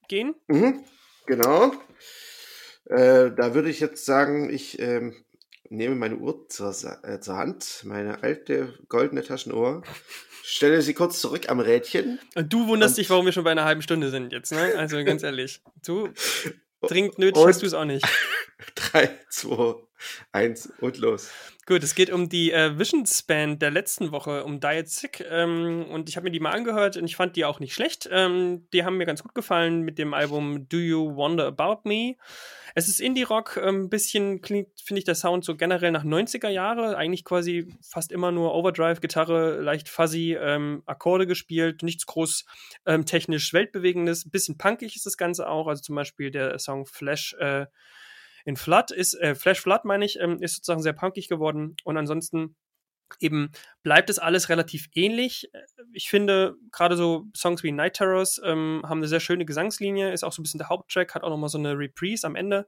gehen? 0.08 0.34
Mhm, 0.48 0.84
genau. 1.26 1.72
Äh, 2.86 3.30
da 3.30 3.54
würde 3.54 3.70
ich 3.70 3.80
jetzt 3.80 4.04
sagen, 4.04 4.50
ich 4.50 4.78
ähm, 4.78 5.14
nehme 5.68 5.94
meine 5.94 6.16
Uhr 6.16 6.48
zur, 6.48 6.74
äh, 7.02 7.20
zur 7.20 7.36
Hand, 7.36 7.82
meine 7.84 8.22
alte 8.22 8.74
goldene 8.88 9.22
Taschenuhr, 9.22 9.82
stelle 10.42 10.80
sie 10.82 10.94
kurz 10.94 11.20
zurück 11.20 11.50
am 11.50 11.60
Rädchen. 11.60 12.18
Und 12.34 12.52
du 12.52 12.66
wunderst 12.66 12.92
und 12.92 12.98
dich, 12.98 13.10
warum 13.10 13.26
wir 13.26 13.32
schon 13.32 13.44
bei 13.44 13.52
einer 13.52 13.64
halben 13.64 13.82
Stunde 13.82 14.10
sind 14.10 14.32
jetzt, 14.32 14.52
ne? 14.52 14.74
Also 14.76 15.02
ganz 15.04 15.22
ehrlich. 15.22 15.60
Du 15.84 16.08
dringend 16.82 17.18
nötig 17.18 17.42
hast 17.44 17.62
du 17.62 17.66
es 17.66 17.74
auch 17.74 17.84
nicht. 17.84 18.06
3, 18.74 19.10
2, 19.30 19.76
1 20.32 20.72
und 20.80 20.98
los. 20.98 21.30
Gut, 21.66 21.82
es 21.82 21.94
geht 21.94 22.10
um 22.10 22.28
die 22.28 22.50
äh, 22.50 22.78
Visions 22.78 23.22
Band 23.22 23.60
der 23.60 23.70
letzten 23.70 24.10
Woche, 24.10 24.44
um 24.44 24.58
Diet 24.58 24.88
Sick. 24.88 25.24
Ähm, 25.28 25.84
und 25.90 26.08
ich 26.08 26.16
habe 26.16 26.24
mir 26.24 26.30
die 26.30 26.40
mal 26.40 26.52
angehört 26.52 26.96
und 26.96 27.04
ich 27.04 27.14
fand 27.14 27.36
die 27.36 27.44
auch 27.44 27.60
nicht 27.60 27.74
schlecht. 27.74 28.08
Ähm, 28.10 28.66
die 28.72 28.84
haben 28.84 28.96
mir 28.96 29.04
ganz 29.04 29.22
gut 29.22 29.34
gefallen 29.34 29.82
mit 29.82 29.98
dem 29.98 30.14
Album 30.14 30.66
Do 30.68 30.78
You 30.78 31.14
Wonder 31.14 31.46
About 31.46 31.86
Me? 31.86 32.16
Es 32.78 32.86
ist 32.86 33.00
Indie-Rock, 33.00 33.56
ein 33.56 33.68
ähm, 33.68 33.90
bisschen 33.90 34.40
klingt, 34.40 34.68
finde 34.80 34.98
ich, 35.00 35.04
der 35.04 35.16
Sound 35.16 35.44
so 35.44 35.56
generell 35.56 35.90
nach 35.90 36.04
90er 36.04 36.48
Jahre. 36.48 36.96
Eigentlich 36.96 37.24
quasi 37.24 37.74
fast 37.82 38.12
immer 38.12 38.30
nur 38.30 38.54
Overdrive, 38.54 39.00
Gitarre, 39.00 39.60
leicht 39.60 39.88
fuzzy, 39.88 40.38
ähm, 40.40 40.84
Akkorde 40.86 41.26
gespielt, 41.26 41.82
nichts 41.82 42.06
groß 42.06 42.44
ähm, 42.86 43.04
technisch 43.04 43.52
weltbewegendes. 43.52 44.26
Ein 44.26 44.30
bisschen 44.30 44.58
punkig 44.58 44.94
ist 44.94 45.06
das 45.06 45.16
Ganze 45.16 45.48
auch. 45.48 45.66
Also 45.66 45.82
zum 45.82 45.96
Beispiel 45.96 46.30
der 46.30 46.56
Song 46.60 46.86
Flash. 46.86 47.34
Äh, 47.40 47.66
in 48.44 48.54
Flood 48.54 48.92
ist, 48.92 49.14
äh, 49.14 49.34
Flash 49.34 49.60
Flood 49.60 49.84
meine 49.84 50.04
ich, 50.04 50.20
ähm, 50.20 50.40
ist 50.40 50.54
sozusagen 50.54 50.82
sehr 50.82 50.92
punkig 50.92 51.28
geworden 51.28 51.74
und 51.82 51.96
ansonsten 51.96 52.54
eben 53.20 53.50
bleibt 53.82 54.10
es 54.10 54.18
alles 54.18 54.48
relativ 54.48 54.88
ähnlich. 54.94 55.50
Ich 55.92 56.08
finde, 56.08 56.56
gerade 56.72 56.96
so 56.96 57.26
Songs 57.36 57.62
wie 57.62 57.72
Night 57.72 57.94
Terrors 57.94 58.40
ähm, 58.44 58.82
haben 58.84 58.98
eine 58.98 59.08
sehr 59.08 59.20
schöne 59.20 59.44
Gesangslinie, 59.44 60.12
ist 60.12 60.24
auch 60.24 60.32
so 60.32 60.40
ein 60.40 60.44
bisschen 60.44 60.58
der 60.58 60.68
Haupttrack, 60.68 61.14
hat 61.14 61.22
auch 61.22 61.30
nochmal 61.30 61.48
so 61.48 61.58
eine 61.58 61.78
Reprise 61.78 62.26
am 62.26 62.36
Ende. 62.36 62.66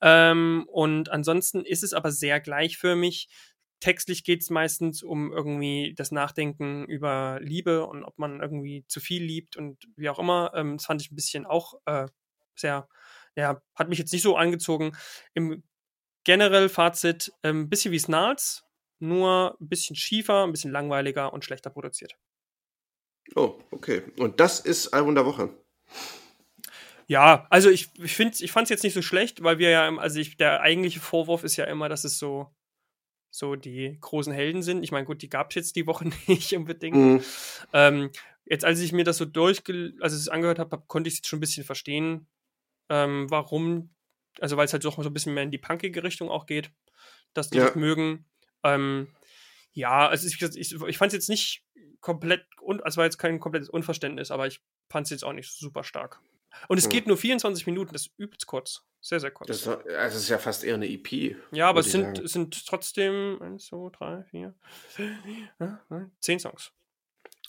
Ähm, 0.00 0.64
und 0.68 1.10
ansonsten 1.10 1.64
ist 1.64 1.82
es 1.82 1.92
aber 1.92 2.10
sehr 2.10 2.40
gleichförmig. 2.40 3.28
Textlich 3.80 4.24
geht 4.24 4.42
es 4.42 4.50
meistens 4.50 5.02
um 5.02 5.32
irgendwie 5.32 5.94
das 5.96 6.12
Nachdenken 6.12 6.84
über 6.86 7.38
Liebe 7.42 7.86
und 7.86 8.04
ob 8.04 8.18
man 8.18 8.40
irgendwie 8.40 8.84
zu 8.86 9.00
viel 9.00 9.24
liebt 9.24 9.56
und 9.56 9.78
wie 9.96 10.08
auch 10.08 10.18
immer. 10.18 10.52
Ähm, 10.54 10.76
das 10.76 10.86
fand 10.86 11.02
ich 11.02 11.10
ein 11.10 11.16
bisschen 11.16 11.46
auch 11.46 11.74
äh, 11.86 12.06
sehr 12.54 12.88
ja, 13.36 13.62
hat 13.74 13.88
mich 13.88 13.98
jetzt 13.98 14.12
nicht 14.12 14.22
so 14.22 14.36
angezogen. 14.36 14.92
Im 15.34 15.62
generell 16.24 16.68
Fazit, 16.68 17.32
ein 17.42 17.50
ähm, 17.50 17.68
bisschen 17.68 17.92
wie 17.92 17.98
Snarls, 17.98 18.64
nur 19.02 19.56
ein 19.60 19.68
bisschen 19.68 19.96
schiefer, 19.96 20.44
ein 20.44 20.52
bisschen 20.52 20.72
langweiliger 20.72 21.32
und 21.32 21.44
schlechter 21.44 21.70
produziert. 21.70 22.16
Oh, 23.34 23.58
okay. 23.70 24.02
Und 24.18 24.40
das 24.40 24.60
ist 24.60 24.88
Album 24.88 25.14
der 25.14 25.26
Woche. 25.26 25.50
Ja, 27.06 27.46
also 27.50 27.68
ich, 27.68 27.90
ich 27.98 28.18
ich 28.18 28.52
fand 28.52 28.64
es 28.64 28.70
jetzt 28.70 28.84
nicht 28.84 28.94
so 28.94 29.02
schlecht, 29.02 29.42
weil 29.42 29.58
wir 29.58 29.70
ja, 29.70 29.96
also 29.96 30.18
ich, 30.18 30.36
der 30.36 30.60
eigentliche 30.60 31.00
Vorwurf 31.00 31.44
ist 31.44 31.56
ja 31.56 31.64
immer, 31.64 31.88
dass 31.88 32.04
es 32.04 32.18
so 32.18 32.50
so 33.32 33.56
die 33.56 33.98
großen 34.00 34.32
Helden 34.32 34.62
sind. 34.62 34.82
Ich 34.82 34.92
meine, 34.92 35.06
gut, 35.06 35.22
die 35.22 35.30
gab 35.30 35.50
es 35.50 35.54
jetzt 35.56 35.76
die 35.76 35.86
Woche 35.86 36.04
nicht 36.26 36.54
unbedingt. 36.54 36.96
Mhm. 36.96 37.24
Ähm, 37.72 38.10
jetzt, 38.44 38.64
als 38.64 38.78
ich 38.80 38.92
mir 38.92 39.04
das 39.04 39.16
so 39.16 39.24
durchge, 39.24 39.94
also 40.00 40.16
es 40.16 40.28
angehört 40.28 40.58
habe, 40.58 40.82
konnte 40.86 41.08
ich 41.08 41.20
es 41.20 41.26
schon 41.26 41.38
ein 41.38 41.40
bisschen 41.40 41.64
verstehen, 41.64 42.28
ähm, 42.90 43.30
warum, 43.30 43.94
also 44.38 44.56
weil 44.56 44.66
es 44.66 44.72
halt 44.74 44.84
doch 44.84 45.02
so 45.02 45.08
ein 45.08 45.14
bisschen 45.14 45.32
mehr 45.34 45.44
in 45.44 45.50
die 45.50 45.58
punkige 45.58 46.04
Richtung 46.04 46.28
auch 46.28 46.46
geht, 46.46 46.70
dass 47.32 47.48
die 47.48 47.58
ja. 47.58 47.66
das 47.66 47.74
mögen. 47.74 48.26
Ähm, 48.62 49.08
ja, 49.72 50.08
also 50.08 50.26
ich, 50.26 50.40
ich, 50.40 50.72
ich 50.74 50.98
fand 50.98 51.12
es 51.12 51.14
jetzt 51.14 51.28
nicht 51.28 51.64
komplett, 52.00 52.44
un, 52.60 52.80
also 52.82 52.98
war 52.98 53.04
jetzt 53.04 53.18
kein 53.18 53.40
komplettes 53.40 53.68
Unverständnis, 53.68 54.30
aber 54.30 54.46
ich 54.46 54.60
fand 54.90 55.06
es 55.06 55.10
jetzt 55.10 55.24
auch 55.24 55.32
nicht 55.32 55.50
super 55.50 55.84
stark. 55.84 56.20
Und 56.68 56.78
es 56.78 56.84
hm. 56.84 56.90
geht 56.90 57.06
nur 57.06 57.16
24 57.16 57.66
Minuten, 57.66 57.92
das 57.92 58.06
ist 58.06 58.12
übelst 58.18 58.46
kurz. 58.46 58.84
Sehr, 59.00 59.18
sehr 59.18 59.30
kurz. 59.30 59.48
Das, 59.48 59.66
also 59.66 59.86
es 59.88 60.14
ist 60.14 60.28
ja 60.28 60.38
fast 60.38 60.62
eher 60.62 60.74
eine 60.74 60.88
EP. 60.88 61.36
Ja, 61.50 61.68
aber 61.68 61.80
es 61.80 61.90
sind, 61.90 62.20
es 62.20 62.32
sind 62.32 62.66
trotzdem 62.66 63.40
1, 63.40 63.66
2, 63.66 63.90
3, 63.90 64.24
4, 64.30 64.54
10 66.20 66.38
Songs. 66.38 66.72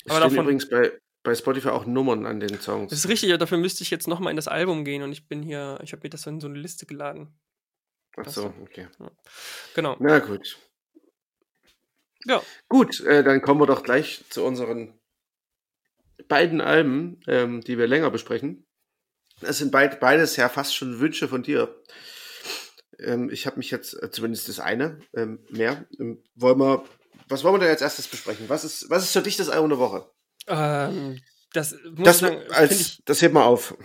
Es 0.05 0.11
aber 0.11 0.21
davon, 0.21 0.45
übrigens 0.45 0.67
bei, 0.67 0.99
bei 1.21 1.35
Spotify 1.35 1.69
auch 1.69 1.85
Nummern 1.85 2.25
an 2.25 2.39
den 2.39 2.59
Songs. 2.59 2.89
Das 2.89 2.99
ist 2.99 3.07
richtig, 3.07 3.29
ja, 3.29 3.37
dafür 3.37 3.59
müsste 3.59 3.83
ich 3.83 3.91
jetzt 3.91 4.07
nochmal 4.07 4.31
in 4.31 4.35
das 4.35 4.47
Album 4.47 4.83
gehen 4.83 5.03
und 5.03 5.11
ich 5.11 5.27
bin 5.27 5.43
hier, 5.43 5.79
ich 5.83 5.91
habe 5.91 6.01
mir 6.03 6.09
das 6.09 6.25
in 6.25 6.39
so 6.39 6.47
eine 6.47 6.57
Liste 6.57 6.85
geladen. 6.85 7.33
Ach 8.17 8.27
so, 8.27 8.53
okay. 8.61 8.87
Ja. 8.99 9.11
Genau. 9.75 9.95
Na 9.99 10.19
gut. 10.19 10.57
Ja. 12.25 12.41
Gut, 12.69 13.01
äh, 13.01 13.23
dann 13.23 13.41
kommen 13.41 13.61
wir 13.61 13.67
doch 13.67 13.83
gleich 13.83 14.23
zu 14.29 14.43
unseren 14.43 14.99
beiden 16.27 16.61
Alben, 16.61 17.19
ähm, 17.27 17.61
die 17.61 17.77
wir 17.77 17.87
länger 17.87 18.11
besprechen. 18.11 18.65
Es 19.41 19.57
sind 19.57 19.71
beid, 19.71 19.99
beides 19.99 20.35
ja 20.35 20.49
fast 20.49 20.75
schon 20.75 20.99
Wünsche 20.99 21.27
von 21.27 21.43
dir. 21.43 21.81
Ähm, 22.99 23.29
ich 23.29 23.45
habe 23.45 23.57
mich 23.57 23.71
jetzt, 23.71 24.01
äh, 24.01 24.11
zumindest 24.11 24.47
das 24.47 24.59
eine, 24.59 24.99
ähm, 25.13 25.45
mehr. 25.49 25.85
Ähm, 25.99 26.23
wollen 26.35 26.59
wir, 26.59 26.85
was 27.27 27.43
wollen 27.43 27.55
wir 27.55 27.59
denn 27.59 27.69
als 27.69 27.81
erstes 27.81 28.07
besprechen? 28.07 28.47
Was 28.49 28.63
ist, 28.63 28.89
was 28.89 29.03
ist 29.03 29.13
für 29.13 29.21
dich 29.21 29.37
das 29.37 29.49
Album 29.49 29.69
der 29.69 29.79
Woche? 29.79 30.09
Ähm, 30.47 31.19
das 31.53 31.75
das, 31.95 32.19
sagen, 32.19 32.41
als, 32.49 32.79
ich, 32.79 33.01
das 33.05 33.21
heben 33.21 33.35
wir 33.35 33.45
auf. 33.45 33.77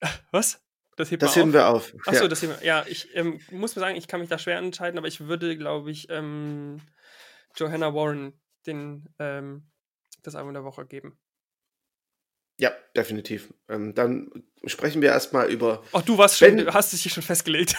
Was? 0.30 0.60
Das, 0.96 1.10
hebt 1.10 1.22
das 1.22 1.36
heben 1.36 1.50
auf? 1.50 1.54
wir 1.54 1.68
auf. 1.68 1.94
Achso, 2.06 2.22
ja. 2.22 2.28
das 2.28 2.42
heben 2.42 2.54
wir. 2.58 2.66
Ja, 2.66 2.84
ich 2.86 3.14
ähm, 3.14 3.40
muss 3.50 3.76
mir 3.76 3.80
sagen, 3.80 3.96
ich 3.96 4.08
kann 4.08 4.20
mich 4.20 4.28
da 4.28 4.38
schwer 4.38 4.58
entscheiden, 4.58 4.98
aber 4.98 5.08
ich 5.08 5.20
würde, 5.20 5.56
glaube 5.56 5.90
ich, 5.90 6.08
ähm, 6.10 6.80
Johanna 7.56 7.94
Warren 7.94 8.32
den, 8.66 9.08
ähm, 9.18 9.70
das 10.22 10.34
Album 10.34 10.54
der 10.54 10.64
Woche 10.64 10.86
geben. 10.86 11.18
Ja, 12.58 12.72
definitiv. 12.94 13.54
Ähm, 13.68 13.94
dann 13.94 14.30
sprechen 14.66 15.00
wir 15.00 15.08
erstmal 15.08 15.50
über. 15.50 15.82
Ach, 15.92 16.02
du 16.02 16.18
warst 16.18 16.38
ben 16.40 16.58
schon, 16.58 16.74
hast 16.74 16.92
dich 16.92 17.02
hier 17.02 17.12
schon 17.12 17.22
festgelegt. 17.22 17.74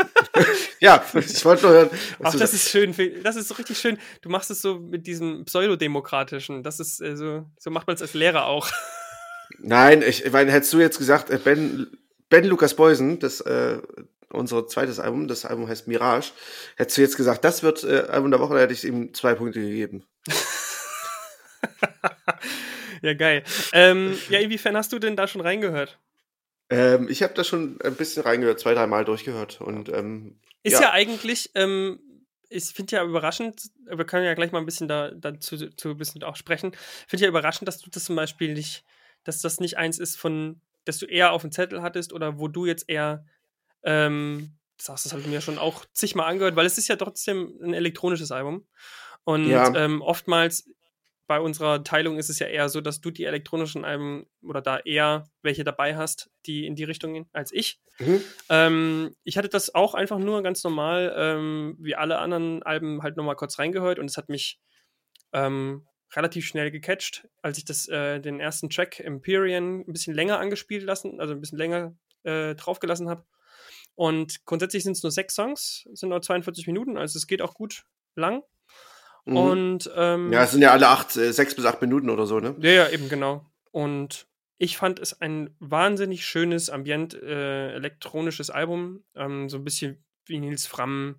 ja, 0.80 1.02
ich 1.14 1.44
wollte 1.44 1.62
nur 1.62 1.72
hören. 1.72 1.90
Ach, 2.22 2.34
das 2.34 2.52
ist 2.52 2.68
schön. 2.68 2.94
Das 3.22 3.36
ist 3.36 3.48
so 3.48 3.54
richtig 3.54 3.78
schön. 3.78 3.98
Du 4.20 4.28
machst 4.28 4.50
es 4.50 4.60
so 4.60 4.78
mit 4.78 5.06
diesem 5.06 5.46
pseudodemokratischen. 5.46 6.62
Das 6.62 6.80
ist 6.80 7.00
äh, 7.00 7.16
so, 7.16 7.46
so 7.58 7.70
macht 7.70 7.86
man 7.86 7.96
es 7.96 8.02
als 8.02 8.12
Lehrer 8.12 8.44
auch. 8.44 8.70
Nein, 9.58 10.02
ich 10.02 10.30
meine, 10.30 10.52
hättest 10.52 10.72
du 10.74 10.80
jetzt 10.80 10.98
gesagt, 10.98 11.30
äh, 11.30 11.38
Ben, 11.38 11.90
ben 12.28 12.44
Lukas 12.44 12.74
Beusen, 12.74 13.18
das 13.20 13.40
äh, 13.40 13.78
unser 14.32 14.66
zweites 14.66 14.98
Album, 14.98 15.28
das 15.28 15.44
Album 15.44 15.68
heißt 15.68 15.88
Mirage, 15.88 16.32
hättest 16.76 16.98
du 16.98 17.02
jetzt 17.02 17.16
gesagt, 17.16 17.44
das 17.44 17.62
wird 17.62 17.84
äh, 17.84 18.06
Album 18.08 18.30
der 18.30 18.40
Woche, 18.40 18.54
da 18.54 18.60
hätte 18.60 18.72
ich 18.72 18.84
ihm 18.84 19.12
zwei 19.14 19.34
Punkte 19.34 19.60
gegeben. 19.60 20.04
Ja, 23.02 23.14
geil. 23.14 23.44
Ähm, 23.72 24.18
ja, 24.28 24.40
inwiefern 24.40 24.76
hast 24.76 24.92
du 24.92 24.98
denn 24.98 25.16
da 25.16 25.26
schon 25.26 25.40
reingehört? 25.40 25.98
Ähm, 26.68 27.08
ich 27.08 27.22
habe 27.22 27.34
da 27.34 27.44
schon 27.44 27.80
ein 27.82 27.94
bisschen 27.94 28.22
reingehört, 28.22 28.60
zwei, 28.60 28.74
dreimal 28.74 29.04
durchgehört. 29.04 29.60
Und, 29.60 29.88
ähm, 29.88 30.38
ist 30.62 30.74
ja, 30.74 30.82
ja 30.82 30.92
eigentlich, 30.92 31.50
ähm, 31.54 31.98
ich 32.48 32.64
finde 32.66 32.96
ja 32.96 33.04
überraschend, 33.04 33.70
wir 33.86 34.04
können 34.04 34.24
ja 34.24 34.34
gleich 34.34 34.52
mal 34.52 34.58
ein 34.58 34.66
bisschen 34.66 34.88
da, 34.88 35.10
dazu 35.10 35.56
zu 35.56 35.90
ein 35.90 35.96
bisschen 35.96 36.22
auch 36.22 36.36
sprechen. 36.36 36.72
Finde 37.08 37.24
ja 37.24 37.28
überraschend, 37.28 37.68
dass 37.68 37.78
du 37.78 37.90
das 37.90 38.04
zum 38.04 38.16
Beispiel 38.16 38.54
nicht, 38.54 38.84
dass 39.24 39.40
das 39.40 39.60
nicht 39.60 39.78
eins 39.78 39.98
ist 39.98 40.16
von, 40.16 40.60
dass 40.84 40.98
du 40.98 41.06
eher 41.06 41.32
auf 41.32 41.42
dem 41.42 41.52
Zettel 41.52 41.82
hattest 41.82 42.12
oder 42.12 42.38
wo 42.38 42.48
du 42.48 42.66
jetzt 42.66 42.88
eher 42.88 43.24
ähm, 43.84 44.58
sagst, 44.78 45.04
das 45.04 45.12
habe 45.12 45.22
ich 45.22 45.28
mir 45.28 45.40
schon 45.40 45.58
auch 45.58 45.84
zigmal 45.92 46.30
angehört, 46.30 46.56
weil 46.56 46.66
es 46.66 46.78
ist 46.78 46.88
ja 46.88 46.96
trotzdem 46.96 47.58
ein 47.62 47.74
elektronisches 47.74 48.32
Album. 48.32 48.66
Und 49.24 49.48
ja. 49.48 49.74
ähm, 49.74 50.00
oftmals 50.02 50.68
bei 51.26 51.38
unserer 51.38 51.84
Teilung 51.84 52.18
ist 52.18 52.28
es 52.28 52.40
ja 52.40 52.48
eher 52.48 52.68
so, 52.68 52.80
dass 52.80 53.00
du 53.00 53.12
die 53.12 53.24
elektronischen 53.24 53.84
Alben 53.84 54.26
oder 54.42 54.60
da 54.60 54.80
eher 54.80 55.30
welche 55.42 55.62
dabei 55.62 55.96
hast, 55.96 56.28
die 56.46 56.66
in 56.66 56.74
die 56.74 56.82
Richtung 56.82 57.12
gehen, 57.12 57.28
als 57.32 57.52
ich. 57.52 57.80
Mhm. 58.00 58.20
Ähm, 58.48 59.16
ich 59.22 59.38
hatte 59.38 59.48
das 59.48 59.72
auch 59.72 59.94
einfach 59.94 60.18
nur 60.18 60.42
ganz 60.42 60.64
normal, 60.64 61.14
ähm, 61.16 61.76
wie 61.78 61.94
alle 61.94 62.18
anderen 62.18 62.64
Alben, 62.64 63.04
halt 63.04 63.16
nochmal 63.16 63.36
kurz 63.36 63.60
reingehört 63.60 64.00
und 64.00 64.06
es 64.06 64.16
hat 64.16 64.28
mich 64.28 64.58
ähm, 65.32 65.86
relativ 66.16 66.46
schnell 66.46 66.72
gecatcht, 66.72 67.28
als 67.42 67.58
ich 67.58 67.64
das, 67.64 67.86
äh, 67.86 68.18
den 68.18 68.40
ersten 68.40 68.68
Track 68.68 68.98
Empyrean 68.98 69.84
ein 69.86 69.92
bisschen 69.92 70.14
länger 70.14 70.40
angespielt 70.40 70.82
lassen, 70.82 71.20
also 71.20 71.32
ein 71.34 71.40
bisschen 71.40 71.58
länger 71.58 71.94
äh, 72.24 72.56
draufgelassen 72.56 73.08
habe. 73.08 73.24
Und 74.00 74.46
grundsätzlich 74.46 74.82
sind 74.82 74.92
es 74.96 75.02
nur 75.02 75.12
sechs 75.12 75.34
Songs, 75.34 75.86
sind 75.92 76.08
nur 76.08 76.22
42 76.22 76.66
Minuten, 76.66 76.96
also 76.96 77.18
es 77.18 77.26
geht 77.26 77.42
auch 77.42 77.52
gut 77.52 77.84
lang. 78.14 78.42
Mhm. 79.26 79.36
Und 79.36 79.90
ähm, 79.94 80.32
ja, 80.32 80.42
es 80.42 80.52
sind 80.52 80.62
ja 80.62 80.72
alle 80.72 80.88
acht, 80.88 81.14
äh, 81.18 81.34
sechs 81.34 81.54
bis 81.54 81.66
acht 81.66 81.82
Minuten 81.82 82.08
oder 82.08 82.24
so, 82.24 82.40
ne? 82.40 82.56
Ja, 82.60 82.70
ja, 82.70 82.88
eben 82.88 83.10
genau. 83.10 83.44
Und 83.72 84.26
ich 84.56 84.78
fand 84.78 85.00
es 85.00 85.20
ein 85.20 85.54
wahnsinnig 85.58 86.24
schönes, 86.24 86.70
ambient 86.70 87.12
äh, 87.12 87.74
elektronisches 87.74 88.48
Album, 88.48 89.04
ähm, 89.16 89.50
so 89.50 89.58
ein 89.58 89.64
bisschen 89.64 90.02
wie 90.24 90.38
Nils 90.38 90.66
Fram. 90.66 91.16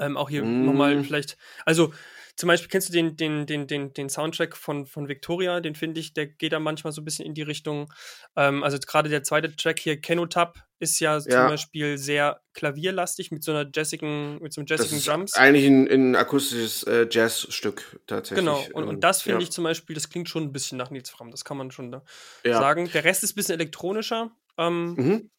Ähm, 0.00 0.16
auch 0.16 0.28
hier 0.28 0.44
mm. 0.44 0.64
nochmal 0.64 1.04
vielleicht, 1.04 1.36
also 1.64 1.94
zum 2.42 2.48
Beispiel 2.48 2.70
kennst 2.70 2.88
du 2.88 2.92
den, 2.92 3.16
den, 3.16 3.46
den, 3.46 3.68
den, 3.68 3.94
den 3.94 4.08
Soundtrack 4.08 4.56
von, 4.56 4.84
von 4.84 5.06
Victoria, 5.06 5.60
den 5.60 5.76
finde 5.76 6.00
ich, 6.00 6.12
der 6.12 6.26
geht 6.26 6.52
da 6.52 6.58
manchmal 6.58 6.92
so 6.92 7.00
ein 7.00 7.04
bisschen 7.04 7.24
in 7.24 7.34
die 7.34 7.42
Richtung. 7.42 7.88
Ähm, 8.34 8.64
also 8.64 8.80
gerade 8.80 9.08
der 9.08 9.22
zweite 9.22 9.54
Track 9.54 9.78
hier, 9.78 10.00
Kenotap, 10.00 10.58
ist 10.80 10.98
ja, 10.98 11.18
ja, 11.18 11.20
zum 11.20 11.30
Beispiel 11.30 11.98
sehr 11.98 12.40
klavierlastig 12.54 13.30
mit 13.30 13.44
so 13.44 13.52
einer 13.52 13.70
jazzigen, 13.72 14.42
mit 14.42 14.52
so 14.52 14.60
einem 14.60 14.66
jazzigen 14.66 14.96
das 14.96 15.04
Drums. 15.04 15.34
Eigentlich 15.34 15.66
ein, 15.66 15.86
ein 15.88 16.16
akustisches 16.16 16.82
äh, 16.82 17.06
Jazzstück 17.08 18.00
tatsächlich. 18.08 18.44
Genau, 18.44 18.66
und, 18.72 18.88
und 18.88 19.04
das 19.04 19.22
finde 19.22 19.38
ja. 19.38 19.44
ich 19.44 19.52
zum 19.52 19.62
Beispiel, 19.62 19.94
das 19.94 20.10
klingt 20.10 20.28
schon 20.28 20.42
ein 20.42 20.52
bisschen 20.52 20.78
nach 20.78 20.90
Nils 20.90 21.10
Fram, 21.10 21.30
das 21.30 21.44
kann 21.44 21.56
man 21.56 21.70
schon 21.70 21.92
da 21.92 22.02
ja. 22.44 22.58
sagen. 22.58 22.90
Der 22.92 23.04
Rest 23.04 23.22
ist 23.22 23.34
ein 23.34 23.36
bisschen 23.36 23.54
elektronischer. 23.54 24.32
Ähm, 24.58 24.94
mhm. 24.94 25.30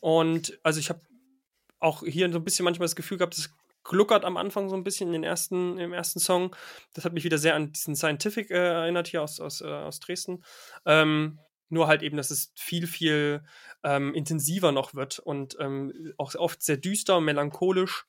Und 0.00 0.58
also 0.62 0.78
ich 0.78 0.90
habe 0.90 1.00
auch 1.78 2.02
hier 2.04 2.30
so 2.30 2.36
ein 2.36 2.44
bisschen 2.44 2.64
manchmal 2.64 2.84
das 2.84 2.96
Gefühl 2.96 3.16
gehabt, 3.16 3.38
das 3.38 3.48
gluckert 3.84 4.24
am 4.24 4.36
Anfang 4.36 4.68
so 4.68 4.76
ein 4.76 4.84
bisschen 4.84 5.08
in 5.08 5.12
den 5.12 5.24
ersten, 5.24 5.78
im 5.78 5.92
ersten 5.92 6.18
Song. 6.18 6.56
Das 6.94 7.04
hat 7.04 7.12
mich 7.12 7.24
wieder 7.24 7.38
sehr 7.38 7.54
an 7.54 7.72
diesen 7.72 7.94
Scientific 7.94 8.50
äh, 8.50 8.54
erinnert 8.54 9.08
hier 9.08 9.22
aus, 9.22 9.40
aus, 9.40 9.60
äh, 9.60 9.66
aus 9.66 10.00
Dresden. 10.00 10.42
Ähm, 10.86 11.38
nur 11.68 11.86
halt 11.86 12.02
eben, 12.02 12.16
dass 12.16 12.30
es 12.30 12.52
viel, 12.54 12.86
viel 12.86 13.42
ähm, 13.82 14.14
intensiver 14.14 14.72
noch 14.72 14.94
wird 14.94 15.18
und 15.18 15.56
ähm, 15.60 16.14
auch 16.18 16.34
oft 16.34 16.62
sehr 16.62 16.76
düster, 16.76 17.20
melancholisch. 17.20 18.06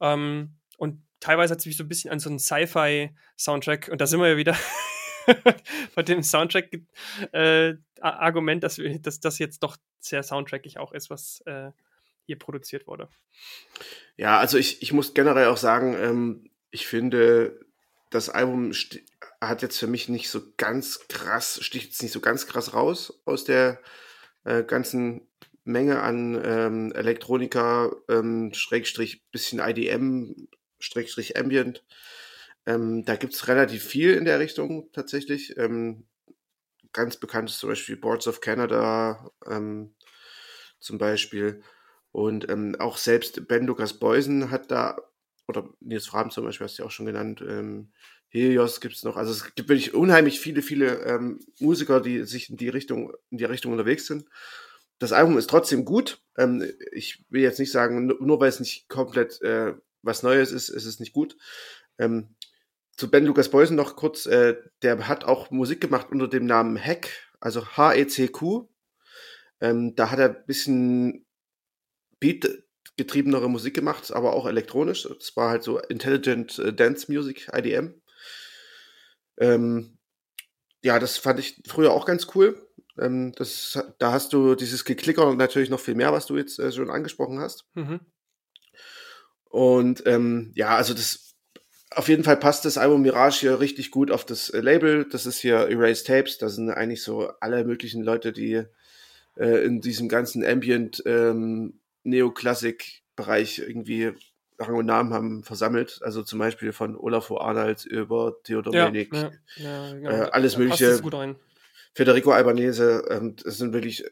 Ähm, 0.00 0.56
und 0.76 1.02
teilweise 1.20 1.52
hat 1.52 1.60
es 1.60 1.66
mich 1.66 1.76
so 1.76 1.84
ein 1.84 1.88
bisschen 1.88 2.10
an 2.10 2.20
so 2.20 2.28
einen 2.28 2.38
Sci-Fi-Soundtrack, 2.38 3.88
und 3.88 4.00
da 4.00 4.06
sind 4.06 4.20
wir 4.20 4.28
ja 4.28 4.36
wieder 4.36 4.56
bei 5.94 6.02
dem 6.02 6.22
Soundtrack-Argument, 6.22 8.58
äh, 8.58 8.60
dass, 8.60 8.80
dass 9.02 9.20
das 9.20 9.38
jetzt 9.38 9.62
doch 9.62 9.76
sehr 9.98 10.22
soundtrackig 10.22 10.78
auch 10.78 10.92
ist, 10.92 11.10
was 11.10 11.40
äh, 11.46 11.70
hier 12.26 12.38
produziert 12.38 12.86
wurde. 12.86 13.08
Ja, 14.16 14.38
also 14.38 14.58
ich, 14.58 14.82
ich 14.82 14.92
muss 14.92 15.14
generell 15.14 15.46
auch 15.46 15.56
sagen, 15.56 15.96
ähm, 15.98 16.50
ich 16.70 16.86
finde, 16.86 17.60
das 18.10 18.28
Album 18.28 18.72
hat 19.40 19.62
jetzt 19.62 19.78
für 19.78 19.86
mich 19.86 20.08
nicht 20.08 20.28
so 20.28 20.40
ganz 20.56 21.06
krass, 21.08 21.58
sticht 21.62 21.86
jetzt 21.86 22.02
nicht 22.02 22.12
so 22.12 22.20
ganz 22.20 22.46
krass 22.46 22.74
raus 22.74 23.22
aus 23.24 23.44
der 23.44 23.80
äh, 24.44 24.62
ganzen 24.62 25.28
Menge 25.64 26.00
an 26.00 26.40
ähm, 26.44 26.92
Elektronika, 26.92 27.90
ähm, 28.08 28.52
Schrägstrich, 28.54 29.28
bisschen 29.30 29.58
IDM, 29.58 30.48
Schrägstrich 30.78 31.36
Ambient. 31.36 31.84
Ähm, 32.66 33.04
da 33.04 33.16
gibt 33.16 33.34
es 33.34 33.48
relativ 33.48 33.84
viel 33.84 34.14
in 34.14 34.24
der 34.24 34.38
Richtung 34.38 34.90
tatsächlich. 34.92 35.56
Ähm, 35.56 36.06
ganz 36.92 37.16
bekannt 37.16 37.50
ist 37.50 37.58
zum 37.58 37.68
Beispiel 37.68 37.96
Boards 37.96 38.28
of 38.28 38.40
Canada 38.40 39.30
ähm, 39.46 39.94
zum 40.78 40.98
Beispiel. 40.98 41.62
Und 42.16 42.48
ähm, 42.48 42.76
auch 42.78 42.96
selbst 42.96 43.46
Ben 43.46 43.66
Lukas 43.66 43.92
Beusen 43.92 44.50
hat 44.50 44.70
da, 44.70 44.96
oder 45.48 45.68
Nils 45.80 46.06
Fraben 46.06 46.30
zum 46.30 46.46
Beispiel 46.46 46.64
hast 46.64 46.78
du 46.78 46.82
ja 46.82 46.86
auch 46.86 46.90
schon 46.90 47.04
genannt, 47.04 47.44
ähm, 47.46 47.92
Helios 48.28 48.80
gibt 48.80 48.94
es 48.94 49.04
noch. 49.04 49.18
Also 49.18 49.32
es 49.32 49.54
gibt 49.54 49.68
wirklich 49.68 49.92
unheimlich 49.92 50.40
viele, 50.40 50.62
viele 50.62 51.04
ähm, 51.04 51.40
Musiker, 51.60 52.00
die 52.00 52.22
sich 52.22 52.48
in 52.48 52.56
die 52.56 52.70
Richtung, 52.70 53.12
in 53.28 53.36
die 53.36 53.44
Richtung 53.44 53.70
unterwegs 53.70 54.06
sind. 54.06 54.24
Das 54.98 55.12
Album 55.12 55.36
ist 55.36 55.50
trotzdem 55.50 55.84
gut. 55.84 56.22
Ähm, 56.38 56.64
ich 56.90 57.22
will 57.28 57.42
jetzt 57.42 57.58
nicht 57.58 57.70
sagen, 57.70 58.06
nur, 58.06 58.40
weil 58.40 58.48
es 58.48 58.60
nicht 58.60 58.88
komplett 58.88 59.42
äh, 59.42 59.74
was 60.00 60.22
Neues 60.22 60.52
ist, 60.52 60.70
ist 60.70 60.86
es 60.86 60.98
nicht 60.98 61.12
gut. 61.12 61.36
Ähm, 61.98 62.34
zu 62.96 63.10
Ben 63.10 63.26
Lukas 63.26 63.50
Beusen 63.50 63.76
noch 63.76 63.94
kurz, 63.94 64.24
äh, 64.24 64.56
der 64.80 65.06
hat 65.06 65.24
auch 65.24 65.50
Musik 65.50 65.82
gemacht 65.82 66.06
unter 66.10 66.28
dem 66.28 66.46
Namen 66.46 66.76
Heck, 66.76 67.10
also 67.40 67.66
H-E-C-Q. 67.76 68.70
Ähm, 69.60 69.94
da 69.96 70.10
hat 70.10 70.18
er 70.18 70.30
ein 70.30 70.46
bisschen 70.46 71.25
Beat 72.20 72.48
getriebenere 72.96 73.50
Musik 73.50 73.74
gemacht, 73.74 74.12
aber 74.12 74.32
auch 74.32 74.46
elektronisch. 74.46 75.04
Es 75.04 75.36
war 75.36 75.50
halt 75.50 75.62
so 75.62 75.78
Intelligent 75.78 76.58
äh, 76.58 76.72
Dance 76.72 77.12
Music, 77.12 77.48
IDM. 77.52 77.94
Ähm, 79.38 79.98
ja, 80.82 80.98
das 80.98 81.18
fand 81.18 81.38
ich 81.38 81.62
früher 81.66 81.92
auch 81.92 82.06
ganz 82.06 82.28
cool. 82.34 82.66
Ähm, 82.98 83.32
das, 83.36 83.78
da 83.98 84.12
hast 84.12 84.32
du 84.32 84.54
dieses 84.54 84.84
Geklicker 84.84 85.26
und 85.26 85.36
natürlich 85.36 85.68
noch 85.68 85.80
viel 85.80 85.94
mehr, 85.94 86.12
was 86.12 86.26
du 86.26 86.36
jetzt 86.36 86.58
äh, 86.58 86.72
schon 86.72 86.90
angesprochen 86.90 87.38
hast. 87.38 87.66
Mhm. 87.74 88.00
Und 89.44 90.06
ähm, 90.06 90.52
ja, 90.54 90.76
also 90.76 90.94
das 90.94 91.34
auf 91.90 92.08
jeden 92.08 92.24
Fall 92.24 92.36
passt 92.36 92.64
das 92.64 92.78
Album 92.78 93.02
Mirage 93.02 93.40
hier 93.40 93.60
richtig 93.60 93.90
gut 93.90 94.10
auf 94.10 94.24
das 94.24 94.50
äh, 94.50 94.60
Label. 94.60 95.06
Das 95.10 95.26
ist 95.26 95.38
hier 95.38 95.68
Erase 95.68 96.04
Tapes. 96.04 96.38
Da 96.38 96.48
sind 96.48 96.70
eigentlich 96.70 97.02
so 97.02 97.30
alle 97.40 97.64
möglichen 97.64 98.02
Leute, 98.02 98.32
die 98.32 98.64
äh, 99.36 99.64
in 99.64 99.80
diesem 99.80 100.08
ganzen 100.08 100.44
Ambient 100.44 101.02
ähm, 101.06 101.80
Neoklassik-Bereich 102.06 103.58
irgendwie 103.58 104.12
Rang 104.58 104.76
und 104.76 104.86
Namen 104.86 105.12
haben 105.12 105.44
versammelt. 105.44 106.00
Also 106.02 106.22
zum 106.22 106.38
Beispiel 106.38 106.72
von 106.72 106.96
Olafur 106.96 107.42
Arnold 107.42 107.84
über 107.84 108.36
Theodor 108.42 108.74
ja, 108.74 108.84
Melnik, 108.84 109.12
ja, 109.12 109.30
ja, 109.56 109.94
genau. 109.94 110.10
äh, 110.10 110.30
alles 110.32 110.56
mögliche. 110.56 111.00
Federico 111.94 112.32
Albanese, 112.32 113.04
ähm, 113.10 113.36
das 113.42 113.58
sind 113.58 113.72
wirklich 113.72 114.04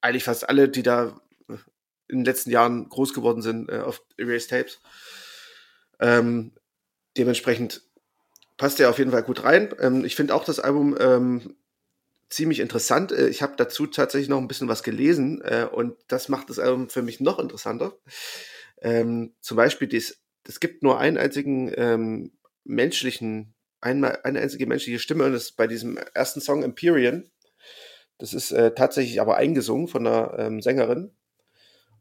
eigentlich 0.00 0.24
fast 0.24 0.48
alle, 0.48 0.68
die 0.68 0.82
da 0.82 1.20
in 2.08 2.18
den 2.18 2.24
letzten 2.24 2.50
Jahren 2.50 2.88
groß 2.88 3.14
geworden 3.14 3.42
sind 3.42 3.70
äh, 3.70 3.78
auf 3.78 4.02
Erase 4.16 4.48
Tapes. 4.48 4.80
Ähm, 6.00 6.52
dementsprechend 7.16 7.82
passt 8.56 8.80
er 8.80 8.90
auf 8.90 8.98
jeden 8.98 9.10
Fall 9.10 9.22
gut 9.22 9.44
rein. 9.44 9.74
Ähm, 9.78 10.04
ich 10.04 10.16
finde 10.16 10.34
auch 10.34 10.44
das 10.44 10.60
Album 10.60 10.96
ähm, 10.98 11.56
ziemlich 12.30 12.60
interessant. 12.60 13.12
Äh, 13.12 13.28
ich 13.28 13.42
habe 13.42 13.54
dazu 13.56 13.86
tatsächlich 13.86 14.28
noch 14.28 14.38
ein 14.38 14.48
bisschen 14.48 14.68
was 14.68 14.82
gelesen 14.82 15.42
äh, 15.42 15.66
und 15.70 15.96
das 16.08 16.28
macht 16.28 16.48
das 16.48 16.58
Album 16.58 16.88
für 16.88 17.02
mich 17.02 17.20
noch 17.20 17.38
interessanter. 17.38 17.98
Ähm, 18.80 19.34
zum 19.40 19.56
Beispiel, 19.56 19.94
es 19.94 20.60
gibt 20.60 20.82
nur 20.82 20.98
einen 20.98 21.18
einzigen 21.18 21.72
ähm, 21.76 22.32
menschlichen, 22.64 23.54
einmal, 23.80 24.20
eine 24.22 24.40
einzige 24.40 24.66
menschliche 24.66 24.98
Stimme 24.98 25.24
und 25.24 25.32
das 25.32 25.44
ist 25.44 25.56
bei 25.56 25.66
diesem 25.66 25.98
ersten 26.14 26.40
Song 26.40 26.62
Empyrean. 26.62 27.30
Das 28.18 28.32
ist 28.32 28.52
äh, 28.52 28.74
tatsächlich 28.74 29.20
aber 29.20 29.36
eingesungen 29.36 29.88
von 29.88 30.06
einer 30.06 30.38
ähm, 30.38 30.62
Sängerin. 30.62 31.12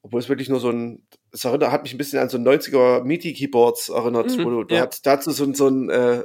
Obwohl 0.02 0.22
es 0.22 0.30
wirklich 0.30 0.48
nur 0.48 0.62
so 0.62 0.70
ein, 0.70 1.06
es 1.32 1.44
erinnert, 1.44 1.72
hat 1.72 1.84
mich 1.84 1.94
ein 1.94 1.98
bisschen 1.98 2.20
an 2.20 2.30
so 2.30 2.38
90er 2.38 3.04
MIDI-Keyboards 3.04 3.90
erinnert, 3.90 4.38
mhm, 4.38 4.46
wo 4.46 4.64
du, 4.64 4.74
ja. 4.74 4.82
hat 4.82 5.06
dazu 5.06 5.32
so, 5.32 5.54
so 5.54 5.68
ein, 5.68 5.90
äh, 5.90 6.24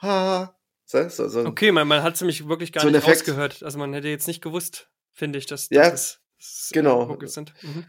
ha, 0.00 0.56
so, 0.92 1.28
so 1.28 1.44
Okay, 1.46 1.72
man, 1.72 1.88
man 1.88 2.02
hat 2.02 2.14
es 2.14 2.20
nämlich 2.20 2.48
wirklich 2.48 2.72
gar 2.72 2.82
so 2.82 2.90
nicht 2.90 3.06
rausgehört. 3.06 3.62
Also 3.62 3.78
man 3.78 3.92
hätte 3.92 4.08
jetzt 4.08 4.26
nicht 4.26 4.42
gewusst, 4.42 4.90
finde 5.12 5.38
ich, 5.38 5.46
dass, 5.46 5.68
ja, 5.70 5.90
dass 5.90 6.20
es 6.38 6.70
genau. 6.72 7.18
sind. 7.24 7.54
Mhm. 7.62 7.84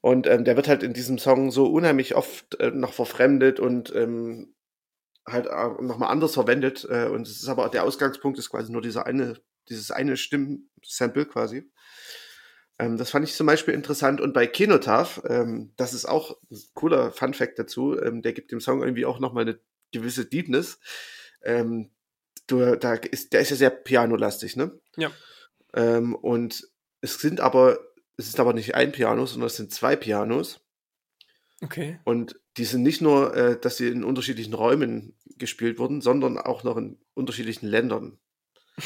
Und 0.00 0.26
ähm, 0.26 0.44
der 0.44 0.56
wird 0.56 0.68
halt 0.68 0.82
in 0.82 0.92
diesem 0.92 1.18
Song 1.18 1.50
so 1.50 1.66
unheimlich 1.66 2.14
oft 2.14 2.58
äh, 2.60 2.70
noch 2.70 2.92
verfremdet 2.92 3.60
und 3.60 3.94
ähm, 3.94 4.54
halt 5.26 5.46
äh, 5.46 5.82
nochmal 5.82 6.10
anders 6.10 6.34
verwendet. 6.34 6.86
Äh, 6.90 7.06
und 7.06 7.26
es 7.26 7.40
ist 7.42 7.48
aber 7.48 7.68
der 7.68 7.84
Ausgangspunkt 7.84 8.38
ist 8.38 8.50
quasi 8.50 8.72
nur 8.72 8.82
dieser 8.82 9.06
eine, 9.06 9.40
dieses 9.68 9.90
eine 9.90 10.16
Stimmsample 10.16 11.26
quasi. 11.26 11.70
Ähm, 12.78 12.96
das 12.96 13.10
fand 13.10 13.26
ich 13.26 13.34
zum 13.34 13.46
Beispiel 13.46 13.74
interessant. 13.74 14.20
Und 14.20 14.32
bei 14.32 14.46
Kenotaph, 14.46 15.22
ähm, 15.28 15.72
das 15.76 15.94
ist 15.94 16.06
auch 16.06 16.38
ein 16.50 16.58
cooler 16.74 17.10
Fun-Fact 17.12 17.58
dazu, 17.58 18.00
ähm, 18.00 18.22
der 18.22 18.32
gibt 18.32 18.52
dem 18.52 18.60
Song 18.60 18.82
irgendwie 18.82 19.04
auch 19.04 19.18
nochmal 19.18 19.42
eine 19.42 19.60
gewisse 19.92 20.26
Deepness. 20.26 20.78
Ähm, 21.42 21.90
du, 22.48 22.76
da 22.76 22.94
ist, 22.94 23.32
der 23.32 23.40
ist 23.40 23.50
ja 23.50 23.56
sehr 23.56 23.70
pianolastig, 23.70 24.56
ne? 24.56 24.72
Ja. 24.96 25.10
Ähm, 25.74 26.14
und 26.14 26.68
es 27.00 27.20
sind 27.20 27.40
aber, 27.40 27.78
es 28.16 28.26
ist 28.28 28.40
aber 28.40 28.52
nicht 28.52 28.74
ein 28.74 28.92
Piano, 28.92 29.26
sondern 29.26 29.46
es 29.46 29.56
sind 29.56 29.72
zwei 29.72 29.94
Pianos. 29.94 30.60
Okay. 31.62 32.00
Und 32.04 32.40
die 32.56 32.64
sind 32.64 32.82
nicht 32.82 33.00
nur, 33.00 33.34
äh, 33.36 33.60
dass 33.60 33.76
sie 33.76 33.88
in 33.88 34.04
unterschiedlichen 34.04 34.54
Räumen 34.54 35.16
gespielt 35.36 35.78
wurden, 35.78 36.00
sondern 36.00 36.38
auch 36.38 36.64
noch 36.64 36.76
in 36.76 36.98
unterschiedlichen 37.14 37.66
Ländern. 37.66 38.18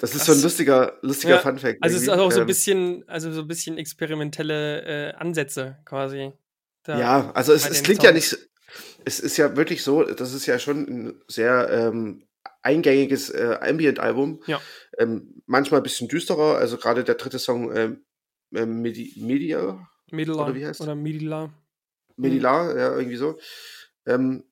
Das 0.00 0.14
ist 0.14 0.24
so 0.24 0.32
ein 0.32 0.40
lustiger, 0.40 0.98
lustiger 1.02 1.34
ja, 1.34 1.40
Funfact. 1.40 1.82
Also 1.82 1.96
es 1.96 2.04
ist 2.04 2.08
auch 2.08 2.30
so 2.30 2.38
ein 2.38 2.40
ähm, 2.42 2.46
bisschen, 2.46 3.04
also 3.06 3.30
so 3.32 3.42
ein 3.42 3.46
bisschen 3.46 3.76
experimentelle 3.76 5.10
äh, 5.10 5.14
Ansätze 5.14 5.76
quasi. 5.84 6.32
ja, 6.88 7.30
also 7.32 7.52
es, 7.52 7.68
es 7.68 7.82
klingt 7.82 8.00
Songs. 8.00 8.08
ja 8.08 8.12
nicht, 8.12 8.49
es 9.04 9.20
ist 9.20 9.36
ja 9.36 9.56
wirklich 9.56 9.82
so, 9.82 10.04
das 10.04 10.32
ist 10.32 10.46
ja 10.46 10.58
schon 10.58 10.86
ein 10.88 11.22
sehr 11.28 11.68
ähm, 11.70 12.26
eingängiges 12.62 13.30
äh, 13.30 13.58
Ambient-Album. 13.60 14.42
Ja. 14.46 14.60
Ähm, 14.98 15.42
manchmal 15.46 15.80
ein 15.80 15.84
bisschen 15.84 16.08
düsterer, 16.08 16.56
also 16.56 16.76
gerade 16.76 17.04
der 17.04 17.14
dritte 17.16 17.38
Song 17.38 17.72
äh, 17.72 17.96
Medi 18.50 19.14
Media. 19.16 19.88
Medila. 20.10 20.44
Oder 20.44 20.54
wie 20.54 20.66
heißt 20.66 20.80
Oder 20.80 20.94
Medila. 20.94 21.52
Medila, 22.16 22.76
ja, 22.76 22.96
irgendwie 22.96 23.16
so. 23.16 23.38
Ähm, 24.06 24.44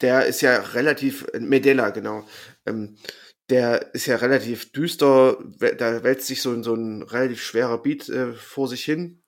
der 0.00 0.26
ist 0.26 0.40
ja 0.40 0.58
relativ, 0.58 1.26
äh, 1.32 1.40
Medela, 1.40 1.90
genau. 1.90 2.26
Ähm, 2.66 2.96
der 3.48 3.94
ist 3.94 4.06
ja 4.06 4.16
relativ 4.16 4.72
düster, 4.72 5.38
da 5.78 6.02
wälzt 6.02 6.26
sich 6.26 6.42
so, 6.42 6.60
so 6.62 6.74
ein 6.74 7.02
relativ 7.02 7.40
schwerer 7.42 7.80
Beat 7.80 8.08
äh, 8.08 8.32
vor 8.32 8.66
sich 8.66 8.84
hin. 8.84 9.22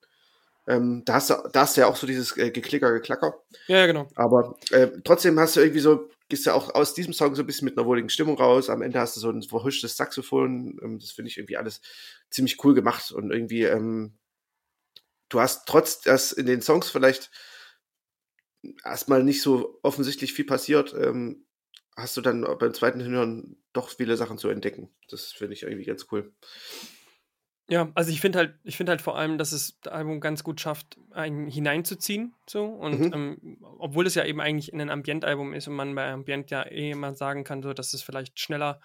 Ähm, 0.69 1.01
da, 1.03 1.15
hast 1.15 1.31
du, 1.31 1.33
da 1.51 1.61
hast 1.61 1.75
du 1.75 1.81
ja 1.81 1.87
auch 1.87 1.95
so 1.95 2.05
dieses 2.05 2.37
äh, 2.37 2.51
Geklicker, 2.51 2.91
Geklacker. 2.93 3.41
Ja, 3.67 3.77
ja 3.77 3.87
genau. 3.87 4.07
Aber 4.13 4.55
äh, 4.69 4.89
trotzdem 5.03 5.39
hast 5.39 5.55
du 5.55 5.61
irgendwie 5.61 5.79
so, 5.79 6.09
gehst 6.29 6.45
du 6.45 6.53
auch 6.53 6.75
aus 6.75 6.93
diesem 6.93 7.11
Song 7.11 7.33
so 7.33 7.41
ein 7.41 7.47
bisschen 7.47 7.65
mit 7.65 7.75
einer 7.75 7.87
wohligen 7.87 8.09
Stimmung 8.09 8.37
raus. 8.37 8.69
Am 8.69 8.83
Ende 8.83 8.99
hast 8.99 9.15
du 9.15 9.19
so 9.19 9.31
ein 9.31 9.41
verhuschtes 9.41 9.97
Saxophon. 9.97 10.79
Ähm, 10.83 10.99
das 10.99 11.09
finde 11.11 11.29
ich 11.29 11.37
irgendwie 11.37 11.57
alles 11.57 11.81
ziemlich 12.29 12.63
cool 12.63 12.75
gemacht. 12.75 13.11
Und 13.11 13.31
irgendwie, 13.31 13.63
ähm, 13.63 14.19
du 15.29 15.39
hast 15.39 15.67
trotz, 15.67 16.01
dass 16.01 16.31
in 16.31 16.45
den 16.45 16.61
Songs 16.61 16.91
vielleicht 16.91 17.31
erstmal 18.85 19.23
nicht 19.23 19.41
so 19.41 19.79
offensichtlich 19.81 20.33
viel 20.33 20.45
passiert, 20.45 20.93
ähm, 20.93 21.47
hast 21.95 22.15
du 22.15 22.21
dann 22.21 22.41
beim 22.59 22.73
zweiten 22.75 22.99
Hinhören 22.99 23.57
doch 23.73 23.89
viele 23.89 24.17
Sachen 24.17 24.37
zu 24.37 24.49
entdecken. 24.49 24.89
Das 25.09 25.31
finde 25.31 25.53
ich 25.53 25.63
irgendwie 25.63 25.85
ganz 25.85 26.05
cool. 26.11 26.31
Ja, 27.69 27.91
also 27.93 28.11
ich 28.11 28.19
finde 28.19 28.39
halt, 28.39 28.55
ich 28.63 28.77
finde 28.77 28.91
halt 28.91 29.01
vor 29.01 29.15
allem, 29.15 29.37
dass 29.37 29.51
es 29.51 29.79
das 29.81 29.93
Album 29.93 30.19
ganz 30.19 30.43
gut 30.43 30.59
schafft, 30.59 30.97
einen 31.11 31.47
hineinzuziehen. 31.47 32.33
So. 32.47 32.65
Und 32.65 32.99
mhm. 32.99 33.13
ähm, 33.13 33.57
obwohl 33.77 34.07
es 34.07 34.15
ja 34.15 34.25
eben 34.25 34.41
eigentlich 34.41 34.73
in 34.73 34.81
ein 34.81 34.89
Ambient-Album 34.89 35.53
ist 35.53 35.67
und 35.67 35.75
man 35.75 35.93
bei 35.93 36.11
Ambient 36.11 36.49
ja 36.49 36.63
eh 36.63 36.91
immer 36.91 37.13
sagen 37.13 37.43
kann, 37.43 37.61
so, 37.61 37.73
dass 37.73 37.93
es 37.93 38.01
vielleicht 38.01 38.39
schneller 38.39 38.81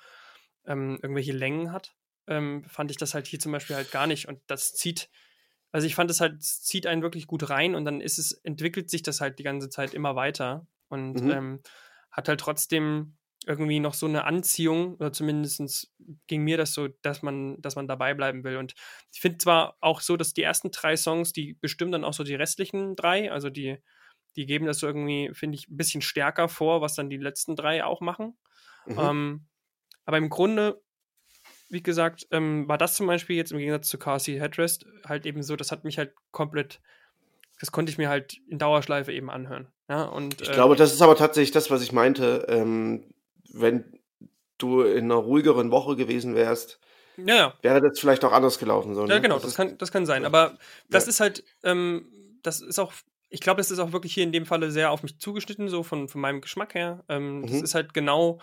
ähm, 0.67 0.99
irgendwelche 1.03 1.33
Längen 1.33 1.73
hat, 1.73 1.95
ähm, 2.27 2.65
fand 2.65 2.91
ich 2.91 2.99
das 2.99 3.15
halt 3.15 3.27
hier 3.27 3.41
zum 3.41 3.53
Beispiel 3.53 3.77
halt 3.77 3.91
gar 3.91 4.07
nicht. 4.07 4.29
Und 4.29 4.41
das 4.49 4.75
zieht, 4.75 5.09
also 5.73 5.87
ich 5.87 5.95
fand 5.95 6.11
es 6.11 6.21
halt, 6.21 6.43
zieht 6.43 6.87
einen 6.87 7.03
wirklich 7.03 7.27
gut 7.27 7.49
rein 7.49 7.75
und 7.75 7.87
dann 7.87 8.03
ist 8.03 8.19
es, 8.19 8.33
entwickelt 8.33 8.91
sich 8.91 9.03
das 9.03 9.23
halt 9.23 9.39
die 9.39 9.45
ganze 9.45 9.71
Zeit 9.71 9.95
immer 9.95 10.15
weiter. 10.15 10.67
Und 10.89 11.23
mhm. 11.23 11.31
Ähm, 11.31 11.61
hat 12.11 12.29
halt 12.29 12.41
trotzdem 12.41 13.17
irgendwie 13.47 13.81
noch 13.81 13.95
so 13.95 14.07
eine 14.07 14.25
Anziehung, 14.25 14.97
oder 14.97 15.13
zumindest 15.13 15.93
ging 16.27 16.43
mir 16.43 16.57
das 16.57 16.75
so, 16.75 16.89
dass 17.03 17.23
man, 17.23 17.61
dass 17.61 17.77
man 17.77 17.89
dabei 17.89 18.15
bleiben 18.15 18.45
will. 18.45 18.57
Und 18.57 18.75
ich 19.13 19.21
finde 19.21 19.39
zwar 19.39 19.77
auch 19.81 20.01
so, 20.01 20.17
dass 20.17 20.35
die 20.35 20.43
ersten 20.43 20.71
drei 20.71 20.97
Songs, 20.97 21.33
die 21.33 21.55
bestimmen 21.55 21.93
dann 21.93 22.05
auch 22.05 22.15
so 22.15 22.25
die 22.25 22.35
restlichen 22.35 22.97
drei, 22.97 23.31
also 23.31 23.51
die, 23.51 23.79
die 24.37 24.47
geben 24.47 24.67
das 24.67 24.79
so 24.79 24.87
irgendwie, 24.87 25.31
finde 25.35 25.57
ich, 25.57 25.69
ein 25.69 25.77
bisschen 25.77 26.03
stärker 26.03 26.49
vor, 26.49 26.81
was 26.81 26.95
dann 26.95 27.11
die 27.11 27.17
letzten 27.17 27.57
drei 27.57 27.85
auch 27.85 28.01
machen. 28.01 28.37
Mhm. 28.87 28.99
Ähm, 28.99 29.47
aber 30.07 30.19
im 30.19 30.31
Grunde, 30.31 30.83
wie 31.69 31.83
gesagt, 31.83 32.27
ähm, 32.31 32.69
war 32.69 32.79
das 32.79 32.95
zum 32.95 33.07
Beispiel 33.07 33.37
jetzt 33.37 33.53
im 33.53 33.59
Gegensatz 33.59 33.89
zu 33.89 33.99
Carsey 33.99 34.39
Headrest 34.39 34.87
halt 35.07 35.27
eben 35.27 35.43
so, 35.43 35.57
das 35.57 35.73
hat 35.73 35.85
mich 35.85 35.99
halt 35.99 36.15
komplett 36.31 36.81
das 37.61 37.73
konnte 37.73 37.91
ich 37.91 37.99
mir 37.99 38.09
halt 38.09 38.41
in 38.49 38.59
Dauerschleife 38.59 39.13
eben 39.13 39.31
anhören. 39.31 39.69
Ja, 39.89 40.05
und, 40.05 40.41
ich 40.41 40.51
glaube, 40.51 40.77
das 40.77 40.93
ist 40.93 41.03
aber 41.03 41.17
tatsächlich 41.17 41.53
das, 41.53 41.71
was 41.71 41.83
ich 41.83 41.93
meinte. 41.93 42.47
Ähm, 42.49 43.14
wenn 43.55 44.01
du 44.59 44.83
in 44.83 45.05
einer 45.05 45.17
ruhigeren 45.17 45.71
Woche 45.71 45.97
gewesen 45.97 46.35
wärst, 46.35 46.81
ja, 47.17 47.35
ja. 47.35 47.55
wäre 47.63 47.81
das 47.81 47.99
vielleicht 47.99 48.25
auch 48.25 48.33
anders 48.33 48.59
gelaufen. 48.59 48.95
So, 48.95 49.05
ne? 49.05 49.15
Ja, 49.15 49.19
genau, 49.21 49.37
das, 49.37 49.45
das, 49.45 49.55
kann, 49.55 49.79
das 49.79 49.93
kann 49.93 50.07
sein. 50.07 50.25
Aber 50.25 50.59
das 50.91 51.05
ja. 51.05 51.11
ist 51.11 51.21
halt, 51.21 51.45
ähm, 51.63 52.07
das 52.43 52.61
ist 52.61 52.79
auch, 52.79 52.93
ich 53.29 53.41
glaube, 53.41 53.59
das 53.59 53.71
ist 53.71 53.79
auch 53.79 53.93
wirklich 53.93 54.15
hier 54.15 54.25
in 54.25 54.33
dem 54.33 54.47
Falle 54.47 54.71
sehr 54.71 54.91
auf 54.91 55.03
mich 55.03 55.19
zugeschnitten, 55.19 55.69
so 55.69 55.83
von, 55.83 56.09
von 56.09 56.21
meinem 56.21 56.41
Geschmack 56.41 56.75
her. 56.75 57.05
Ähm, 57.09 57.41
mhm. 57.41 57.47
Das 57.47 57.63
ist 57.63 57.75
halt 57.75 57.95
genau 57.95 58.41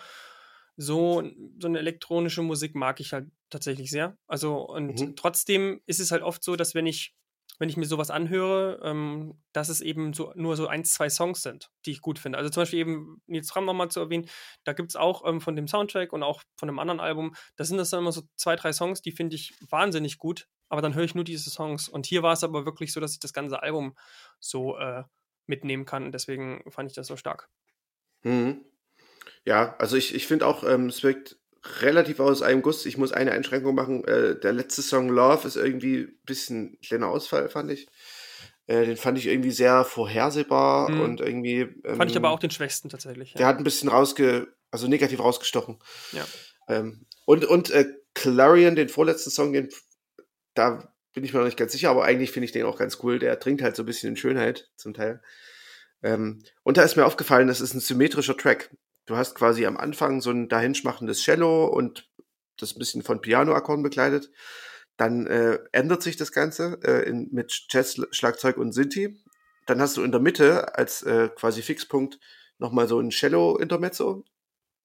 so, 0.78 1.24
so 1.60 1.68
eine 1.68 1.80
elektronische 1.80 2.42
Musik 2.42 2.76
mag 2.76 3.00
ich 3.00 3.14
halt 3.14 3.28
tatsächlich 3.50 3.92
sehr. 3.92 4.18
Also, 4.28 4.58
und 4.58 5.00
mhm. 5.00 5.16
trotzdem 5.16 5.82
ist 5.86 6.00
es 6.00 6.12
halt 6.12 6.24
oft 6.24 6.44
so, 6.44 6.56
dass 6.56 6.74
wenn 6.74 6.88
ich 6.88 7.14
wenn 7.62 7.70
ich 7.70 7.78
mir 7.78 7.86
sowas 7.86 8.10
anhöre, 8.10 8.80
ähm, 8.84 9.40
dass 9.54 9.70
es 9.70 9.82
eben 9.82 10.14
so, 10.14 10.34
nur 10.34 10.56
so 10.58 10.66
ein, 10.66 10.84
zwei 10.84 11.12
Songs 11.12 11.44
sind, 11.44 11.70
die 11.86 11.92
ich 11.92 12.02
gut 12.02 12.18
finde. 12.18 12.40
Also 12.40 12.50
zum 12.50 12.62
Beispiel 12.62 12.80
eben 12.80 13.22
Nils 13.28 13.52
Fram 13.52 13.66
nochmal 13.66 13.92
zu 13.92 14.00
erwähnen, 14.00 14.28
da 14.64 14.74
gibt 14.74 14.90
es 14.90 14.96
auch 14.96 15.28
ähm, 15.28 15.42
von 15.42 15.56
dem 15.56 15.68
Soundtrack 15.68 16.12
und 16.12 16.24
auch 16.24 16.42
von 16.58 16.68
einem 16.68 16.80
anderen 16.80 17.00
Album, 17.00 17.36
da 17.58 17.64
sind 17.64 17.78
das 17.78 17.92
dann 17.92 18.00
immer 18.00 18.12
so 18.12 18.24
zwei, 18.36 18.56
drei 18.56 18.74
Songs, 18.74 19.04
die 19.04 19.12
finde 19.12 19.36
ich 19.36 19.54
wahnsinnig 19.70 20.18
gut, 20.18 20.48
aber 20.70 20.82
dann 20.82 20.96
höre 20.96 21.04
ich 21.04 21.14
nur 21.14 21.24
diese 21.24 21.52
Songs. 21.52 21.88
Und 21.88 22.08
hier 22.08 22.24
war 22.24 22.34
es 22.34 22.44
aber 22.44 22.66
wirklich 22.66 22.94
so, 22.94 23.00
dass 23.00 23.14
ich 23.14 23.20
das 23.20 23.32
ganze 23.32 23.62
Album 23.62 23.96
so 24.40 24.76
äh, 24.80 25.04
mitnehmen 25.46 25.86
kann 25.86 26.06
und 26.06 26.14
deswegen 26.14 26.64
fand 26.72 26.90
ich 26.90 26.96
das 26.96 27.06
so 27.06 27.16
stark. 27.16 27.48
Mhm. 28.24 28.66
Ja, 29.46 29.76
also 29.78 29.98
ich, 29.98 30.16
ich 30.16 30.26
finde 30.26 30.48
auch, 30.48 30.64
ähm, 30.64 30.88
es 30.88 31.04
wirkt 31.04 31.38
relativ 31.82 32.20
aus 32.20 32.42
einem 32.42 32.62
Guss. 32.62 32.86
Ich 32.86 32.98
muss 32.98 33.12
eine 33.12 33.32
Einschränkung 33.32 33.76
machen. 33.76 34.04
Äh, 34.06 34.40
der 34.40 34.54
letzte 34.54 34.82
Song 34.82 35.10
Love 35.10 35.48
ist 35.48 35.56
irgendwie 35.56 36.00
ein 36.00 36.20
bisschen 36.26 36.80
kleiner 36.82 37.08
Ausfall, 37.08 37.50
fand 37.50 37.72
ich. 37.72 37.88
Äh, 38.68 38.86
den 38.86 38.98
fand 38.98 39.18
ich 39.18 39.28
irgendwie 39.28 39.52
sehr 39.52 39.84
vorhersehbar 39.84 40.90
mhm. 40.90 41.02
und 41.02 41.22
irgendwie. 41.22 41.62
Ähm, 41.84 41.98
fand 41.98 42.12
ich 42.12 42.18
aber 42.18 42.30
auch 42.30 42.40
den 42.40 42.52
schwächsten 42.52 42.90
tatsächlich. 42.90 43.34
Ja. 43.34 43.38
Der 43.38 43.48
hat 43.48 43.58
ein 43.58 43.64
bisschen 43.64 43.90
rausge, 43.90 44.48
also 44.72 44.88
negativ 44.88 45.20
rausgestochen. 45.20 45.80
Ja. 46.12 46.26
Ähm, 46.68 47.06
und 47.26 47.46
und 47.46 47.70
äh, 47.72 47.86
Clarion, 48.14 48.76
den 48.76 48.90
vorletzten 48.90 49.30
Song, 49.30 49.54
den, 49.54 49.70
da 50.54 50.94
bin 51.14 51.24
ich 51.24 51.34
mir 51.34 51.40
noch 51.40 51.46
nicht 51.46 51.58
ganz 51.58 51.72
sicher, 51.72 51.90
aber 51.90 52.06
eigentlich 52.06 52.32
finde 52.32 52.46
ich 52.46 52.52
den 52.52 52.66
auch 52.66 52.78
ganz 52.78 53.00
cool. 53.04 53.20
Der 53.20 53.40
trinkt 53.40 53.62
halt 53.62 53.76
so 53.76 53.84
ein 53.84 53.86
bisschen 53.86 54.10
in 54.10 54.18
Schönheit 54.18 54.70
zum 54.76 54.94
Teil. 54.94 55.22
Ähm, 56.04 56.44
und 56.64 56.78
da 56.78 56.84
ist 56.84 56.96
mir 56.96 57.06
aufgefallen, 57.06 57.48
das 57.48 57.62
ist 57.62 57.74
ein 57.74 57.80
symmetrischer 57.80 58.38
Track. 58.38 58.72
Du 59.12 59.18
hast 59.18 59.36
quasi 59.36 59.66
am 59.66 59.76
Anfang 59.76 60.22
so 60.22 60.32
ein 60.32 60.48
dahinschmachendes 60.48 61.22
Cello 61.22 61.66
und 61.66 62.10
das 62.58 62.74
ein 62.74 62.80
bisschen 62.80 63.02
von 63.02 63.20
Pianoakkorden 63.20 63.84
begleitet. 63.84 64.32
Dann 64.96 65.28
äh, 65.28 65.60
ändert 65.74 66.02
sich 66.02 66.16
das 66.16 66.32
Ganze 66.32 66.80
äh, 66.86 67.10
in, 67.10 67.28
mit 67.34 67.66
Jazz, 67.70 68.00
Schlagzeug 68.12 68.56
und 68.56 68.72
Sinti. 68.72 69.22
Dann 69.66 69.82
hast 69.82 69.98
du 69.98 70.04
in 70.04 70.14
der 70.14 70.22
Mitte 70.22 70.78
als 70.78 71.04
äh, 71.04 71.28
quasi 71.28 71.62
Fixpunkt 71.62 72.20
nochmal 72.58 72.88
so 72.88 73.02
ein 73.02 73.10
Cello-Intermezzo. 73.10 74.24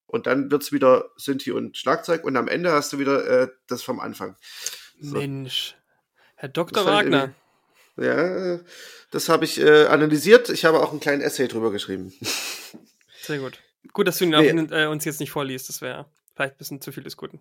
Und 0.07 0.27
dann 0.27 0.51
wird's 0.51 0.73
wieder 0.73 1.09
Sinti 1.17 1.53
und 1.53 1.77
Schlagzeug. 1.77 2.25
Und 2.25 2.37
am 2.37 2.49
Ende 2.49 2.73
hast 2.73 2.93
du 2.93 2.99
wieder 2.99 3.43
äh, 3.43 3.49
das 3.69 3.85
vom 3.85 4.01
Anfang. 4.01 4.35
So. 5.01 5.19
Mensch. 5.19 5.77
Herr 6.35 6.49
Dr. 6.49 6.85
Wagner. 6.85 7.33
Ja, 7.97 8.59
das 9.13 9.29
habe 9.29 9.45
ich 9.45 9.61
äh, 9.61 9.85
analysiert. 9.85 10.49
Ich 10.49 10.65
habe 10.65 10.81
auch 10.81 10.91
einen 10.91 10.99
kleinen 10.99 11.23
Essay 11.23 11.47
drüber 11.47 11.71
geschrieben. 11.71 12.13
Sehr 13.23 13.39
gut. 13.39 13.61
Gut, 13.93 14.07
dass 14.07 14.19
du 14.19 14.25
ihn 14.25 14.31
nee. 14.31 14.37
auch, 14.37 14.71
äh, 14.71 14.87
uns 14.87 15.05
jetzt 15.05 15.21
nicht 15.21 15.31
vorliest. 15.31 15.69
Das 15.69 15.81
wäre 15.81 16.07
vielleicht 16.35 16.55
ein 16.55 16.59
bisschen 16.59 16.81
zu 16.81 16.93
viel 16.93 17.03
des 17.03 17.17
Guten. 17.17 17.41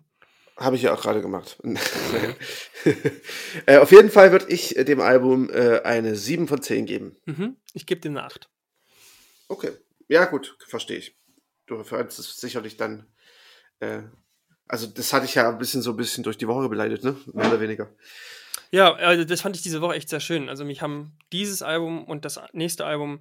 Habe 0.56 0.76
ich 0.76 0.82
ja 0.82 0.94
auch 0.94 1.02
gerade 1.02 1.20
gemacht. 1.20 1.58
äh, 3.66 3.76
auf 3.76 3.92
jeden 3.92 4.10
Fall 4.10 4.32
würde 4.32 4.46
ich 4.48 4.70
dem 4.70 5.00
Album 5.00 5.50
äh, 5.50 5.82
eine 5.82 6.16
7 6.16 6.48
von 6.48 6.62
10 6.62 6.86
geben. 6.86 7.16
Mhm. 7.26 7.56
Ich 7.74 7.84
gebe 7.84 8.00
dem 8.00 8.16
eine 8.16 8.24
8. 8.24 8.48
Okay. 9.48 9.72
Ja, 10.08 10.24
gut, 10.24 10.56
verstehe 10.66 10.96
ich. 10.96 11.14
Du 11.66 11.82
fandest 11.84 12.18
es 12.18 12.38
sicherlich 12.38 12.78
dann. 12.78 13.06
Äh, 13.80 14.02
also, 14.66 14.86
das 14.86 15.12
hatte 15.12 15.26
ich 15.26 15.34
ja 15.34 15.48
ein 15.48 15.58
bisschen 15.58 15.82
so 15.82 15.90
ein 15.90 15.96
bisschen 15.96 16.24
durch 16.24 16.38
die 16.38 16.48
Woche 16.48 16.68
beleidigt, 16.68 17.04
ne? 17.04 17.16
Mehr 17.32 17.48
oder 17.48 17.60
weniger. 17.60 17.90
Ja, 18.70 18.94
also 18.94 19.24
das 19.24 19.42
fand 19.42 19.56
ich 19.56 19.62
diese 19.62 19.80
Woche 19.80 19.94
echt 19.94 20.08
sehr 20.08 20.20
schön. 20.20 20.48
Also, 20.48 20.64
mich 20.64 20.80
haben 20.80 21.18
dieses 21.32 21.60
Album 21.60 22.04
und 22.04 22.24
das 22.24 22.40
nächste 22.52 22.86
Album 22.86 23.20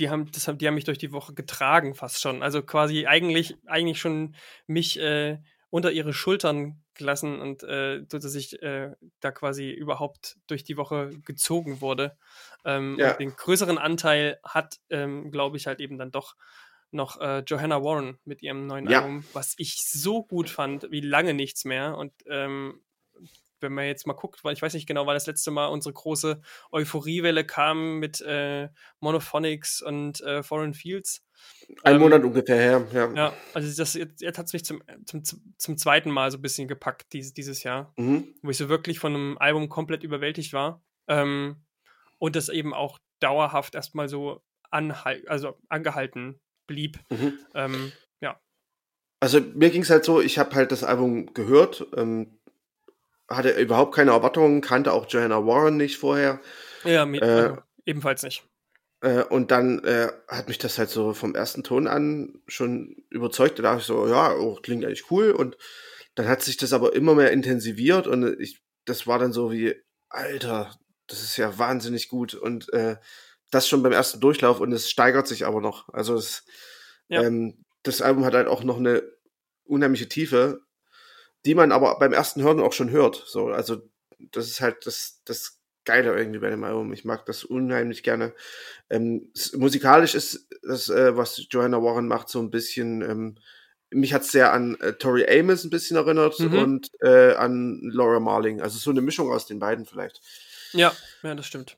die 0.00 0.10
haben, 0.10 0.30
das 0.32 0.48
haben, 0.48 0.58
die 0.58 0.66
haben 0.66 0.74
mich 0.74 0.84
durch 0.84 0.98
die 0.98 1.12
Woche 1.12 1.34
getragen 1.34 1.94
fast 1.94 2.20
schon. 2.20 2.42
Also 2.42 2.62
quasi 2.62 3.06
eigentlich, 3.06 3.56
eigentlich 3.66 4.00
schon 4.00 4.34
mich 4.66 4.98
äh, 4.98 5.38
unter 5.68 5.92
ihre 5.92 6.12
Schultern 6.12 6.82
gelassen 6.94 7.40
und 7.40 7.62
äh, 7.62 8.04
so 8.10 8.18
dass 8.18 8.34
ich 8.34 8.60
äh, 8.62 8.90
da 9.20 9.30
quasi 9.30 9.70
überhaupt 9.70 10.38
durch 10.46 10.64
die 10.64 10.76
Woche 10.76 11.10
gezogen 11.24 11.80
wurde. 11.80 12.16
Ähm, 12.64 12.96
ja. 12.98 13.14
den 13.14 13.34
größeren 13.36 13.78
Anteil 13.78 14.38
hat, 14.42 14.80
ähm, 14.90 15.30
glaube 15.30 15.56
ich, 15.56 15.66
halt 15.66 15.80
eben 15.80 15.96
dann 15.96 16.10
doch 16.10 16.36
noch 16.90 17.20
äh, 17.20 17.44
Johanna 17.46 17.82
Warren 17.82 18.18
mit 18.24 18.42
ihrem 18.42 18.66
neuen 18.66 18.88
ja. 18.88 19.00
Album, 19.00 19.24
was 19.32 19.54
ich 19.58 19.76
so 19.86 20.24
gut 20.24 20.50
fand, 20.50 20.90
wie 20.90 21.00
lange 21.00 21.34
nichts 21.34 21.64
mehr. 21.64 21.96
Und 21.96 22.12
ähm, 22.26 22.80
wenn 23.60 23.72
man 23.72 23.86
jetzt 23.86 24.06
mal 24.06 24.14
guckt, 24.14 24.44
weil 24.44 24.52
ich 24.52 24.62
weiß 24.62 24.74
nicht 24.74 24.86
genau, 24.86 25.06
weil 25.06 25.14
das 25.14 25.26
letzte 25.26 25.50
Mal 25.50 25.66
unsere 25.66 25.92
große 25.92 26.40
Euphoriewelle 26.72 27.44
kam 27.44 27.98
mit 27.98 28.20
äh, 28.20 28.68
Monophonics 29.00 29.82
und 29.82 30.20
äh, 30.22 30.42
Foreign 30.42 30.74
Fields. 30.74 31.24
Ein 31.82 31.94
ähm, 31.94 32.00
Monat 32.00 32.24
ungefähr 32.24 32.56
her, 32.56 32.86
ja. 32.92 33.12
Ja, 33.14 33.32
also 33.54 33.74
das, 33.76 33.94
jetzt, 33.94 34.20
jetzt 34.20 34.38
hat 34.38 34.46
es 34.46 34.52
mich 34.52 34.64
zum, 34.64 34.82
zum, 35.06 35.22
zum 35.56 35.78
zweiten 35.78 36.10
Mal 36.10 36.30
so 36.30 36.38
ein 36.38 36.42
bisschen 36.42 36.68
gepackt 36.68 37.12
dieses, 37.12 37.32
dieses 37.32 37.62
Jahr, 37.62 37.92
mhm. 37.96 38.34
wo 38.42 38.50
ich 38.50 38.56
so 38.56 38.68
wirklich 38.68 38.98
von 38.98 39.14
einem 39.14 39.38
Album 39.38 39.68
komplett 39.68 40.02
überwältigt 40.02 40.52
war. 40.52 40.82
Ähm, 41.08 41.56
und 42.18 42.36
das 42.36 42.48
eben 42.50 42.74
auch 42.74 42.98
dauerhaft 43.20 43.74
erstmal 43.74 44.08
so 44.08 44.42
anhal 44.70 45.22
also 45.26 45.56
angehalten 45.68 46.40
blieb. 46.66 47.00
Mhm. 47.10 47.38
Ähm, 47.54 47.92
ja. 48.20 48.40
Also 49.20 49.40
mir 49.40 49.70
ging 49.70 49.82
es 49.82 49.90
halt 49.90 50.04
so, 50.04 50.20
ich 50.20 50.38
habe 50.38 50.54
halt 50.54 50.72
das 50.72 50.84
Album 50.84 51.32
gehört, 51.34 51.86
ähm, 51.96 52.39
hatte 53.30 53.50
überhaupt 53.50 53.94
keine 53.94 54.10
Erwartungen, 54.10 54.60
kannte 54.60 54.92
auch 54.92 55.06
Joanna 55.08 55.46
Warren 55.46 55.76
nicht 55.76 55.98
vorher. 55.98 56.40
Ja, 56.84 57.06
äh, 57.06 57.20
also 57.20 57.58
ebenfalls 57.86 58.22
nicht. 58.22 58.44
Äh, 59.00 59.22
und 59.24 59.50
dann 59.50 59.82
äh, 59.84 60.08
hat 60.28 60.48
mich 60.48 60.58
das 60.58 60.78
halt 60.78 60.90
so 60.90 61.14
vom 61.14 61.34
ersten 61.34 61.62
Ton 61.62 61.86
an 61.86 62.42
schon 62.46 62.96
überzeugt. 63.08 63.58
Da 63.58 63.62
dachte 63.62 63.80
ich 63.80 63.86
so, 63.86 64.06
ja, 64.08 64.34
oh, 64.34 64.58
klingt 64.60 64.84
eigentlich 64.84 65.10
cool. 65.10 65.30
Und 65.30 65.56
dann 66.14 66.28
hat 66.28 66.42
sich 66.42 66.56
das 66.56 66.72
aber 66.72 66.94
immer 66.94 67.14
mehr 67.14 67.30
intensiviert 67.30 68.06
und 68.06 68.38
ich, 68.40 68.60
das 68.84 69.06
war 69.06 69.18
dann 69.18 69.32
so 69.32 69.52
wie, 69.52 69.74
Alter, 70.08 70.74
das 71.06 71.22
ist 71.22 71.36
ja 71.36 71.58
wahnsinnig 71.58 72.08
gut. 72.08 72.34
Und 72.34 72.72
äh, 72.72 72.96
das 73.50 73.68
schon 73.68 73.82
beim 73.82 73.92
ersten 73.92 74.20
Durchlauf 74.20 74.60
und 74.60 74.72
es 74.72 74.90
steigert 74.90 75.26
sich 75.26 75.46
aber 75.46 75.60
noch. 75.60 75.88
Also 75.92 76.14
es, 76.16 76.44
ja. 77.08 77.22
ähm, 77.22 77.64
das 77.82 78.02
Album 78.02 78.24
hat 78.24 78.34
halt 78.34 78.48
auch 78.48 78.64
noch 78.64 78.78
eine 78.78 79.02
unheimliche 79.64 80.08
Tiefe 80.08 80.60
die 81.44 81.54
man 81.54 81.72
aber 81.72 81.98
beim 81.98 82.12
ersten 82.12 82.42
Hören 82.42 82.60
auch 82.60 82.72
schon 82.72 82.90
hört. 82.90 83.22
So, 83.26 83.48
also 83.48 83.82
das 84.18 84.48
ist 84.48 84.60
halt 84.60 84.86
das, 84.86 85.22
das 85.24 85.60
Geile 85.84 86.16
irgendwie 86.16 86.40
bei 86.40 86.50
dem 86.50 86.64
Album. 86.64 86.92
Ich 86.92 87.04
mag 87.04 87.24
das 87.26 87.44
unheimlich 87.44 88.02
gerne. 88.02 88.34
Ähm, 88.90 89.32
musikalisch 89.54 90.14
ist 90.14 90.46
das, 90.62 90.88
äh, 90.90 91.16
was 91.16 91.46
Joanna 91.50 91.82
Warren 91.82 92.06
macht, 92.06 92.28
so 92.28 92.40
ein 92.40 92.50
bisschen. 92.50 93.02
Ähm, 93.02 93.34
mich 93.92 94.14
hat 94.14 94.22
es 94.22 94.30
sehr 94.30 94.52
an 94.52 94.76
äh, 94.80 94.92
Tori 94.92 95.26
Amos 95.28 95.64
ein 95.64 95.70
bisschen 95.70 95.96
erinnert 95.96 96.38
mhm. 96.38 96.58
und 96.58 96.90
äh, 97.00 97.34
an 97.34 97.80
Laura 97.82 98.20
Marling. 98.20 98.60
Also 98.60 98.78
so 98.78 98.90
eine 98.90 99.00
Mischung 99.00 99.32
aus 99.32 99.46
den 99.46 99.58
beiden 99.58 99.84
vielleicht. 99.84 100.20
Ja, 100.72 100.92
ja, 101.22 101.34
das 101.34 101.46
stimmt. 101.46 101.76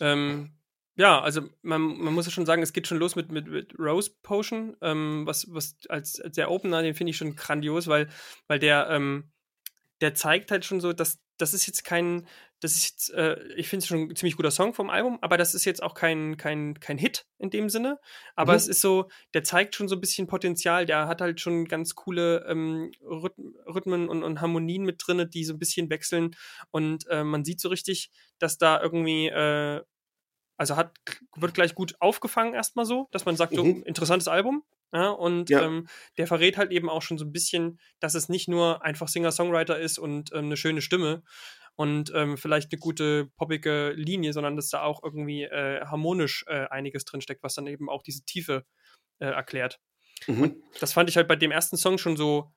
Ähm, 0.00 0.52
ja, 0.96 1.20
also 1.20 1.42
man, 1.62 1.80
man 1.80 2.14
muss 2.14 2.26
ja 2.26 2.32
schon 2.32 2.46
sagen, 2.46 2.62
es 2.62 2.72
geht 2.72 2.86
schon 2.86 2.98
los 2.98 3.16
mit, 3.16 3.32
mit, 3.32 3.46
mit 3.46 3.78
Rose 3.78 4.10
Potion, 4.22 4.76
ähm, 4.82 5.26
was, 5.26 5.46
was 5.52 5.76
als, 5.88 6.20
als 6.20 6.36
der 6.36 6.50
Opener, 6.50 6.82
den 6.82 6.94
finde 6.94 7.10
ich 7.10 7.16
schon 7.16 7.34
grandios, 7.36 7.86
weil, 7.86 8.08
weil 8.46 8.58
der, 8.58 8.88
ähm, 8.90 9.32
der 10.00 10.14
zeigt 10.14 10.50
halt 10.50 10.64
schon 10.64 10.80
so, 10.80 10.92
dass 10.92 11.22
das 11.38 11.54
ist 11.54 11.66
jetzt 11.66 11.84
kein, 11.84 12.26
das 12.60 12.76
ist 12.76 12.84
jetzt, 12.90 13.10
äh, 13.14 13.42
ich 13.56 13.68
finde 13.68 13.82
es 13.82 13.88
schon 13.88 14.08
ein 14.08 14.16
ziemlich 14.16 14.36
guter 14.36 14.50
Song 14.50 14.74
vom 14.74 14.90
Album, 14.90 15.18
aber 15.22 15.36
das 15.36 15.54
ist 15.54 15.64
jetzt 15.64 15.82
auch 15.82 15.94
kein, 15.94 16.36
kein, 16.36 16.78
kein 16.78 16.98
Hit 16.98 17.26
in 17.38 17.50
dem 17.50 17.68
Sinne. 17.68 17.98
Aber 18.36 18.52
mhm. 18.52 18.58
es 18.58 18.68
ist 18.68 18.80
so, 18.80 19.08
der 19.34 19.42
zeigt 19.42 19.74
schon 19.74 19.88
so 19.88 19.96
ein 19.96 20.00
bisschen 20.00 20.28
Potenzial, 20.28 20.86
der 20.86 21.08
hat 21.08 21.20
halt 21.20 21.40
schon 21.40 21.64
ganz 21.64 21.94
coole 21.96 22.44
ähm, 22.48 22.92
Rhythmen 23.02 24.08
und, 24.08 24.22
und 24.22 24.40
Harmonien 24.40 24.84
mit 24.84 25.02
drin, 25.04 25.28
die 25.30 25.44
so 25.44 25.54
ein 25.54 25.58
bisschen 25.58 25.90
wechseln. 25.90 26.36
Und 26.70 27.06
äh, 27.08 27.24
man 27.24 27.44
sieht 27.44 27.60
so 27.60 27.68
richtig, 27.68 28.10
dass 28.38 28.58
da 28.58 28.80
irgendwie 28.80 29.26
äh, 29.26 29.82
also 30.56 30.76
hat, 30.76 30.94
wird 31.36 31.54
gleich 31.54 31.74
gut 31.74 31.94
aufgefangen 32.00 32.54
erstmal 32.54 32.84
so, 32.84 33.08
dass 33.12 33.24
man 33.24 33.36
sagt, 33.36 33.54
so, 33.54 33.64
mhm. 33.64 33.82
interessantes 33.84 34.28
Album. 34.28 34.64
Ja, 34.94 35.08
und 35.08 35.48
ja. 35.48 35.62
Ähm, 35.62 35.88
der 36.18 36.26
verrät 36.26 36.58
halt 36.58 36.70
eben 36.70 36.90
auch 36.90 37.00
schon 37.00 37.16
so 37.16 37.24
ein 37.24 37.32
bisschen, 37.32 37.80
dass 37.98 38.14
es 38.14 38.28
nicht 38.28 38.46
nur 38.46 38.84
einfach 38.84 39.08
Singer-Songwriter 39.08 39.78
ist 39.78 39.98
und 39.98 40.30
ähm, 40.34 40.46
eine 40.46 40.56
schöne 40.58 40.82
Stimme 40.82 41.22
und 41.76 42.12
ähm, 42.14 42.36
vielleicht 42.36 42.72
eine 42.72 42.78
gute 42.78 43.26
poppige 43.36 43.92
Linie, 43.96 44.34
sondern 44.34 44.56
dass 44.56 44.68
da 44.68 44.82
auch 44.82 45.02
irgendwie 45.02 45.44
äh, 45.44 45.80
harmonisch 45.86 46.44
äh, 46.46 46.66
einiges 46.68 47.06
drinsteckt, 47.06 47.42
was 47.42 47.54
dann 47.54 47.66
eben 47.66 47.88
auch 47.88 48.02
diese 48.02 48.24
Tiefe 48.24 48.66
äh, 49.18 49.26
erklärt. 49.26 49.80
Mhm. 50.26 50.42
Und 50.42 50.56
das 50.80 50.92
fand 50.92 51.08
ich 51.08 51.16
halt 51.16 51.28
bei 51.28 51.36
dem 51.36 51.50
ersten 51.50 51.78
Song 51.78 51.96
schon 51.96 52.18
so 52.18 52.52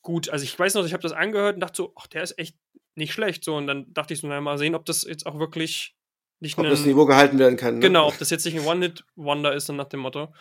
gut. 0.00 0.30
Also 0.30 0.44
ich 0.44 0.58
weiß 0.58 0.74
noch, 0.74 0.86
ich 0.86 0.94
habe 0.94 1.02
das 1.02 1.12
angehört 1.12 1.56
und 1.56 1.60
dachte 1.60 1.76
so, 1.76 1.92
ach, 1.96 2.06
der 2.06 2.22
ist 2.22 2.38
echt 2.38 2.56
nicht 2.94 3.12
schlecht. 3.12 3.44
So, 3.44 3.56
und 3.56 3.66
dann 3.66 3.92
dachte 3.92 4.14
ich 4.14 4.20
so, 4.20 4.26
na, 4.26 4.40
mal 4.40 4.56
sehen, 4.56 4.74
ob 4.74 4.86
das 4.86 5.02
jetzt 5.02 5.26
auch 5.26 5.38
wirklich 5.38 5.97
nicht 6.40 6.56
ob 6.58 6.64
einen, 6.64 6.70
das 6.70 6.84
Niveau 6.84 7.06
gehalten 7.06 7.38
werden 7.38 7.56
kann. 7.56 7.74
Ne? 7.74 7.80
Genau, 7.80 8.06
ob 8.06 8.18
das 8.18 8.30
jetzt 8.30 8.44
nicht 8.44 8.58
ein 8.58 8.66
One-Hit-Wonder 8.66 9.54
ist, 9.54 9.68
nach 9.70 9.88
dem 9.88 10.00
Motto. 10.00 10.32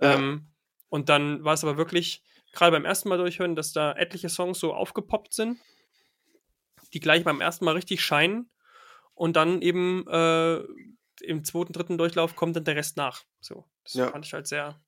Ja. 0.00 0.14
Ähm, 0.14 0.48
und 0.88 1.08
dann 1.08 1.44
war 1.44 1.54
es 1.54 1.64
aber 1.64 1.76
wirklich, 1.76 2.22
gerade 2.52 2.72
beim 2.72 2.84
ersten 2.84 3.08
Mal 3.08 3.18
durchhören, 3.18 3.56
dass 3.56 3.72
da 3.72 3.92
etliche 3.92 4.28
Songs 4.28 4.58
so 4.58 4.74
aufgepoppt 4.74 5.34
sind, 5.34 5.58
die 6.92 7.00
gleich 7.00 7.24
beim 7.24 7.40
ersten 7.40 7.64
Mal 7.64 7.74
richtig 7.74 8.02
scheinen. 8.02 8.50
Und 9.14 9.36
dann 9.36 9.60
eben 9.60 10.06
äh, 10.08 10.60
im 11.22 11.44
zweiten, 11.44 11.72
dritten 11.72 11.98
Durchlauf 11.98 12.36
kommt 12.36 12.56
dann 12.56 12.64
der 12.64 12.76
Rest 12.76 12.96
nach. 12.96 13.24
So, 13.40 13.64
das 13.84 13.94
ja. 13.94 14.10
fand 14.10 14.24
ich 14.24 14.32
halt 14.32 14.46
sehr, 14.46 14.80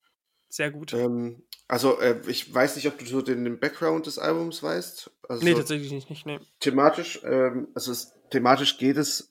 sehr 0.49 0.71
gut. 0.71 0.95
Ähm, 0.95 1.45
also, 1.69 2.01
äh, 2.01 2.19
ich 2.27 2.53
weiß 2.53 2.77
nicht, 2.77 2.87
ob 2.89 2.99
du 2.99 3.05
so 3.05 3.21
den, 3.21 3.45
den 3.45 3.59
Background 3.59 4.07
des 4.07 4.19
Albums 4.19 4.63
weißt. 4.63 5.11
Also 5.29 5.45
nee, 5.45 5.55
tatsächlich 5.55 5.93
nicht. 5.93 6.09
nicht 6.09 6.27
nee. 6.27 6.41
Thematisch, 6.61 7.21
ähm, 7.25 7.69
also 7.75 7.93
es, 7.93 8.15
thematisch 8.31 8.79
geht 8.79 8.97
es 8.97 9.31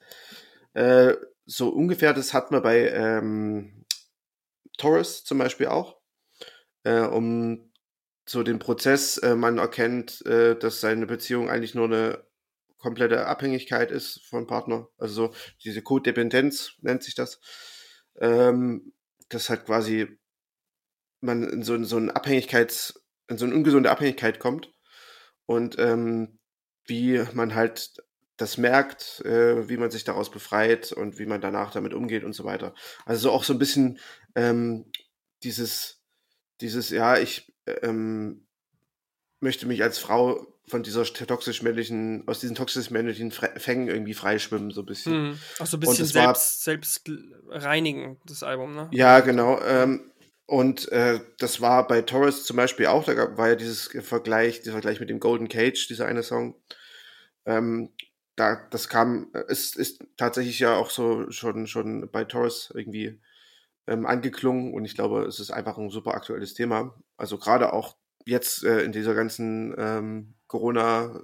äh, 0.74 1.16
so 1.46 1.70
ungefähr, 1.70 2.14
das 2.14 2.34
hat 2.34 2.52
man 2.52 2.62
bei 2.62 2.90
ähm, 2.90 3.86
Torres 4.78 5.24
zum 5.24 5.38
Beispiel 5.38 5.68
auch, 5.68 6.00
äh, 6.84 7.02
um 7.02 7.72
so 8.26 8.44
den 8.44 8.60
Prozess, 8.60 9.18
äh, 9.18 9.36
man 9.36 9.58
erkennt, 9.58 10.26
äh, 10.26 10.58
dass 10.58 10.82
seine 10.82 11.06
Beziehung 11.06 11.50
eigentlich 11.50 11.76
nur 11.76 11.86
eine 11.86 12.26
komplette 12.78 13.26
Abhängigkeit 13.28 13.92
ist 13.92 14.26
vom 14.28 14.48
Partner. 14.48 14.88
Also 14.98 15.28
so 15.28 15.34
diese 15.64 15.82
Codependenz 15.82 16.74
nennt 16.82 17.04
sich 17.04 17.16
das. 17.16 17.40
Ähm, 18.20 18.94
das 19.30 19.50
hat 19.50 19.66
quasi 19.66 20.20
man 21.20 21.44
in 21.44 21.64
so, 21.64 21.82
so 21.84 21.98
einen 21.98 22.10
Abhängigkeitszustand 22.10 23.02
in 23.32 23.38
so 23.38 23.46
eine 23.46 23.56
ungesunde 23.56 23.90
Abhängigkeit 23.90 24.40
kommt 24.40 24.74
und 25.46 25.80
ähm, 25.80 26.40
wie 26.86 27.24
man 27.34 27.56
halt 27.56 27.94
das 28.42 28.58
merkt, 28.58 29.22
äh, 29.26 29.70
wie 29.70 29.78
man 29.78 29.92
sich 29.92 30.04
daraus 30.04 30.32
befreit 30.32 30.92
und 30.92 31.20
wie 31.20 31.26
man 31.26 31.42
danach 31.42 31.72
damit 31.72 31.94
umgeht 31.94 32.24
und 32.24 32.34
so 32.34 32.44
weiter. 32.44 32.74
Also 33.06 33.32
auch 33.32 33.44
so 33.44 33.54
ein 33.54 33.60
bisschen 33.60 34.00
ähm, 34.36 34.92
dieses, 35.44 36.02
dieses, 36.60 36.90
ja, 36.90 37.18
ich 37.18 37.54
ähm, 37.68 38.48
möchte 39.40 39.68
mich 39.68 39.84
als 39.84 40.00
Frau 40.00 40.48
von 40.68 40.84
dieser 40.84 41.04
toxisch-männlichen, 41.04 42.28
aus 42.28 42.40
diesen 42.40 42.56
toxisch-männlichen 42.56 43.32
Fängen 43.32 43.88
irgendwie 43.88 44.14
freischwimmen, 44.14 44.72
so 44.72 44.82
ein 44.82 44.86
bisschen. 44.86 45.14
Hm. 45.14 45.40
Auch 45.60 45.66
so 45.66 45.78
ein 45.78 45.80
bisschen 45.82 46.06
selbst, 46.06 46.16
war, 46.16 46.36
selbst 46.36 47.12
reinigen, 47.50 48.20
das 48.26 48.44
Album, 48.44 48.76
ne? 48.76 48.88
Ja, 48.92 49.20
genau. 49.20 49.60
Ähm, 49.62 50.12
und 50.46 50.92
äh, 50.92 51.20
das 51.40 51.62
war 51.62 51.88
bei 51.88 52.02
Torres 52.02 52.46
zum 52.46 52.58
Beispiel 52.58 52.88
auch, 52.88 53.06
da 53.06 53.38
war 53.38 53.50
ja 53.50 53.56
dieses 53.56 53.90
Vergleich, 54.02 54.60
dieser 54.60 54.74
Vergleich 54.74 55.00
mit 55.00 55.10
dem 55.10 55.20
Golden 55.20 55.50
Cage, 55.50 55.88
dieser 55.88 56.06
eine 56.06 56.24
Song. 56.24 56.56
Ähm, 57.46 57.90
da, 58.36 58.68
das 58.70 58.90
kam, 58.90 59.32
ist, 59.48 59.76
ist 59.76 60.04
tatsächlich 60.18 60.60
ja 60.60 60.76
auch 60.76 60.90
so 60.90 61.30
schon, 61.32 61.68
schon 61.68 62.10
bei 62.12 62.24
Torres 62.24 62.72
irgendwie 62.74 63.20
ähm, 63.88 64.06
angeklungen 64.06 64.74
und 64.74 64.86
ich 64.86 64.96
glaube, 64.96 65.26
es 65.26 65.40
ist 65.40 65.52
einfach 65.52 65.78
ein 65.78 65.90
super 65.90 66.14
aktuelles 66.14 66.54
Thema. 66.54 66.96
Also 67.18 67.38
gerade 67.38 67.74
auch 67.74 67.98
jetzt 68.26 68.64
äh, 68.64 68.82
in 68.82 68.92
dieser 68.92 69.14
ganzen 69.14 69.76
ähm, 69.78 70.34
Corona, 70.48 71.20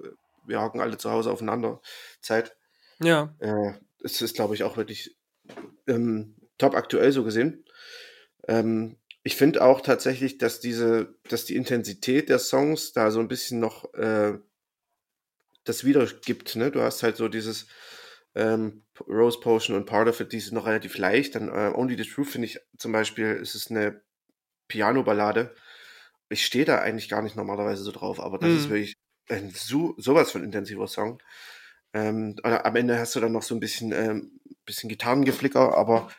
wir 0.45 0.61
hocken 0.61 0.81
alle 0.81 0.97
zu 0.97 1.11
Hause 1.11 1.31
aufeinander 1.31 1.81
Zeit. 2.21 2.55
Ja. 2.99 3.35
Äh, 3.39 3.73
es 4.03 4.21
ist, 4.21 4.35
glaube 4.35 4.55
ich, 4.55 4.63
auch 4.63 4.77
wirklich 4.77 5.15
ähm, 5.87 6.35
top 6.57 6.75
aktuell 6.75 7.11
so 7.11 7.23
gesehen. 7.23 7.65
Ähm, 8.47 8.97
ich 9.23 9.35
finde 9.35 9.63
auch 9.63 9.81
tatsächlich, 9.81 10.37
dass 10.37 10.59
diese, 10.59 11.15
dass 11.29 11.45
die 11.45 11.55
Intensität 11.55 12.29
der 12.29 12.39
Songs 12.39 12.93
da 12.93 13.11
so 13.11 13.19
ein 13.19 13.27
bisschen 13.27 13.59
noch 13.59 13.93
äh, 13.93 14.39
das 15.67 15.83
wiedergibt. 15.83 16.55
Ne? 16.55 16.71
Du 16.71 16.81
hast 16.81 17.03
halt 17.03 17.17
so 17.17 17.27
dieses 17.27 17.67
ähm, 18.35 18.83
Rose 19.07 19.39
Potion 19.39 19.75
und 19.75 19.85
Part 19.85 20.07
of 20.07 20.19
It, 20.19 20.31
die 20.31 20.39
sind 20.39 20.53
noch 20.53 20.65
relativ 20.65 20.97
leicht. 20.97 21.35
Dann 21.35 21.49
äh, 21.49 21.71
Only 21.73 21.97
the 21.97 22.09
Truth 22.09 22.29
finde 22.29 22.47
ich 22.47 22.59
zum 22.77 22.91
Beispiel, 22.91 23.33
ist 23.33 23.55
es 23.55 23.69
eine 23.69 24.01
Piano-Ballade. 24.67 25.55
Ich 26.29 26.45
stehe 26.45 26.65
da 26.65 26.79
eigentlich 26.79 27.09
gar 27.09 27.21
nicht 27.21 27.35
normalerweise 27.35 27.83
so 27.83 27.91
drauf, 27.91 28.19
aber 28.19 28.37
das 28.37 28.49
mhm. 28.49 28.57
ist 28.57 28.69
wirklich 28.69 28.97
ein 29.29 29.51
so, 29.51 29.95
sowas 29.97 30.31
von 30.31 30.43
intensiver 30.43 30.87
Song. 30.87 31.21
Ähm, 31.93 32.35
am 32.43 32.75
Ende 32.75 32.99
hast 32.99 33.15
du 33.15 33.19
dann 33.19 33.31
noch 33.31 33.43
so 33.43 33.55
ein 33.55 33.59
bisschen, 33.59 33.91
ähm, 33.91 34.39
bisschen 34.65 34.89
Gitarrengeflicker, 34.89 35.75
aber 35.75 36.09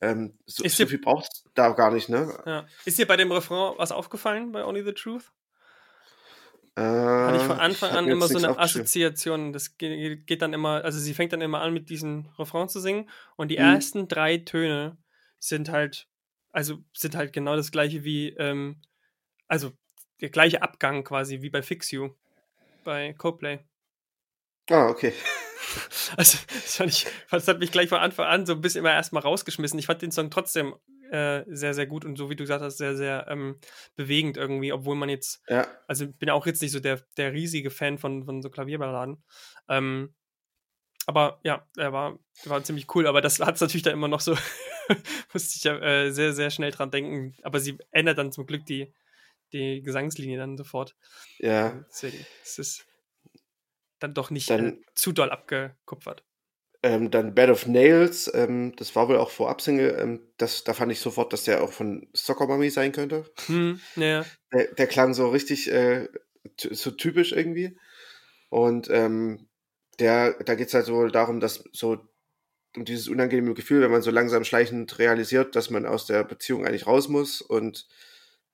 ähm, 0.00 0.38
so, 0.46 0.66
so 0.66 0.86
viel 0.86 0.98
braucht 0.98 1.28
es 1.30 1.44
da 1.54 1.68
gar 1.70 1.92
nicht, 1.92 2.08
ne? 2.08 2.42
Ja. 2.46 2.66
Ist 2.84 2.98
dir 2.98 3.06
bei 3.06 3.16
dem 3.16 3.30
Refrain 3.30 3.74
was 3.76 3.92
aufgefallen 3.92 4.50
bei 4.50 4.64
Only 4.64 4.82
the 4.82 4.92
Truth? 4.92 5.30
Äh, 6.80 7.26
Hatte 7.26 7.36
ich 7.36 7.42
von 7.42 7.60
Anfang 7.60 7.90
ich 7.90 7.96
an 7.96 8.08
immer 8.08 8.26
so 8.26 8.38
eine 8.38 8.58
Assoziation. 8.58 9.52
Das 9.52 9.76
geht, 9.76 10.26
geht, 10.26 10.40
dann 10.40 10.54
immer, 10.54 10.82
also 10.82 10.98
sie 10.98 11.12
fängt 11.12 11.32
dann 11.34 11.42
immer 11.42 11.60
an, 11.60 11.74
mit 11.74 11.90
diesem 11.90 12.26
Refrain 12.38 12.68
zu 12.68 12.80
singen 12.80 13.10
und 13.36 13.48
die 13.48 13.58
mhm. 13.58 13.64
ersten 13.64 14.08
drei 14.08 14.38
Töne 14.38 14.96
sind 15.38 15.68
halt, 15.68 16.08
also 16.52 16.78
sind 16.94 17.16
halt 17.16 17.34
genau 17.34 17.54
das 17.54 17.70
gleiche 17.70 18.02
wie, 18.04 18.30
ähm, 18.30 18.80
also 19.46 19.72
der 20.22 20.30
gleiche 20.30 20.62
Abgang 20.62 21.04
quasi 21.04 21.42
wie 21.42 21.50
bei 21.50 21.62
Fix 21.62 21.90
You 21.90 22.10
bei 22.82 23.12
Coplay. 23.12 23.58
Ah, 24.70 24.88
okay. 24.88 25.12
Also, 26.16 26.38
das, 26.48 26.76
fand 26.76 26.90
ich, 26.90 27.06
das 27.30 27.46
hat 27.46 27.60
mich 27.60 27.70
gleich 27.70 27.88
von 27.88 27.98
Anfang 27.98 28.26
an 28.26 28.44
so 28.44 28.54
ein 28.54 28.60
bisschen 28.60 28.80
immer 28.80 28.92
erstmal 28.92 29.22
rausgeschmissen. 29.22 29.78
Ich 29.78 29.86
fand 29.86 30.02
den 30.02 30.10
Song 30.10 30.28
trotzdem 30.28 30.74
äh, 31.10 31.44
sehr, 31.46 31.74
sehr 31.74 31.86
gut 31.86 32.04
und 32.04 32.16
so 32.16 32.30
wie 32.30 32.36
du 32.36 32.44
gesagt 32.44 32.62
hast, 32.62 32.78
sehr, 32.78 32.96
sehr 32.96 33.26
ähm, 33.28 33.58
bewegend 33.96 34.36
irgendwie, 34.36 34.72
obwohl 34.72 34.96
man 34.96 35.08
jetzt, 35.08 35.42
ja. 35.48 35.66
also 35.86 36.06
bin 36.06 36.30
auch 36.30 36.46
jetzt 36.46 36.62
nicht 36.62 36.72
so 36.72 36.80
der, 36.80 37.00
der 37.16 37.32
riesige 37.32 37.70
Fan 37.70 37.98
von, 37.98 38.24
von 38.24 38.42
so 38.42 38.50
Klavierballaden. 38.50 39.22
Ähm, 39.68 40.14
aber 41.06 41.40
ja, 41.42 41.66
er 41.76 41.92
war, 41.92 42.18
war 42.44 42.62
ziemlich 42.62 42.94
cool, 42.94 43.06
aber 43.06 43.20
das 43.20 43.40
hat 43.40 43.56
es 43.56 43.60
natürlich 43.60 43.82
dann 43.82 43.94
immer 43.94 44.08
noch 44.08 44.20
so, 44.20 44.36
musste 45.32 45.56
ich 45.56 45.64
ja 45.64 45.76
äh, 45.78 46.10
sehr, 46.12 46.32
sehr 46.32 46.50
schnell 46.50 46.70
dran 46.70 46.90
denken. 46.90 47.34
Aber 47.42 47.58
sie 47.58 47.78
ändert 47.90 48.18
dann 48.18 48.32
zum 48.32 48.46
Glück 48.46 48.64
die, 48.66 48.92
die 49.52 49.82
Gesangslinie 49.82 50.38
dann 50.38 50.56
sofort. 50.56 50.94
Ja. 51.38 51.84
Deswegen, 51.88 52.24
es 52.42 52.58
ist 52.58 52.86
dann 53.98 54.14
doch 54.14 54.30
nicht 54.30 54.50
dann, 54.50 54.66
äh, 54.66 54.80
zu 54.94 55.12
doll 55.12 55.30
abgekupfert. 55.30 56.24
Ähm, 56.82 57.10
dann 57.10 57.34
Bed 57.34 57.50
of 57.50 57.66
Nails, 57.66 58.30
ähm, 58.32 58.74
das 58.76 58.96
war 58.96 59.08
wohl 59.08 59.18
auch 59.18 59.30
vorab 59.30 59.60
Single. 59.60 59.98
Ähm, 60.00 60.20
das, 60.38 60.64
da 60.64 60.72
fand 60.72 60.90
ich 60.90 61.00
sofort, 61.00 61.32
dass 61.32 61.44
der 61.44 61.62
auch 61.62 61.72
von 61.72 62.08
Soccer 62.14 62.46
Mommy 62.46 62.70
sein 62.70 62.92
könnte. 62.92 63.30
Hm, 63.46 63.80
ja. 63.96 64.24
Der, 64.52 64.72
der, 64.74 64.86
klang 64.86 65.12
so 65.12 65.28
richtig 65.28 65.70
äh, 65.70 66.08
so 66.56 66.90
typisch 66.90 67.32
irgendwie. 67.32 67.76
Und 68.48 68.88
ähm, 68.90 69.48
der, 69.98 70.42
da 70.42 70.54
geht 70.54 70.68
es 70.68 70.74
halt 70.74 70.86
so 70.86 71.06
darum, 71.08 71.40
dass 71.40 71.64
so 71.72 71.98
um 72.76 72.84
dieses 72.84 73.08
unangenehme 73.08 73.54
Gefühl, 73.54 73.82
wenn 73.82 73.90
man 73.90 74.02
so 74.02 74.10
langsam 74.10 74.44
schleichend 74.44 74.98
realisiert, 74.98 75.56
dass 75.56 75.70
man 75.70 75.86
aus 75.86 76.06
der 76.06 76.24
Beziehung 76.24 76.64
eigentlich 76.64 76.86
raus 76.86 77.08
muss 77.08 77.40
und 77.40 77.86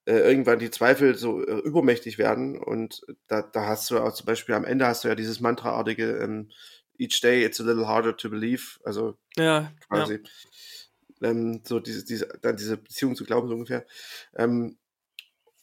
äh, 0.07 0.19
irgendwann 0.19 0.59
die 0.59 0.71
Zweifel 0.71 1.17
so 1.17 1.45
äh, 1.45 1.59
übermächtig 1.59 2.19
werden. 2.19 2.59
Und 2.59 3.03
da, 3.27 3.43
da 3.43 3.67
hast 3.67 3.91
du 3.91 3.99
auch 3.99 4.13
zum 4.15 4.27
Beispiel 4.27 4.55
am 4.55 4.65
Ende 4.65 4.87
hast 4.87 5.05
du 5.05 5.09
ja 5.09 5.15
dieses 5.15 5.41
Mantraartige 5.41 6.19
ähm, 6.19 6.51
Each 6.99 7.21
day 7.21 7.45
it's 7.45 7.61
a 7.61 7.65
little 7.65 7.87
harder 7.87 8.17
to 8.17 8.31
believe. 8.31 8.79
Also 8.85 9.17
ja, 9.37 9.73
quasi. 9.89 10.21
Ja. 11.21 11.31
Ähm, 11.31 11.63
so 11.65 11.81
diese, 11.81 12.05
diese, 12.05 12.29
dann 12.43 12.57
diese 12.57 12.77
Beziehung 12.77 13.17
zu 13.17 13.25
glauben, 13.25 13.49
so 13.49 13.55
ungefähr. 13.55 13.87
Ähm, 14.37 14.77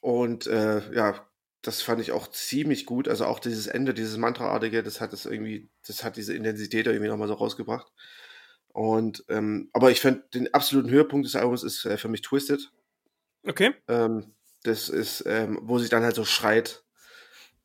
und 0.01 0.47
äh, 0.47 0.93
ja, 0.93 1.27
das 1.61 1.81
fand 1.81 2.01
ich 2.01 2.11
auch 2.11 2.27
ziemlich 2.27 2.86
gut. 2.86 3.07
Also 3.07 3.25
auch 3.25 3.39
dieses 3.39 3.67
Ende, 3.67 3.93
dieses 3.93 4.17
Mantraartige, 4.17 4.84
das 4.84 4.99
hat 4.99 5.13
es 5.13 5.25
irgendwie, 5.25 5.69
das 5.88 6.03
hat 6.03 6.17
diese 6.17 6.34
Intensität 6.34 6.88
irgendwie 6.88 7.07
nochmal 7.07 7.27
so 7.27 7.36
rausgebracht. 7.36 7.91
Und 8.67 9.23
ähm, 9.29 9.69
aber 9.71 9.91
ich 9.91 10.01
finde, 10.01 10.23
den 10.34 10.53
absoluten 10.53 10.89
Höhepunkt 10.89 11.25
des 11.25 11.36
Albums 11.36 11.63
ist 11.63 11.86
äh, 11.86 11.97
für 11.97 12.09
mich 12.09 12.21
Twisted. 12.21 12.71
Okay. 13.45 13.75
Ähm, 13.88 14.34
das 14.63 14.89
ist, 14.89 15.23
ähm, 15.27 15.59
wo 15.61 15.77
sie 15.79 15.89
dann 15.89 16.03
halt 16.03 16.15
so 16.15 16.25
schreit. 16.25 16.82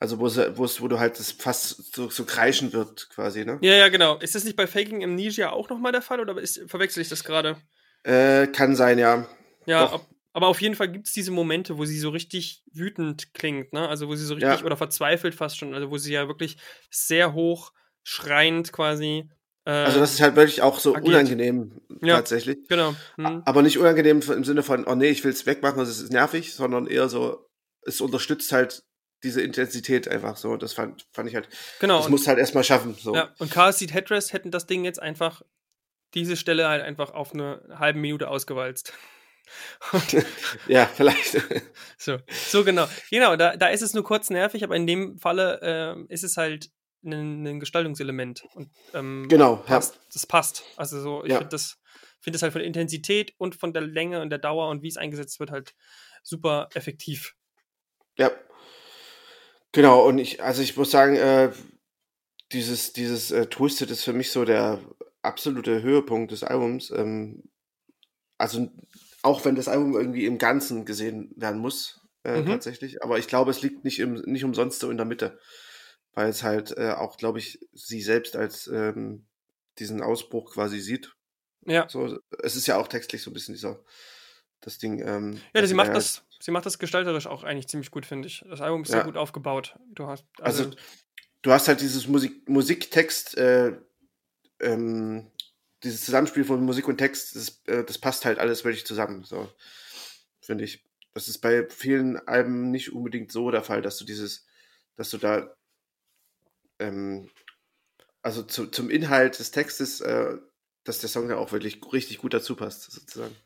Also 0.01 0.21
wo, 0.21 0.29
sie, 0.29 0.57
wo, 0.57 0.65
wo 0.65 0.89
du 0.89 0.99
halt 0.99 1.19
das 1.19 1.33
fast 1.33 1.95
so, 1.95 2.09
so 2.09 2.25
kreischen 2.25 2.73
wird, 2.73 3.09
quasi, 3.11 3.45
ne? 3.45 3.59
Ja, 3.63 3.75
ja, 3.75 3.89
genau. 3.89 4.17
Ist 4.19 4.35
das 4.35 4.45
nicht 4.45 4.57
bei 4.57 4.67
Faking 4.67 5.03
Amnesia 5.03 5.51
auch 5.51 5.69
nochmal 5.69 5.93
der 5.93 6.03
Fall 6.03 6.21
oder 6.21 6.39
ist, 6.39 6.63
verwechsel 6.69 7.03
ich 7.03 7.09
das 7.09 7.25
gerade? 7.25 7.57
Äh, 8.05 8.47
kann 8.47 8.77
sein, 8.77 8.99
ja. 8.99 9.27
Ja, 9.67 9.93
ob, 9.93 10.07
aber 10.33 10.47
auf 10.47 10.61
jeden 10.61 10.77
Fall 10.77 10.91
gibt 10.91 11.09
es 11.09 11.13
diese 11.13 11.33
Momente, 11.33 11.79
wo 11.79 11.85
sie 11.85 11.99
so 11.99 12.11
richtig 12.11 12.63
wütend 12.73 13.35
klingt, 13.35 13.73
ne? 13.73 13.89
Also 13.89 14.07
wo 14.07 14.15
sie 14.15 14.25
so 14.25 14.35
richtig 14.35 14.61
ja. 14.61 14.65
oder 14.65 14.77
verzweifelt 14.77 15.35
fast 15.35 15.59
schon, 15.59 15.75
also 15.75 15.91
wo 15.91 15.99
sie 15.99 16.13
ja 16.13 16.29
wirklich 16.29 16.59
sehr 16.91 17.35
hoch 17.35 17.73
schreiend 18.05 18.73
quasi 18.73 19.29
äh, 19.69 19.71
also 19.71 20.01
das 20.01 20.15
ist 20.15 20.23
halt 20.23 20.35
wirklich 20.35 20.63
auch 20.63 20.79
so 20.81 20.95
agiert. 20.95 21.09
unangenehm 21.09 21.81
ja, 22.01 22.17
tatsächlich. 22.17 22.59
Genau. 22.69 22.95
Hm. 23.17 23.43
Aber 23.45 23.63
nicht 23.63 23.79
unangenehm 23.79 24.23
im 24.23 24.45
Sinne 24.45 24.63
von, 24.63 24.87
oh 24.87 24.95
nee, 24.95 25.11
ich 25.11 25.23
will 25.25 25.33
es 25.33 25.45
wegmachen, 25.45 25.79
das 25.79 25.91
ist 25.91 26.11
nervig, 26.11 26.55
sondern 26.55 26.87
eher 26.87 27.09
so, 27.09 27.47
es 27.83 28.01
unterstützt 28.01 28.51
halt 28.53 28.83
diese 29.23 29.43
Intensität 29.43 30.09
einfach 30.09 30.37
so. 30.37 30.57
Das 30.57 30.73
fand, 30.73 31.07
fand 31.13 31.29
ich 31.29 31.35
halt. 31.35 31.49
Genau. 31.81 31.99
Das 31.99 32.09
muss 32.09 32.27
halt 32.27 32.39
erstmal 32.39 32.65
schaffen. 32.65 32.95
So. 32.95 33.15
Ja, 33.15 33.35
und 33.39 33.51
Car 33.51 33.73
Seat 33.73 33.93
Headrest 33.93 34.33
hätten 34.33 34.51
das 34.51 34.67
Ding 34.67 34.85
jetzt 34.85 35.01
einfach, 35.01 35.43
diese 36.15 36.37
Stelle 36.37 36.69
halt 36.69 36.83
einfach 36.83 37.11
auf 37.13 37.33
eine 37.33 37.63
halbe 37.79 37.99
Minute 37.99 38.29
ausgewalzt. 38.29 38.93
ja, 40.69 40.87
vielleicht. 40.87 41.39
so, 41.99 42.19
so 42.29 42.65
genau. 42.65 42.87
Genau, 43.11 43.37
da, 43.37 43.57
da 43.57 43.69
ist 43.69 43.83
es 43.83 43.95
nur 43.95 44.05
kurz 44.05 44.31
nervig, 44.31 44.63
aber 44.65 44.77
in 44.77 44.87
dem 44.87 45.19
Falle 45.19 45.61
äh, 46.09 46.13
ist 46.13 46.25
es 46.25 46.37
halt 46.37 46.71
ein, 47.05 47.47
ein 47.47 47.61
Gestaltungselement. 47.61 48.45
Und, 48.55 48.71
ähm, 48.95 49.27
genau, 49.29 49.57
passt, 49.57 49.95
ja. 49.95 50.01
das 50.13 50.27
passt. 50.27 50.65
Also 50.77 51.01
so, 51.01 51.25
ich 51.25 51.31
ja. 51.31 51.39
finde 51.39 51.51
das, 51.51 51.79
find 52.21 52.35
das 52.35 52.43
halt 52.43 52.53
von 52.53 52.61
der 52.61 52.67
Intensität 52.67 53.35
und 53.39 53.55
von 53.55 53.73
der 53.73 53.83
Länge 53.83 54.21
und 54.21 54.31
der 54.31 54.39
Dauer 54.39 54.69
und 54.69 54.83
wie 54.83 54.89
es 54.89 54.97
eingesetzt 54.97 55.41
wird, 55.41 55.51
halt 55.51 55.75
super 56.23 56.69
effektiv. 56.75 57.35
Ja. 58.17 58.31
Genau, 59.79 60.07
und 60.07 60.19
ich, 60.19 60.43
also 60.43 60.61
ich 60.61 60.77
muss 60.77 60.91
sagen, 60.91 61.15
äh, 61.15 61.53
dieses, 62.53 62.93
dieses 62.93 63.31
äh, 63.31 63.47
Twisted 63.47 63.91
ist 63.91 64.03
für 64.03 64.13
mich 64.13 64.33
so 64.33 64.45
der 64.45 64.81
absolute 65.23 65.83
Höhepunkt 65.83 66.33
des 66.33 66.43
Albums. 66.43 66.91
Ähm, 66.91 67.45
also 68.39 68.69
auch 69.23 69.45
wenn 69.45 69.55
das 69.55 69.69
Album 69.69 69.95
irgendwie 69.95 70.27
im 70.27 70.39
Ganzen 70.39 70.85
gesehen 70.85 71.33
werden 71.37 71.61
muss, 71.61 72.01
äh, 72.25 72.41
mhm. 72.41 72.47
tatsächlich. 72.47 73.03
Aber 73.05 73.19
ich 73.19 73.29
glaube, 73.29 73.51
es 73.53 73.63
liegt 73.63 73.85
nicht, 73.85 74.01
im, 74.01 74.15
nicht 74.15 74.45
umsonst 74.45 74.81
so 74.81 74.91
in 74.91 74.97
der 74.97 75.07
Mitte 75.07 75.39
weil 76.19 76.31
es 76.31 76.43
halt 76.43 76.77
äh, 76.77 76.91
auch, 76.97 77.17
glaube 77.17 77.39
ich, 77.39 77.61
sie 77.73 78.03
selbst 78.03 78.35
als 78.35 78.67
ähm, 78.67 79.29
diesen 79.79 80.03
Ausbruch 80.03 80.53
quasi 80.53 80.81
sieht. 80.81 81.15
Ja. 81.65 81.89
So, 81.89 82.19
es 82.43 82.57
ist 82.57 82.67
ja 82.67 82.77
auch 82.77 82.89
textlich 82.89 83.23
so 83.23 83.31
ein 83.31 83.35
bisschen 83.35 83.55
dieser, 83.55 83.85
das 84.61 84.79
Ding. 84.79 85.01
Ähm, 85.07 85.41
ja, 85.55 85.65
sie 85.65 85.75
macht 85.75 85.95
das, 85.95 86.25
sie 86.41 86.51
macht 86.51 86.67
das 86.67 86.79
gestalterisch 86.79 87.27
auch 87.27 87.45
eigentlich 87.45 87.69
ziemlich 87.69 87.91
gut, 87.91 88.07
finde 88.07 88.29
ich. 88.29 88.45
Das 88.49 88.61
Album 88.61 88.83
ist 88.83 88.89
ja. 88.89 88.97
sehr 88.97 89.05
gut 89.05 89.17
aufgebaut. 89.17 89.77
Du 89.93 90.07
hast, 90.07 90.25
also, 90.41 90.65
also 90.65 90.77
du 91.43 91.53
hast 91.53 91.69
halt 91.69 91.81
dieses 91.81 92.07
Musik, 92.07 92.49
Musiktext, 92.49 93.37
äh, 93.37 93.77
ähm, 94.61 95.31
dieses 95.83 96.05
Zusammenspiel 96.05 96.45
von 96.45 96.65
Musik 96.65 96.89
und 96.89 96.99
Text, 96.99 97.37
das, 97.37 97.63
äh, 97.67 97.85
das 97.85 97.99
passt 97.99 98.25
halt 98.25 98.39
alles 98.39 98.65
wirklich 98.65 98.87
zusammen, 98.87 99.25
so 99.25 99.49
finde 100.41 100.65
ich. 100.65 100.85
das 101.13 101.29
ist 101.29 101.39
bei 101.39 101.69
vielen 101.69 102.17
Alben 102.27 102.71
nicht 102.71 102.93
unbedingt 102.93 103.31
so 103.31 103.51
der 103.51 103.63
Fall, 103.63 103.83
dass 103.83 103.99
du 103.99 104.05
dieses, 104.05 104.47
dass 104.97 105.11
du 105.11 105.19
da, 105.19 105.55
ähm, 106.79 107.29
also 108.23 108.43
zu, 108.43 108.67
zum 108.67 108.89
Inhalt 108.89 109.39
des 109.39 109.51
Textes, 109.51 110.01
äh, 110.01 110.39
dass 110.85 111.01
der 111.01 111.11
Song 111.11 111.29
ja 111.29 111.37
auch 111.37 111.53
wirklich 111.53 111.81
richtig 111.93 112.19
gut 112.19 112.33
dazu 112.33 112.57
passt, 112.57 112.91
sozusagen. 112.91 113.37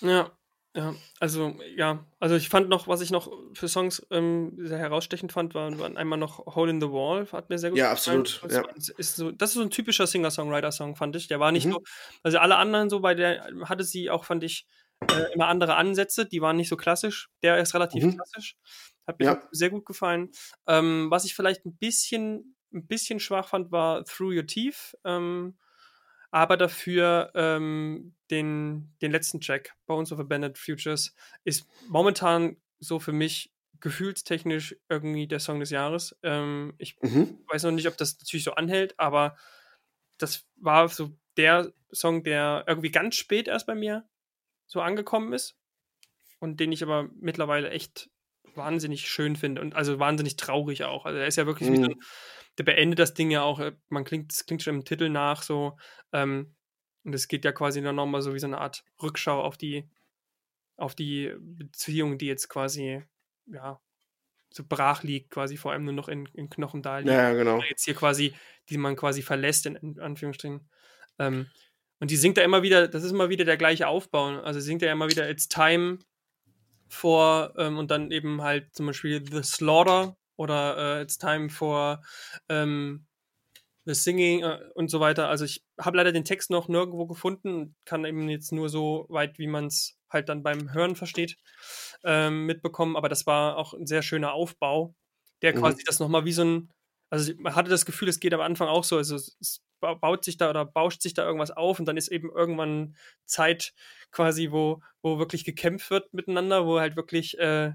Ja, 0.00 0.37
ja, 0.78 0.94
also 1.18 1.56
ja, 1.74 2.06
also 2.20 2.36
ich 2.36 2.48
fand 2.48 2.68
noch, 2.68 2.86
was 2.86 3.00
ich 3.00 3.10
noch 3.10 3.32
für 3.52 3.66
Songs 3.66 4.06
ähm, 4.12 4.52
sehr 4.58 4.78
herausstechend 4.78 5.32
fand, 5.32 5.52
waren, 5.52 5.80
waren 5.80 5.96
einmal 5.96 6.20
noch 6.20 6.54
Hole 6.54 6.70
in 6.70 6.80
the 6.80 6.86
Wall, 6.86 7.26
hat 7.32 7.50
mir 7.50 7.58
sehr 7.58 7.70
gut 7.70 7.80
Ja, 7.80 7.90
absolut. 7.90 8.40
Das, 8.44 8.52
ja. 8.54 8.62
Ist 8.96 9.16
so, 9.16 9.32
das 9.32 9.50
ist 9.50 9.54
so 9.56 9.62
ein 9.62 9.70
typischer 9.70 10.06
Singer-Songwriter-Song, 10.06 10.94
fand 10.94 11.16
ich. 11.16 11.26
Der 11.26 11.40
war 11.40 11.50
nicht 11.50 11.66
mhm. 11.66 11.72
so, 11.72 11.82
also 12.22 12.38
alle 12.38 12.54
anderen 12.56 12.90
so, 12.90 13.00
bei 13.00 13.16
der 13.16 13.48
hatte 13.64 13.82
sie 13.82 14.08
auch, 14.08 14.24
fand 14.24 14.44
ich, 14.44 14.68
äh, 15.10 15.32
immer 15.34 15.48
andere 15.48 15.74
Ansätze, 15.74 16.26
die 16.26 16.40
waren 16.42 16.56
nicht 16.56 16.68
so 16.68 16.76
klassisch. 16.76 17.28
Der 17.42 17.58
ist 17.58 17.74
relativ 17.74 18.04
mhm. 18.04 18.14
klassisch. 18.14 18.56
Hat 19.04 19.18
mir 19.18 19.24
ja. 19.24 19.42
sehr 19.50 19.70
gut 19.70 19.84
gefallen. 19.84 20.30
Ähm, 20.68 21.08
was 21.10 21.24
ich 21.24 21.34
vielleicht 21.34 21.66
ein 21.66 21.76
bisschen, 21.76 22.54
ein 22.72 22.86
bisschen 22.86 23.18
schwach 23.18 23.48
fand, 23.48 23.72
war 23.72 24.04
Through 24.04 24.36
Your 24.36 24.46
Teeth. 24.46 24.96
Ähm, 25.04 25.58
aber 26.30 26.56
dafür 26.56 27.30
ähm, 27.34 28.14
den, 28.30 28.94
den 29.00 29.12
letzten 29.12 29.40
Track, 29.40 29.74
Bones 29.86 30.12
of 30.12 30.20
Abandoned 30.20 30.58
Futures, 30.58 31.14
ist 31.44 31.66
momentan 31.88 32.56
so 32.78 32.98
für 32.98 33.12
mich 33.12 33.52
gefühlstechnisch 33.80 34.76
irgendwie 34.88 35.26
der 35.26 35.40
Song 35.40 35.60
des 35.60 35.70
Jahres. 35.70 36.16
Ähm, 36.22 36.74
ich 36.78 36.96
mhm. 37.00 37.38
weiß 37.48 37.62
noch 37.64 37.72
nicht, 37.72 37.88
ob 37.88 37.96
das 37.96 38.18
natürlich 38.18 38.44
so 38.44 38.52
anhält, 38.52 38.98
aber 38.98 39.36
das 40.18 40.46
war 40.56 40.88
so 40.88 41.16
der 41.36 41.72
Song, 41.92 42.24
der 42.24 42.64
irgendwie 42.66 42.90
ganz 42.90 43.14
spät 43.14 43.48
erst 43.48 43.66
bei 43.66 43.74
mir 43.74 44.08
so 44.66 44.80
angekommen 44.80 45.32
ist 45.32 45.56
und 46.40 46.60
den 46.60 46.72
ich 46.72 46.82
aber 46.82 47.08
mittlerweile 47.20 47.70
echt 47.70 48.10
wahnsinnig 48.54 49.08
schön 49.08 49.36
finde 49.36 49.60
und 49.62 49.74
also 49.74 49.98
wahnsinnig 49.98 50.36
traurig 50.36 50.84
auch. 50.84 51.06
Also 51.06 51.18
er 51.18 51.26
ist 51.26 51.36
ja 51.36 51.46
wirklich 51.46 51.70
mhm. 51.70 51.72
wie 51.74 51.84
so 51.84 51.90
ein 51.90 52.00
der 52.58 52.64
beendet 52.64 52.98
das 52.98 53.14
Ding 53.14 53.30
ja 53.30 53.42
auch, 53.42 53.60
äh, 53.60 53.72
man 53.88 54.04
klingt, 54.04 54.32
das 54.32 54.44
klingt 54.44 54.62
schon 54.62 54.76
im 54.76 54.84
Titel 54.84 55.08
nach 55.08 55.42
so, 55.42 55.76
ähm, 56.12 56.54
und 57.04 57.14
es 57.14 57.28
geht 57.28 57.44
ja 57.44 57.52
quasi 57.52 57.80
dann 57.80 57.96
nochmal 57.96 58.20
so 58.20 58.34
wie 58.34 58.38
so 58.38 58.46
eine 58.46 58.58
Art 58.58 58.84
Rückschau 59.02 59.40
auf 59.40 59.56
die, 59.56 59.88
auf 60.76 60.94
die 60.94 61.32
Beziehung, 61.38 62.18
die 62.18 62.26
jetzt 62.26 62.48
quasi, 62.48 63.02
ja, 63.46 63.80
so 64.50 64.64
brach 64.66 65.02
liegt, 65.02 65.30
quasi 65.30 65.56
vor 65.56 65.72
allem 65.72 65.84
nur 65.84 65.94
noch 65.94 66.08
in, 66.08 66.26
in 66.34 66.50
Knochen 66.50 66.82
da 66.82 66.98
liegt. 66.98 67.10
Ja, 67.10 67.32
genau. 67.32 67.62
Jetzt 67.62 67.84
hier 67.84 67.94
quasi, 67.94 68.34
die 68.68 68.78
man 68.78 68.96
quasi 68.96 69.22
verlässt, 69.22 69.66
in, 69.66 69.76
in 69.76 70.00
Anführungsstrichen. 70.00 70.68
Ähm, 71.18 71.46
und 72.00 72.10
die 72.10 72.16
singt 72.16 72.36
da 72.36 72.42
immer 72.42 72.62
wieder, 72.62 72.88
das 72.88 73.04
ist 73.04 73.12
immer 73.12 73.28
wieder 73.28 73.44
der 73.44 73.56
gleiche 73.56 73.88
Aufbau. 73.88 74.40
Also 74.40 74.60
singt 74.60 74.82
er 74.82 74.88
ja 74.88 74.92
immer 74.92 75.08
wieder 75.08 75.28
It's 75.28 75.48
Time 75.48 75.98
vor 76.88 77.54
ähm, 77.56 77.76
und 77.78 77.90
dann 77.90 78.10
eben 78.10 78.42
halt 78.42 78.74
zum 78.74 78.86
Beispiel 78.86 79.24
The 79.30 79.42
Slaughter 79.42 80.16
oder 80.38 80.98
äh, 80.98 81.02
It's 81.02 81.18
Time 81.18 81.50
for 81.50 82.02
ähm, 82.48 83.06
the 83.84 83.94
Singing 83.94 84.42
äh, 84.42 84.60
und 84.74 84.90
so 84.90 85.00
weiter. 85.00 85.28
Also 85.28 85.44
ich 85.44 85.64
habe 85.78 85.96
leider 85.96 86.12
den 86.12 86.24
Text 86.24 86.50
noch 86.50 86.68
nirgendwo 86.68 87.06
gefunden 87.06 87.54
und 87.54 87.74
kann 87.84 88.04
eben 88.04 88.28
jetzt 88.28 88.52
nur 88.52 88.68
so 88.68 89.06
weit, 89.08 89.38
wie 89.38 89.46
man 89.46 89.66
es 89.66 89.98
halt 90.08 90.28
dann 90.28 90.42
beim 90.42 90.72
Hören 90.72 90.96
versteht, 90.96 91.36
ähm, 92.04 92.46
mitbekommen. 92.46 92.96
Aber 92.96 93.08
das 93.08 93.26
war 93.26 93.56
auch 93.56 93.74
ein 93.74 93.86
sehr 93.86 94.02
schöner 94.02 94.32
Aufbau, 94.32 94.94
der 95.42 95.54
mhm. 95.54 95.60
quasi 95.60 95.82
das 95.84 95.98
nochmal 95.98 96.24
wie 96.24 96.32
so 96.32 96.44
ein, 96.44 96.70
also 97.10 97.32
man 97.38 97.54
hatte 97.54 97.70
das 97.70 97.86
Gefühl, 97.86 98.08
es 98.08 98.20
geht 98.20 98.34
am 98.34 98.40
Anfang 98.40 98.68
auch 98.68 98.84
so, 98.84 98.96
also 98.96 99.16
es 99.16 99.62
baut 99.80 100.24
sich 100.24 100.36
da 100.36 100.50
oder 100.50 100.64
bauscht 100.64 101.02
sich 101.02 101.14
da 101.14 101.24
irgendwas 101.24 101.50
auf 101.50 101.78
und 101.78 101.86
dann 101.86 101.96
ist 101.96 102.08
eben 102.08 102.30
irgendwann 102.30 102.96
Zeit 103.24 103.74
quasi, 104.10 104.50
wo, 104.50 104.82
wo 105.02 105.18
wirklich 105.18 105.44
gekämpft 105.44 105.90
wird 105.90 106.12
miteinander, 106.12 106.66
wo 106.66 106.80
halt 106.80 106.96
wirklich 106.96 107.38
äh, 107.38 107.72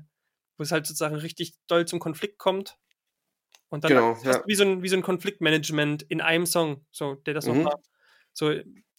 wo 0.63 0.65
es 0.65 0.71
halt 0.71 0.87
sozusagen 0.87 1.15
richtig 1.15 1.53
doll 1.67 1.85
zum 1.85 1.99
Konflikt 1.99 2.37
kommt. 2.37 2.77
Und 3.69 3.83
dann 3.83 3.89
genau, 3.89 4.17
ja. 4.23 4.41
wie, 4.45 4.55
so 4.55 4.63
ein, 4.63 4.81
wie 4.81 4.87
so 4.87 4.95
ein 4.95 5.01
Konfliktmanagement 5.01 6.03
in 6.03 6.21
einem 6.21 6.45
Song, 6.45 6.85
so, 6.91 7.15
der 7.15 7.33
das 7.33 7.47
mhm. 7.47 7.57
nochmal 7.57 7.75
so 8.31 8.53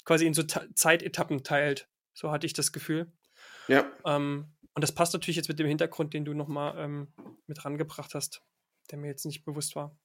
quasi 0.04 0.26
in 0.26 0.34
so 0.34 0.42
Zeitetappen 0.42 1.42
teilt. 1.42 1.88
So 2.12 2.30
hatte 2.30 2.46
ich 2.46 2.52
das 2.52 2.72
Gefühl. 2.72 3.10
Ja. 3.68 3.90
Ähm, 4.04 4.52
und 4.74 4.82
das 4.82 4.92
passt 4.92 5.14
natürlich 5.14 5.36
jetzt 5.36 5.48
mit 5.48 5.58
dem 5.58 5.66
Hintergrund, 5.66 6.12
den 6.12 6.24
du 6.24 6.34
nochmal 6.34 6.74
ähm, 6.76 7.12
mit 7.46 7.64
rangebracht 7.64 8.14
hast, 8.14 8.42
der 8.90 8.98
mir 8.98 9.06
jetzt 9.06 9.24
nicht 9.24 9.44
bewusst 9.44 9.74
war. 9.74 9.96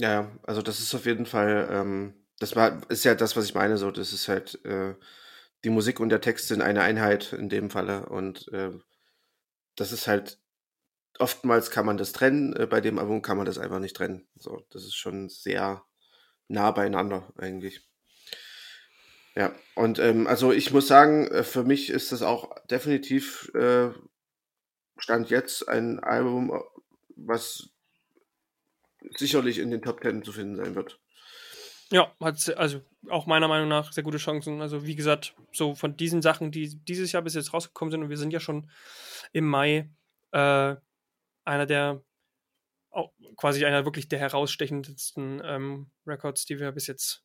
Ja, 0.00 0.36
also 0.42 0.62
das 0.62 0.80
ist 0.80 0.94
auf 0.94 1.06
jeden 1.06 1.26
Fall, 1.26 1.68
ähm, 1.70 2.26
das 2.38 2.54
war, 2.56 2.80
ist 2.90 3.04
ja 3.04 3.14
das, 3.14 3.36
was 3.36 3.44
ich 3.44 3.54
meine, 3.54 3.78
so, 3.78 3.90
das 3.90 4.12
ist 4.12 4.28
halt, 4.28 4.62
äh, 4.64 4.94
die 5.64 5.70
Musik 5.70 6.00
und 6.00 6.08
der 6.08 6.20
Text 6.20 6.48
sind 6.48 6.60
eine 6.60 6.82
Einheit 6.82 7.32
in 7.32 7.48
dem 7.48 7.70
Falle 7.70 8.06
und 8.06 8.48
äh, 8.52 8.72
das 9.76 9.92
ist 9.92 10.08
halt 10.08 10.41
oftmals 11.22 11.70
kann 11.70 11.86
man 11.86 11.96
das 11.96 12.12
trennen, 12.12 12.54
äh, 12.54 12.66
bei 12.66 12.80
dem 12.80 12.98
Album 12.98 13.22
kann 13.22 13.36
man 13.36 13.46
das 13.46 13.58
einfach 13.58 13.78
nicht 13.78 13.96
trennen. 13.96 14.26
So, 14.36 14.66
das 14.70 14.82
ist 14.82 14.96
schon 14.96 15.28
sehr 15.28 15.84
nah 16.48 16.70
beieinander 16.72 17.32
eigentlich. 17.38 17.86
Ja, 19.34 19.54
und 19.76 19.98
ähm, 19.98 20.26
also 20.26 20.52
ich 20.52 20.72
muss 20.72 20.88
sagen, 20.88 21.28
äh, 21.28 21.44
für 21.44 21.64
mich 21.64 21.88
ist 21.88 22.12
das 22.12 22.22
auch 22.22 22.54
definitiv 22.66 23.50
äh, 23.54 23.90
Stand 24.98 25.30
jetzt 25.30 25.68
ein 25.68 26.00
Album, 26.00 26.52
was 27.16 27.70
sicherlich 29.16 29.58
in 29.58 29.70
den 29.70 29.80
Top 29.80 30.00
Ten 30.00 30.22
zu 30.22 30.32
finden 30.32 30.56
sein 30.56 30.74
wird. 30.74 31.00
Ja, 31.90 32.14
hat 32.20 32.56
also 32.56 32.80
auch 33.08 33.26
meiner 33.26 33.48
Meinung 33.48 33.68
nach 33.68 33.92
sehr 33.92 34.04
gute 34.04 34.18
Chancen. 34.18 34.60
Also 34.60 34.86
wie 34.86 34.96
gesagt, 34.96 35.34
so 35.52 35.74
von 35.74 35.96
diesen 35.96 36.22
Sachen, 36.22 36.50
die 36.50 36.76
dieses 36.84 37.12
Jahr 37.12 37.22
bis 37.22 37.34
jetzt 37.34 37.52
rausgekommen 37.52 37.90
sind, 37.90 38.02
und 38.02 38.10
wir 38.10 38.16
sind 38.16 38.32
ja 38.32 38.40
schon 38.40 38.70
im 39.32 39.46
Mai, 39.46 39.90
äh, 40.32 40.76
einer 41.44 41.66
der 41.66 42.02
quasi 43.36 43.64
einer 43.64 43.84
wirklich 43.84 44.08
der 44.08 44.18
herausstechendsten 44.18 45.40
ähm, 45.44 45.90
Records, 46.06 46.44
die 46.44 46.58
wir 46.58 46.72
bis 46.72 46.86
jetzt 46.86 47.24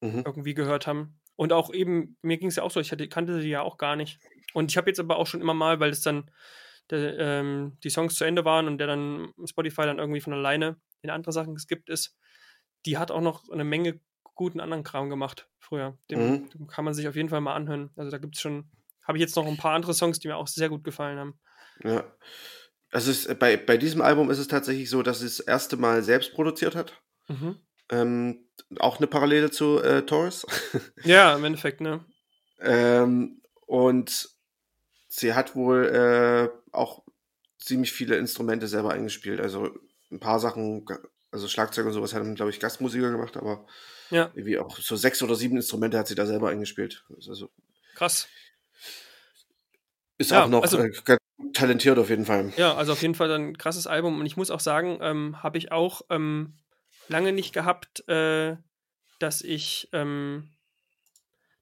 mhm. 0.00 0.22
irgendwie 0.24 0.54
gehört 0.54 0.86
haben. 0.86 1.20
Und 1.36 1.52
auch 1.52 1.72
eben, 1.72 2.16
mir 2.22 2.38
ging 2.38 2.48
es 2.48 2.56
ja 2.56 2.62
auch 2.62 2.70
so, 2.70 2.80
ich 2.80 2.92
hatte, 2.92 3.08
kannte 3.08 3.40
sie 3.40 3.50
ja 3.50 3.60
auch 3.60 3.76
gar 3.76 3.94
nicht. 3.94 4.18
Und 4.54 4.70
ich 4.70 4.76
habe 4.76 4.88
jetzt 4.88 5.00
aber 5.00 5.16
auch 5.16 5.26
schon 5.26 5.42
immer 5.42 5.54
mal, 5.54 5.80
weil 5.80 5.90
es 5.90 6.00
dann 6.00 6.30
der, 6.90 7.18
ähm, 7.18 7.76
die 7.84 7.90
Songs 7.90 8.14
zu 8.14 8.24
Ende 8.24 8.44
waren 8.44 8.68
und 8.68 8.78
der 8.78 8.86
dann 8.86 9.32
Spotify 9.44 9.82
dann 9.82 9.98
irgendwie 9.98 10.20
von 10.20 10.32
alleine 10.32 10.80
in 11.02 11.10
andere 11.10 11.32
Sachen 11.32 11.54
geskippt 11.54 11.90
ist, 11.90 12.16
die 12.86 12.96
hat 12.96 13.10
auch 13.10 13.20
noch 13.20 13.50
eine 13.50 13.64
Menge 13.64 14.00
guten 14.34 14.60
anderen 14.60 14.84
Kram 14.84 15.10
gemacht 15.10 15.48
früher. 15.58 15.98
Den, 16.10 16.48
mhm. 16.54 16.66
kann 16.68 16.84
man 16.84 16.94
sich 16.94 17.08
auf 17.08 17.16
jeden 17.16 17.28
Fall 17.28 17.40
mal 17.40 17.54
anhören. 17.54 17.90
Also 17.96 18.10
da 18.10 18.18
gibt 18.18 18.36
es 18.36 18.40
schon, 18.40 18.70
habe 19.02 19.18
ich 19.18 19.22
jetzt 19.22 19.36
noch 19.36 19.46
ein 19.46 19.56
paar 19.56 19.74
andere 19.74 19.94
Songs, 19.94 20.20
die 20.20 20.28
mir 20.28 20.36
auch 20.36 20.46
sehr 20.46 20.68
gut 20.68 20.84
gefallen 20.84 21.18
haben. 21.18 21.40
Ja. 21.82 22.04
Also 22.90 23.10
es, 23.10 23.26
bei, 23.38 23.56
bei 23.56 23.76
diesem 23.76 24.00
Album 24.00 24.30
ist 24.30 24.38
es 24.38 24.48
tatsächlich 24.48 24.88
so, 24.88 25.02
dass 25.02 25.22
es 25.22 25.38
das 25.38 25.46
erste 25.46 25.76
Mal 25.76 26.02
selbst 26.02 26.34
produziert 26.34 26.74
hat. 26.74 27.00
Mhm. 27.28 27.56
Ähm, 27.90 28.48
auch 28.78 28.98
eine 28.98 29.06
Parallele 29.06 29.50
zu 29.50 29.80
äh, 29.82 30.02
Taurus. 30.02 30.46
Ja, 31.04 31.36
im 31.36 31.44
Endeffekt, 31.44 31.80
ne? 31.80 32.04
ähm, 32.60 33.42
und 33.66 34.30
sie 35.08 35.34
hat 35.34 35.54
wohl 35.54 35.86
äh, 35.86 36.74
auch 36.74 37.04
ziemlich 37.58 37.92
viele 37.92 38.16
Instrumente 38.16 38.68
selber 38.68 38.92
eingespielt. 38.92 39.40
Also 39.40 39.70
ein 40.10 40.20
paar 40.20 40.38
Sachen, 40.38 40.86
also 41.30 41.48
Schlagzeug 41.48 41.86
und 41.86 41.92
sowas 41.92 42.14
haben, 42.14 42.34
glaube 42.34 42.50
ich, 42.50 42.60
Gastmusiker 42.60 43.10
gemacht, 43.10 43.36
aber 43.36 43.66
ja. 44.10 44.30
irgendwie 44.34 44.58
auch 44.58 44.78
so 44.78 44.96
sechs 44.96 45.22
oder 45.22 45.34
sieben 45.34 45.56
Instrumente 45.56 45.98
hat 45.98 46.06
sie 46.06 46.14
da 46.14 46.26
selber 46.26 46.48
eingespielt. 46.50 47.04
Also, 47.28 47.50
Krass. 47.94 48.28
Ist 50.18 50.30
ja, 50.30 50.44
auch 50.44 50.48
noch 50.48 50.62
also, 50.62 50.78
äh, 50.78 50.90
ganz 51.04 51.20
talentiert 51.52 51.98
auf 51.98 52.10
jeden 52.10 52.24
Fall. 52.24 52.52
Ja, 52.56 52.74
also 52.74 52.92
auf 52.92 53.02
jeden 53.02 53.14
Fall 53.14 53.30
ein 53.32 53.58
krasses 53.58 53.86
Album. 53.86 54.20
Und 54.20 54.26
ich 54.26 54.36
muss 54.36 54.50
auch 54.50 54.60
sagen, 54.60 54.98
ähm, 55.00 55.42
habe 55.42 55.58
ich 55.58 55.72
auch 55.72 56.02
ähm, 56.10 56.54
lange 57.08 57.32
nicht 57.32 57.52
gehabt, 57.52 58.08
äh, 58.08 58.56
dass 59.18 59.42
ich, 59.42 59.88
ähm, 59.92 60.50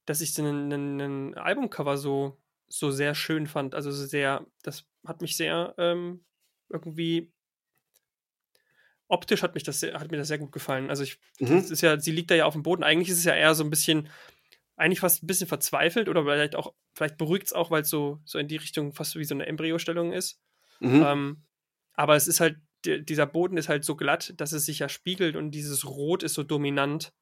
dass 0.07 0.21
ich 0.21 0.37
ein 0.39 1.35
Albumcover 1.37 1.97
so, 1.97 2.41
so 2.69 2.91
sehr 2.91 3.15
schön 3.15 3.47
fand. 3.47 3.75
Also 3.75 3.91
sehr, 3.91 4.47
das 4.63 4.85
hat 5.07 5.21
mich 5.21 5.37
sehr 5.37 5.75
ähm, 5.79 6.25
irgendwie 6.69 7.33
optisch 9.09 9.43
hat 9.43 9.55
mich 9.55 9.63
das 9.63 9.81
sehr, 9.81 9.95
hat 9.95 10.11
mir 10.11 10.17
das 10.17 10.29
sehr 10.29 10.39
gut 10.39 10.53
gefallen. 10.53 10.91
Also 10.91 11.03
ich, 11.03 11.19
mhm. 11.39 11.57
das 11.57 11.71
ist 11.71 11.83
ja, 11.83 11.99
sie 11.99 12.11
liegt 12.11 12.31
da 12.31 12.35
ja 12.35 12.47
auf 12.47 12.55
dem 12.55 12.63
Boden. 12.63 12.83
Eigentlich 12.83 13.09
ist 13.11 13.19
es 13.19 13.25
ja 13.25 13.35
eher 13.35 13.55
so 13.55 13.63
ein 13.65 13.71
bisschen 13.71 14.09
eigentlich 14.77 15.01
fast 15.01 15.23
ein 15.23 15.27
bisschen 15.27 15.47
verzweifelt 15.47 16.09
oder 16.09 16.25
vielleicht 16.25 16.57
auch, 16.57 16.75
vielleicht 16.95 17.17
beruhigt 17.17 17.47
es 17.47 17.53
auch, 17.53 17.71
weil 17.71 17.83
es 17.83 17.91
so, 17.91 18.21
so 18.25 18.39
in 18.39 18.49
die 18.49 18.57
Richtung 18.57 18.93
fast 18.93 19.17
wie 19.17 19.25
so 19.25 19.35
eine 19.35 19.47
Embryostellung 19.47 20.13
ist. 20.13 20.41
Mhm. 20.81 21.03
Ähm, 21.05 21.45
aber 21.95 22.17
es 22.17 22.27
ist 22.27 22.41
halt, 22.41 22.59
dieser 22.85 23.27
Boden 23.27 23.57
ist 23.57 23.69
halt 23.69 23.85
so 23.85 23.97
glatt, 23.97 24.35
dass 24.37 24.53
es 24.53 24.67
sich 24.67 24.81
ja 24.81 24.89
spiegelt 24.89 25.37
und 25.37 25.53
dieses 25.53 25.87
Rot 25.87 26.23
ist 26.23 26.35
so 26.35 26.43
dominant. 26.43 27.13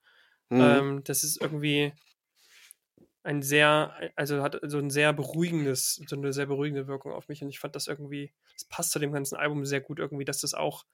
Mhm. 0.48 0.60
Ähm, 0.60 1.04
das 1.04 1.24
ist 1.24 1.40
irgendwie 1.40 1.92
ein 3.22 3.42
sehr, 3.42 4.12
also 4.16 4.42
hat 4.42 4.58
so 4.62 4.78
ein 4.78 4.90
sehr 4.90 5.12
beruhigendes, 5.12 6.02
so 6.06 6.16
eine 6.16 6.32
sehr 6.32 6.46
beruhigende 6.46 6.88
Wirkung 6.88 7.12
auf 7.12 7.28
mich 7.28 7.42
und 7.42 7.50
ich 7.50 7.60
fand 7.60 7.76
das 7.76 7.86
irgendwie, 7.86 8.32
das 8.54 8.64
passt 8.64 8.90
zu 8.90 8.98
dem 8.98 9.12
ganzen 9.12 9.36
Album 9.36 9.64
sehr 9.64 9.80
gut 9.80 10.00
irgendwie, 10.00 10.24
dass 10.24 10.40
das 10.40 10.54
auch 10.54 10.84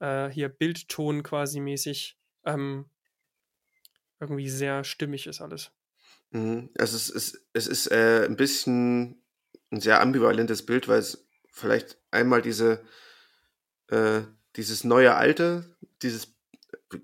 äh, 0.00 0.28
hier 0.28 0.48
Bildton 0.48 1.22
quasi 1.22 1.60
mäßig 1.60 2.16
ähm, 2.44 2.90
irgendwie 4.24 4.50
sehr 4.50 4.84
stimmig 4.84 5.26
ist 5.26 5.40
alles. 5.40 5.70
Mhm. 6.30 6.70
Es 6.74 6.92
ist, 6.92 7.10
es, 7.10 7.46
es 7.52 7.66
ist 7.66 7.90
äh, 7.90 8.24
ein 8.24 8.36
bisschen 8.36 9.22
ein 9.70 9.80
sehr 9.80 10.00
ambivalentes 10.00 10.66
Bild, 10.66 10.88
weil 10.88 10.98
es 10.98 11.26
vielleicht 11.50 11.98
einmal 12.10 12.42
diese, 12.42 12.84
äh, 13.88 14.22
dieses 14.56 14.84
neue 14.84 15.14
Alte, 15.14 15.76
dieses 16.02 16.34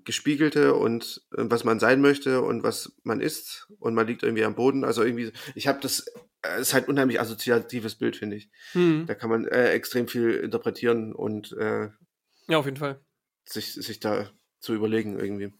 gespiegelte 0.03 0.73
und 0.75 1.21
äh, 1.35 1.43
was 1.43 1.63
man 1.63 1.79
sein 1.79 2.01
möchte 2.01 2.41
und 2.41 2.63
was 2.63 2.93
man 3.03 3.21
ist 3.21 3.67
und 3.79 3.93
man 3.93 4.07
liegt 4.07 4.23
irgendwie 4.23 4.45
am 4.45 4.55
Boden. 4.55 4.83
Also 4.83 5.03
irgendwie, 5.03 5.31
ich 5.55 5.67
habe 5.67 5.79
das, 5.81 6.05
es 6.41 6.49
äh, 6.49 6.61
ist 6.61 6.73
halt 6.73 6.87
unheimlich 6.87 7.19
assoziatives 7.19 7.95
Bild, 7.95 8.15
finde 8.15 8.37
ich. 8.37 8.49
Hm. 8.73 9.05
Da 9.07 9.15
kann 9.15 9.29
man 9.29 9.47
äh, 9.47 9.71
extrem 9.71 10.07
viel 10.07 10.31
interpretieren 10.31 11.13
und 11.13 11.53
äh, 11.53 11.89
ja, 12.47 12.57
auf 12.57 12.65
jeden 12.65 12.77
Fall. 12.77 12.99
Sich, 13.45 13.73
sich 13.73 13.99
da 13.99 14.29
zu 14.59 14.73
überlegen 14.73 15.19
irgendwie. 15.19 15.53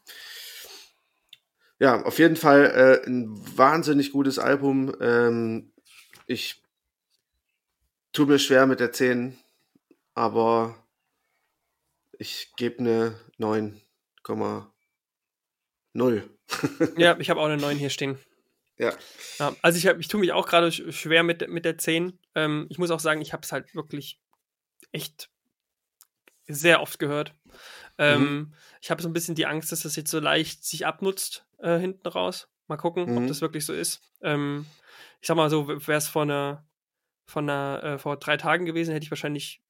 Ja, 1.81 2.03
auf 2.03 2.19
jeden 2.19 2.35
Fall 2.35 2.65
äh, 2.65 3.03
ein 3.07 3.27
wahnsinnig 3.57 4.11
gutes 4.11 4.37
Album. 4.37 4.95
Ähm, 5.01 5.73
ich 6.27 6.61
tue 8.13 8.27
mir 8.27 8.37
schwer 8.37 8.67
mit 8.67 8.79
der 8.79 8.91
10, 8.91 9.35
aber 10.13 10.77
ich 12.19 12.53
gebe 12.55 12.77
eine 12.77 13.19
9,0. 13.39 14.69
ja, 16.97 17.17
ich 17.17 17.31
habe 17.31 17.39
auch 17.39 17.45
eine 17.45 17.57
9 17.57 17.77
hier 17.77 17.89
stehen. 17.89 18.19
Ja. 18.77 18.93
ja 19.39 19.55
also 19.63 19.79
ich, 19.79 19.85
ich 19.85 20.07
tue 20.07 20.19
mich 20.19 20.33
auch 20.33 20.47
gerade 20.47 20.71
schwer 20.71 21.23
mit, 21.23 21.49
mit 21.49 21.65
der 21.65 21.79
10. 21.79 22.19
Ähm, 22.35 22.67
ich 22.69 22.77
muss 22.77 22.91
auch 22.91 22.99
sagen, 22.99 23.21
ich 23.21 23.33
habe 23.33 23.41
es 23.41 23.51
halt 23.51 23.73
wirklich 23.73 24.21
echt 24.91 25.31
sehr 26.45 26.79
oft 26.79 26.99
gehört. 26.99 27.33
Ähm, 27.97 28.21
mhm. 28.21 28.53
Ich 28.81 28.91
habe 28.91 29.01
so 29.01 29.09
ein 29.09 29.13
bisschen 29.13 29.33
die 29.33 29.47
Angst, 29.47 29.71
dass 29.71 29.81
das 29.81 29.95
jetzt 29.95 30.11
so 30.11 30.19
leicht 30.19 30.63
sich 30.63 30.85
abnutzt 30.85 31.47
äh, 31.61 31.77
hinten 31.77 32.07
raus. 32.07 32.49
Mal 32.67 32.77
gucken, 32.77 33.09
mhm. 33.09 33.17
ob 33.17 33.27
das 33.27 33.41
wirklich 33.41 33.65
so 33.65 33.73
ist. 33.73 34.01
Ähm, 34.21 34.65
ich 35.19 35.27
sag 35.27 35.37
mal 35.37 35.49
so, 35.49 35.67
wäre 35.67 35.97
es 35.97 36.07
vor 36.07 36.23
einer, 36.23 36.65
von 37.25 37.49
einer, 37.49 37.83
äh, 37.83 37.97
vor 37.97 38.17
drei 38.17 38.37
Tagen 38.37 38.65
gewesen, 38.65 38.93
hätte 38.93 39.03
ich 39.03 39.11
wahrscheinlich 39.11 39.61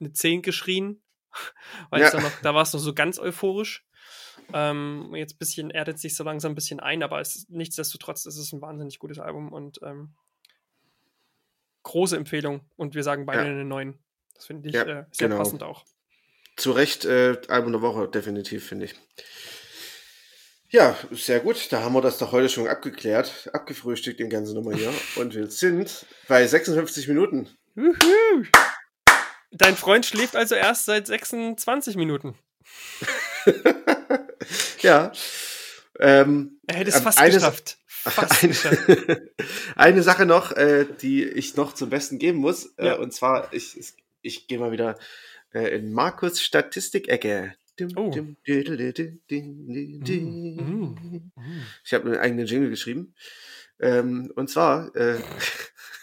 eine 0.00 0.12
10 0.12 0.42
geschrien. 0.42 1.02
Weil 1.90 2.02
ja. 2.02 2.10
da, 2.10 2.20
noch, 2.20 2.40
da 2.42 2.54
war 2.54 2.62
es 2.62 2.72
noch 2.72 2.80
so 2.80 2.94
ganz 2.94 3.18
euphorisch. 3.18 3.86
Ähm, 4.52 5.14
jetzt 5.14 5.38
bisschen 5.38 5.70
erdet 5.70 5.98
sich 5.98 6.14
so 6.14 6.24
langsam 6.24 6.52
ein 6.52 6.54
bisschen 6.54 6.80
ein, 6.80 7.02
aber 7.02 7.20
es, 7.20 7.46
nichtsdestotrotz 7.48 8.26
ist 8.26 8.36
es 8.36 8.52
ein 8.52 8.60
wahnsinnig 8.60 8.98
gutes 8.98 9.18
Album 9.18 9.52
und 9.52 9.80
ähm, 9.82 10.14
große 11.84 12.16
Empfehlung. 12.16 12.60
Und 12.76 12.94
wir 12.94 13.02
sagen 13.02 13.26
beide 13.26 13.44
ja. 13.44 13.50
eine 13.50 13.64
9. 13.64 13.98
Das 14.34 14.46
finde 14.46 14.68
ich 14.68 14.74
ja, 14.74 14.82
äh, 14.82 15.04
sehr 15.10 15.28
genau. 15.28 15.38
passend 15.38 15.62
auch. 15.62 15.84
Zu 16.56 16.72
Recht 16.72 17.04
äh, 17.04 17.40
Album 17.48 17.72
der 17.72 17.80
Woche, 17.80 18.08
definitiv, 18.08 18.66
finde 18.66 18.86
ich. 18.86 18.94
Ja, 20.72 20.96
sehr 21.10 21.40
gut. 21.40 21.70
Da 21.70 21.82
haben 21.82 21.92
wir 21.92 22.00
das 22.00 22.16
doch 22.16 22.32
heute 22.32 22.48
schon 22.48 22.66
abgeklärt, 22.66 23.50
abgefrühstückt, 23.52 24.18
den 24.18 24.30
ganzen 24.30 24.54
Nummer 24.54 24.74
hier. 24.74 24.90
Und 25.16 25.34
wir 25.34 25.48
sind 25.48 26.06
bei 26.28 26.46
56 26.46 27.08
Minuten. 27.08 27.50
Juhu. 27.74 28.46
Dein 29.50 29.76
Freund 29.76 30.06
schläft 30.06 30.34
also 30.34 30.54
erst 30.54 30.86
seit 30.86 31.06
26 31.06 31.96
Minuten. 31.96 32.38
ja. 34.80 35.12
Ähm, 36.00 36.58
er 36.66 36.76
hätte 36.76 36.88
es 36.90 37.00
fast 37.02 37.18
eine, 37.18 37.34
geschafft. 37.34 37.76
Fast 37.86 38.42
eine, 38.42 38.48
geschafft. 38.48 38.78
eine 39.76 40.02
Sache 40.02 40.24
noch, 40.24 40.52
äh, 40.52 40.86
die 41.02 41.22
ich 41.22 41.54
noch 41.54 41.74
zum 41.74 41.90
Besten 41.90 42.18
geben 42.18 42.38
muss. 42.38 42.72
Äh, 42.78 42.86
ja. 42.86 42.94
Und 42.94 43.12
zwar, 43.12 43.52
ich, 43.52 43.78
ich, 43.78 43.92
ich 44.22 44.48
gehe 44.48 44.58
mal 44.58 44.72
wieder 44.72 44.98
äh, 45.52 45.76
in 45.76 45.92
Markus 45.92 46.40
Statistik-Ecke. 46.40 47.56
Oh. 47.96 48.12
Ich 51.84 51.94
habe 51.94 52.10
einen 52.10 52.18
eigenen 52.18 52.46
Jingle 52.46 52.70
geschrieben. 52.70 53.14
Ähm, 53.80 54.32
und 54.36 54.48
zwar 54.48 54.94
äh, 54.94 55.18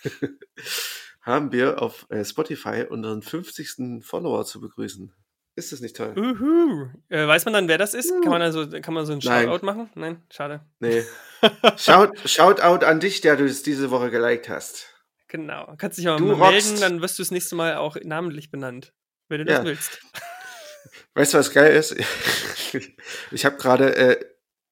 haben 1.21 1.51
wir 1.51 1.81
auf 1.81 2.07
äh, 2.09 2.25
Spotify 2.25 2.85
unseren 2.89 3.21
50. 3.21 4.03
Follower 4.03 4.45
zu 4.45 4.59
begrüßen. 4.59 5.13
Ist 5.55 5.71
das 5.71 5.81
nicht 5.81 5.95
toll? 5.95 6.13
Uhu. 6.17 6.87
Äh, 7.09 7.27
weiß 7.27 7.45
man 7.45 7.53
dann, 7.53 7.67
wer 7.67 7.77
das 7.77 7.93
ist? 7.93 8.09
Kann 8.21 8.31
man 8.31 8.41
also 8.41 8.67
kann 8.81 8.93
man 8.93 9.05
so 9.05 9.11
einen 9.11 9.21
Shoutout 9.21 9.65
machen? 9.65 9.89
Nein, 9.95 10.23
schade. 10.31 10.61
Nee. 10.79 11.03
Shout, 11.77 12.13
Shoutout 12.25 12.85
an 12.85 12.99
dich, 12.99 13.21
der 13.21 13.35
du 13.35 13.45
es 13.45 13.61
diese 13.61 13.91
Woche 13.91 14.09
geliked 14.09 14.49
hast. 14.49 14.87
Genau. 15.27 15.75
Kannst 15.77 15.97
dich 15.97 16.05
mal, 16.05 16.19
mal 16.19 16.51
melden, 16.51 16.79
dann 16.79 17.01
wirst 17.01 17.19
du 17.19 17.23
das 17.23 17.31
nächste 17.31 17.55
Mal 17.55 17.75
auch 17.75 17.97
namentlich 18.03 18.51
benannt, 18.51 18.93
wenn 19.27 19.45
du 19.45 19.51
ja. 19.51 19.57
das 19.57 19.65
willst. 19.65 19.99
Weißt 21.15 21.33
du, 21.33 21.37
was 21.37 21.51
geil 21.51 21.75
ist? 21.75 21.95
ich 23.31 23.45
habe 23.45 23.57
gerade, 23.57 23.95
äh, 23.95 24.25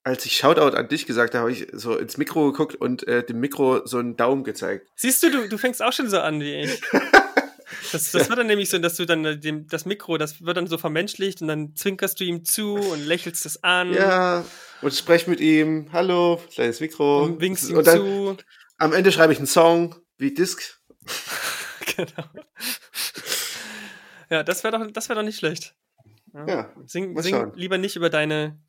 als 0.03 0.25
ich 0.25 0.38
Shoutout 0.38 0.75
an 0.75 0.88
dich 0.88 1.05
gesagt 1.05 1.33
habe, 1.33 1.41
habe 1.41 1.51
ich 1.51 1.67
so 1.73 1.97
ins 1.97 2.17
Mikro 2.17 2.51
geguckt 2.51 2.75
und 2.75 3.07
äh, 3.07 3.23
dem 3.23 3.39
Mikro 3.39 3.85
so 3.85 3.97
einen 3.97 4.15
Daumen 4.15 4.43
gezeigt. 4.43 4.89
Siehst 4.95 5.23
du, 5.23 5.31
du, 5.31 5.49
du 5.49 5.57
fängst 5.57 5.81
auch 5.81 5.93
schon 5.93 6.09
so 6.09 6.19
an 6.19 6.39
wie 6.39 6.61
ich. 6.63 6.81
Das, 7.91 8.11
das 8.11 8.29
wird 8.29 8.39
dann 8.39 8.47
nämlich 8.47 8.69
so, 8.69 8.77
dass 8.79 8.95
du 8.95 9.05
dann 9.05 9.25
äh, 9.25 9.38
dem, 9.38 9.67
das 9.67 9.85
Mikro, 9.85 10.17
das 10.17 10.41
wird 10.41 10.57
dann 10.57 10.67
so 10.67 10.77
vermenschlicht 10.77 11.41
und 11.41 11.47
dann 11.47 11.75
zwinkerst 11.75 12.19
du 12.19 12.23
ihm 12.23 12.45
zu 12.45 12.75
und 12.75 13.05
lächelst 13.05 13.45
es 13.45 13.63
an. 13.63 13.93
Ja, 13.93 14.45
und 14.81 14.93
sprech 14.93 15.27
mit 15.27 15.39
ihm. 15.39 15.89
Hallo, 15.91 16.41
kleines 16.53 16.79
Mikro. 16.79 17.23
Und 17.23 17.41
winkst 17.41 17.69
ihm 17.69 17.77
und 17.77 17.88
dann, 17.88 17.97
zu. 17.97 18.38
Am 18.77 18.93
Ende 18.93 19.11
schreibe 19.11 19.33
ich 19.33 19.39
einen 19.39 19.47
Song 19.47 19.95
wie 20.17 20.33
Disc. 20.33 20.79
genau. 21.95 22.29
Ja, 24.29 24.43
das 24.43 24.63
wäre 24.63 24.77
doch, 24.77 24.91
das 24.91 25.09
wäre 25.09 25.19
doch 25.19 25.25
nicht 25.25 25.39
schlecht. 25.39 25.75
Ja. 26.34 26.47
ja 26.47 26.73
sing, 26.86 27.19
sing 27.21 27.53
lieber 27.55 27.78
nicht 27.78 27.95
über 27.95 28.09
deine 28.09 28.59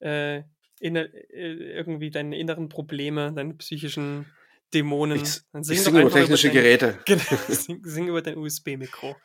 äh, 0.00 0.42
inner, 0.80 1.12
äh, 1.30 1.76
irgendwie 1.76 2.10
deine 2.10 2.38
inneren 2.38 2.68
Probleme, 2.68 3.32
deine 3.32 3.54
psychischen 3.54 4.26
Dämonen. 4.72 5.20
Ich, 5.22 5.40
Dann 5.52 5.62
sing 5.62 5.76
ich 5.76 5.82
singe 5.82 6.02
über 6.02 6.10
technische 6.10 6.48
über 6.48 6.54
dein, 6.54 6.62
Geräte. 6.62 6.98
Genau, 7.04 7.22
sing, 7.48 7.82
sing 7.84 8.08
über 8.08 8.22
dein 8.22 8.38
USB-Mikro. 8.38 9.16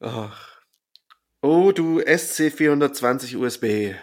Oh. 0.00 0.28
oh, 1.40 1.72
du 1.72 2.00
SC420 2.00 3.36
USB. 3.36 3.94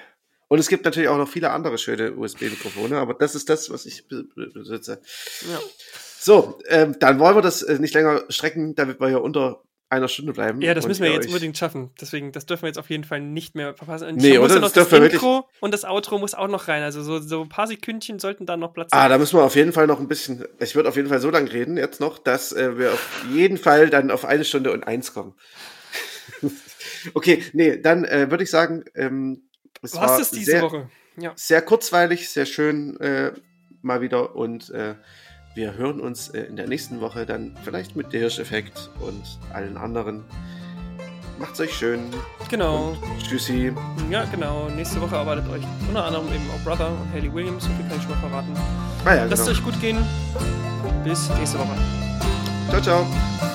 Und 0.48 0.60
es 0.60 0.68
gibt 0.68 0.84
natürlich 0.84 1.10
auch 1.10 1.18
noch 1.18 1.30
viele 1.30 1.52
andere 1.52 1.78
schöne 1.78 2.14
USB-Mikrofone, 2.14 2.98
aber 2.98 3.14
das 3.14 3.36
ist 3.36 3.50
das, 3.50 3.70
was 3.70 3.86
ich 3.86 4.08
besitze. 4.08 5.02
Ja. 5.50 5.60
So, 6.20 6.60
ähm, 6.68 6.98
dann 7.00 7.20
wollen 7.20 7.36
wir 7.36 7.42
das 7.42 7.62
äh, 7.62 7.80
nicht 7.80 7.94
länger 7.94 8.26
strecken, 8.30 8.76
damit 8.76 9.00
wir 9.00 9.08
hier 9.08 9.22
unter 9.22 9.64
einer 9.92 10.08
Stunde 10.08 10.32
bleiben. 10.32 10.62
Ja, 10.62 10.74
das 10.74 10.88
müssen 10.88 11.04
wir 11.04 11.12
jetzt 11.12 11.28
unbedingt 11.28 11.58
schaffen. 11.58 11.92
Deswegen, 12.00 12.32
das 12.32 12.46
dürfen 12.46 12.64
wir 12.64 12.68
jetzt 12.70 12.78
auf 12.78 12.90
jeden 12.90 13.04
Fall 13.04 13.20
nicht 13.20 13.56
mehr 13.56 13.74
verpassen. 13.74 14.08
Und 14.08 14.18
nee, 14.18 14.38
oder? 14.38 14.56
Ja 14.56 14.62
das, 14.62 14.72
das 14.72 14.92
Intro 14.92 15.50
und 15.60 15.74
das 15.74 15.84
Outro 15.84 16.18
muss 16.18 16.34
auch 16.34 16.48
noch 16.48 16.70
rein. 16.70 16.82
Also 16.82 17.04
so, 17.04 17.20
so 17.20 17.42
ein 17.42 17.50
paar 17.50 17.68
Sekündchen 17.68 18.18
sollten 18.18 18.46
da 18.46 18.56
noch 18.56 18.74
Platz 18.74 18.92
haben. 18.94 19.02
Ah, 19.02 19.10
da 19.10 19.18
müssen 19.18 19.38
wir 19.38 19.44
auf 19.44 19.56
jeden 19.56 19.74
Fall 19.74 19.88
noch 19.88 20.00
ein 20.00 20.08
bisschen, 20.08 20.46
ich 20.60 20.76
würde 20.76 20.88
auf 20.88 20.96
jeden 20.96 21.10
Fall 21.10 21.20
so 21.20 21.30
lange 21.30 21.52
reden 21.52 21.76
jetzt 21.76 22.00
noch, 22.00 22.20
dass 22.20 22.54
äh, 22.54 22.78
wir 22.78 22.94
auf 22.94 23.26
jeden 23.32 23.58
Fall 23.58 23.90
dann 23.90 24.12
auf 24.12 24.24
eine 24.24 24.46
Stunde 24.46 24.72
und 24.72 24.86
eins 24.86 25.14
kommen. 25.14 25.34
okay, 27.14 27.44
nee, 27.52 27.78
dann 27.78 28.06
äh, 28.06 28.32
würde 28.32 28.46
ich 28.46 28.50
sagen, 28.50 28.86
ähm, 28.96 29.44
es 29.82 29.94
Was 29.96 30.02
war 30.02 30.22
ist 30.22 30.36
diese 30.36 30.52
sehr, 30.52 30.62
Woche? 30.62 30.90
Ja. 31.18 31.34
Sehr 31.36 31.62
kurzweilig, 31.62 32.30
sehr 32.30 32.46
schön 32.46 32.98
äh, 33.02 33.34
mal 33.82 34.00
wieder 34.00 34.36
und 34.36 34.70
äh, 34.70 34.96
wir 35.54 35.74
hören 35.76 36.00
uns 36.00 36.30
äh, 36.30 36.44
in 36.44 36.56
der 36.56 36.68
nächsten 36.68 37.02
Woche 37.02 37.26
dann 37.26 37.56
vielleicht 37.64 37.96
mit 37.96 38.14
der 38.14 38.22
Hirscheffekt 38.22 38.90
und 39.00 39.24
allen 39.54 39.78
anderen. 39.78 40.24
Macht's 41.40 41.60
euch 41.60 41.74
schön. 41.74 42.02
Genau. 42.50 42.96
Tschüssi. 43.20 43.74
Ja, 44.12 44.26
genau. 44.26 44.70
Nächste 44.70 45.02
Woche 45.02 45.16
erwartet 45.16 45.50
euch 45.50 45.64
unter 45.88 46.06
anderem 46.06 46.28
eben 46.28 46.44
auch 46.52 46.64
Brother 46.64 46.92
und 46.92 47.12
Haley 47.14 47.34
Williams. 47.34 47.64
So 47.64 47.70
viel 47.72 47.88
kann 47.88 47.98
ich 47.98 48.04
schon 48.04 48.12
mal 48.12 48.30
verraten. 48.30 48.54
Ah 49.06 49.16
ja, 49.16 49.26
Lasst 49.26 49.46
genau. 49.46 49.58
euch 49.58 49.64
gut 49.64 49.82
gehen. 49.82 49.98
Bis 51.04 51.30
nächste 51.40 51.58
Woche. 51.58 51.76
Ciao, 52.70 52.82
ciao. 52.82 53.51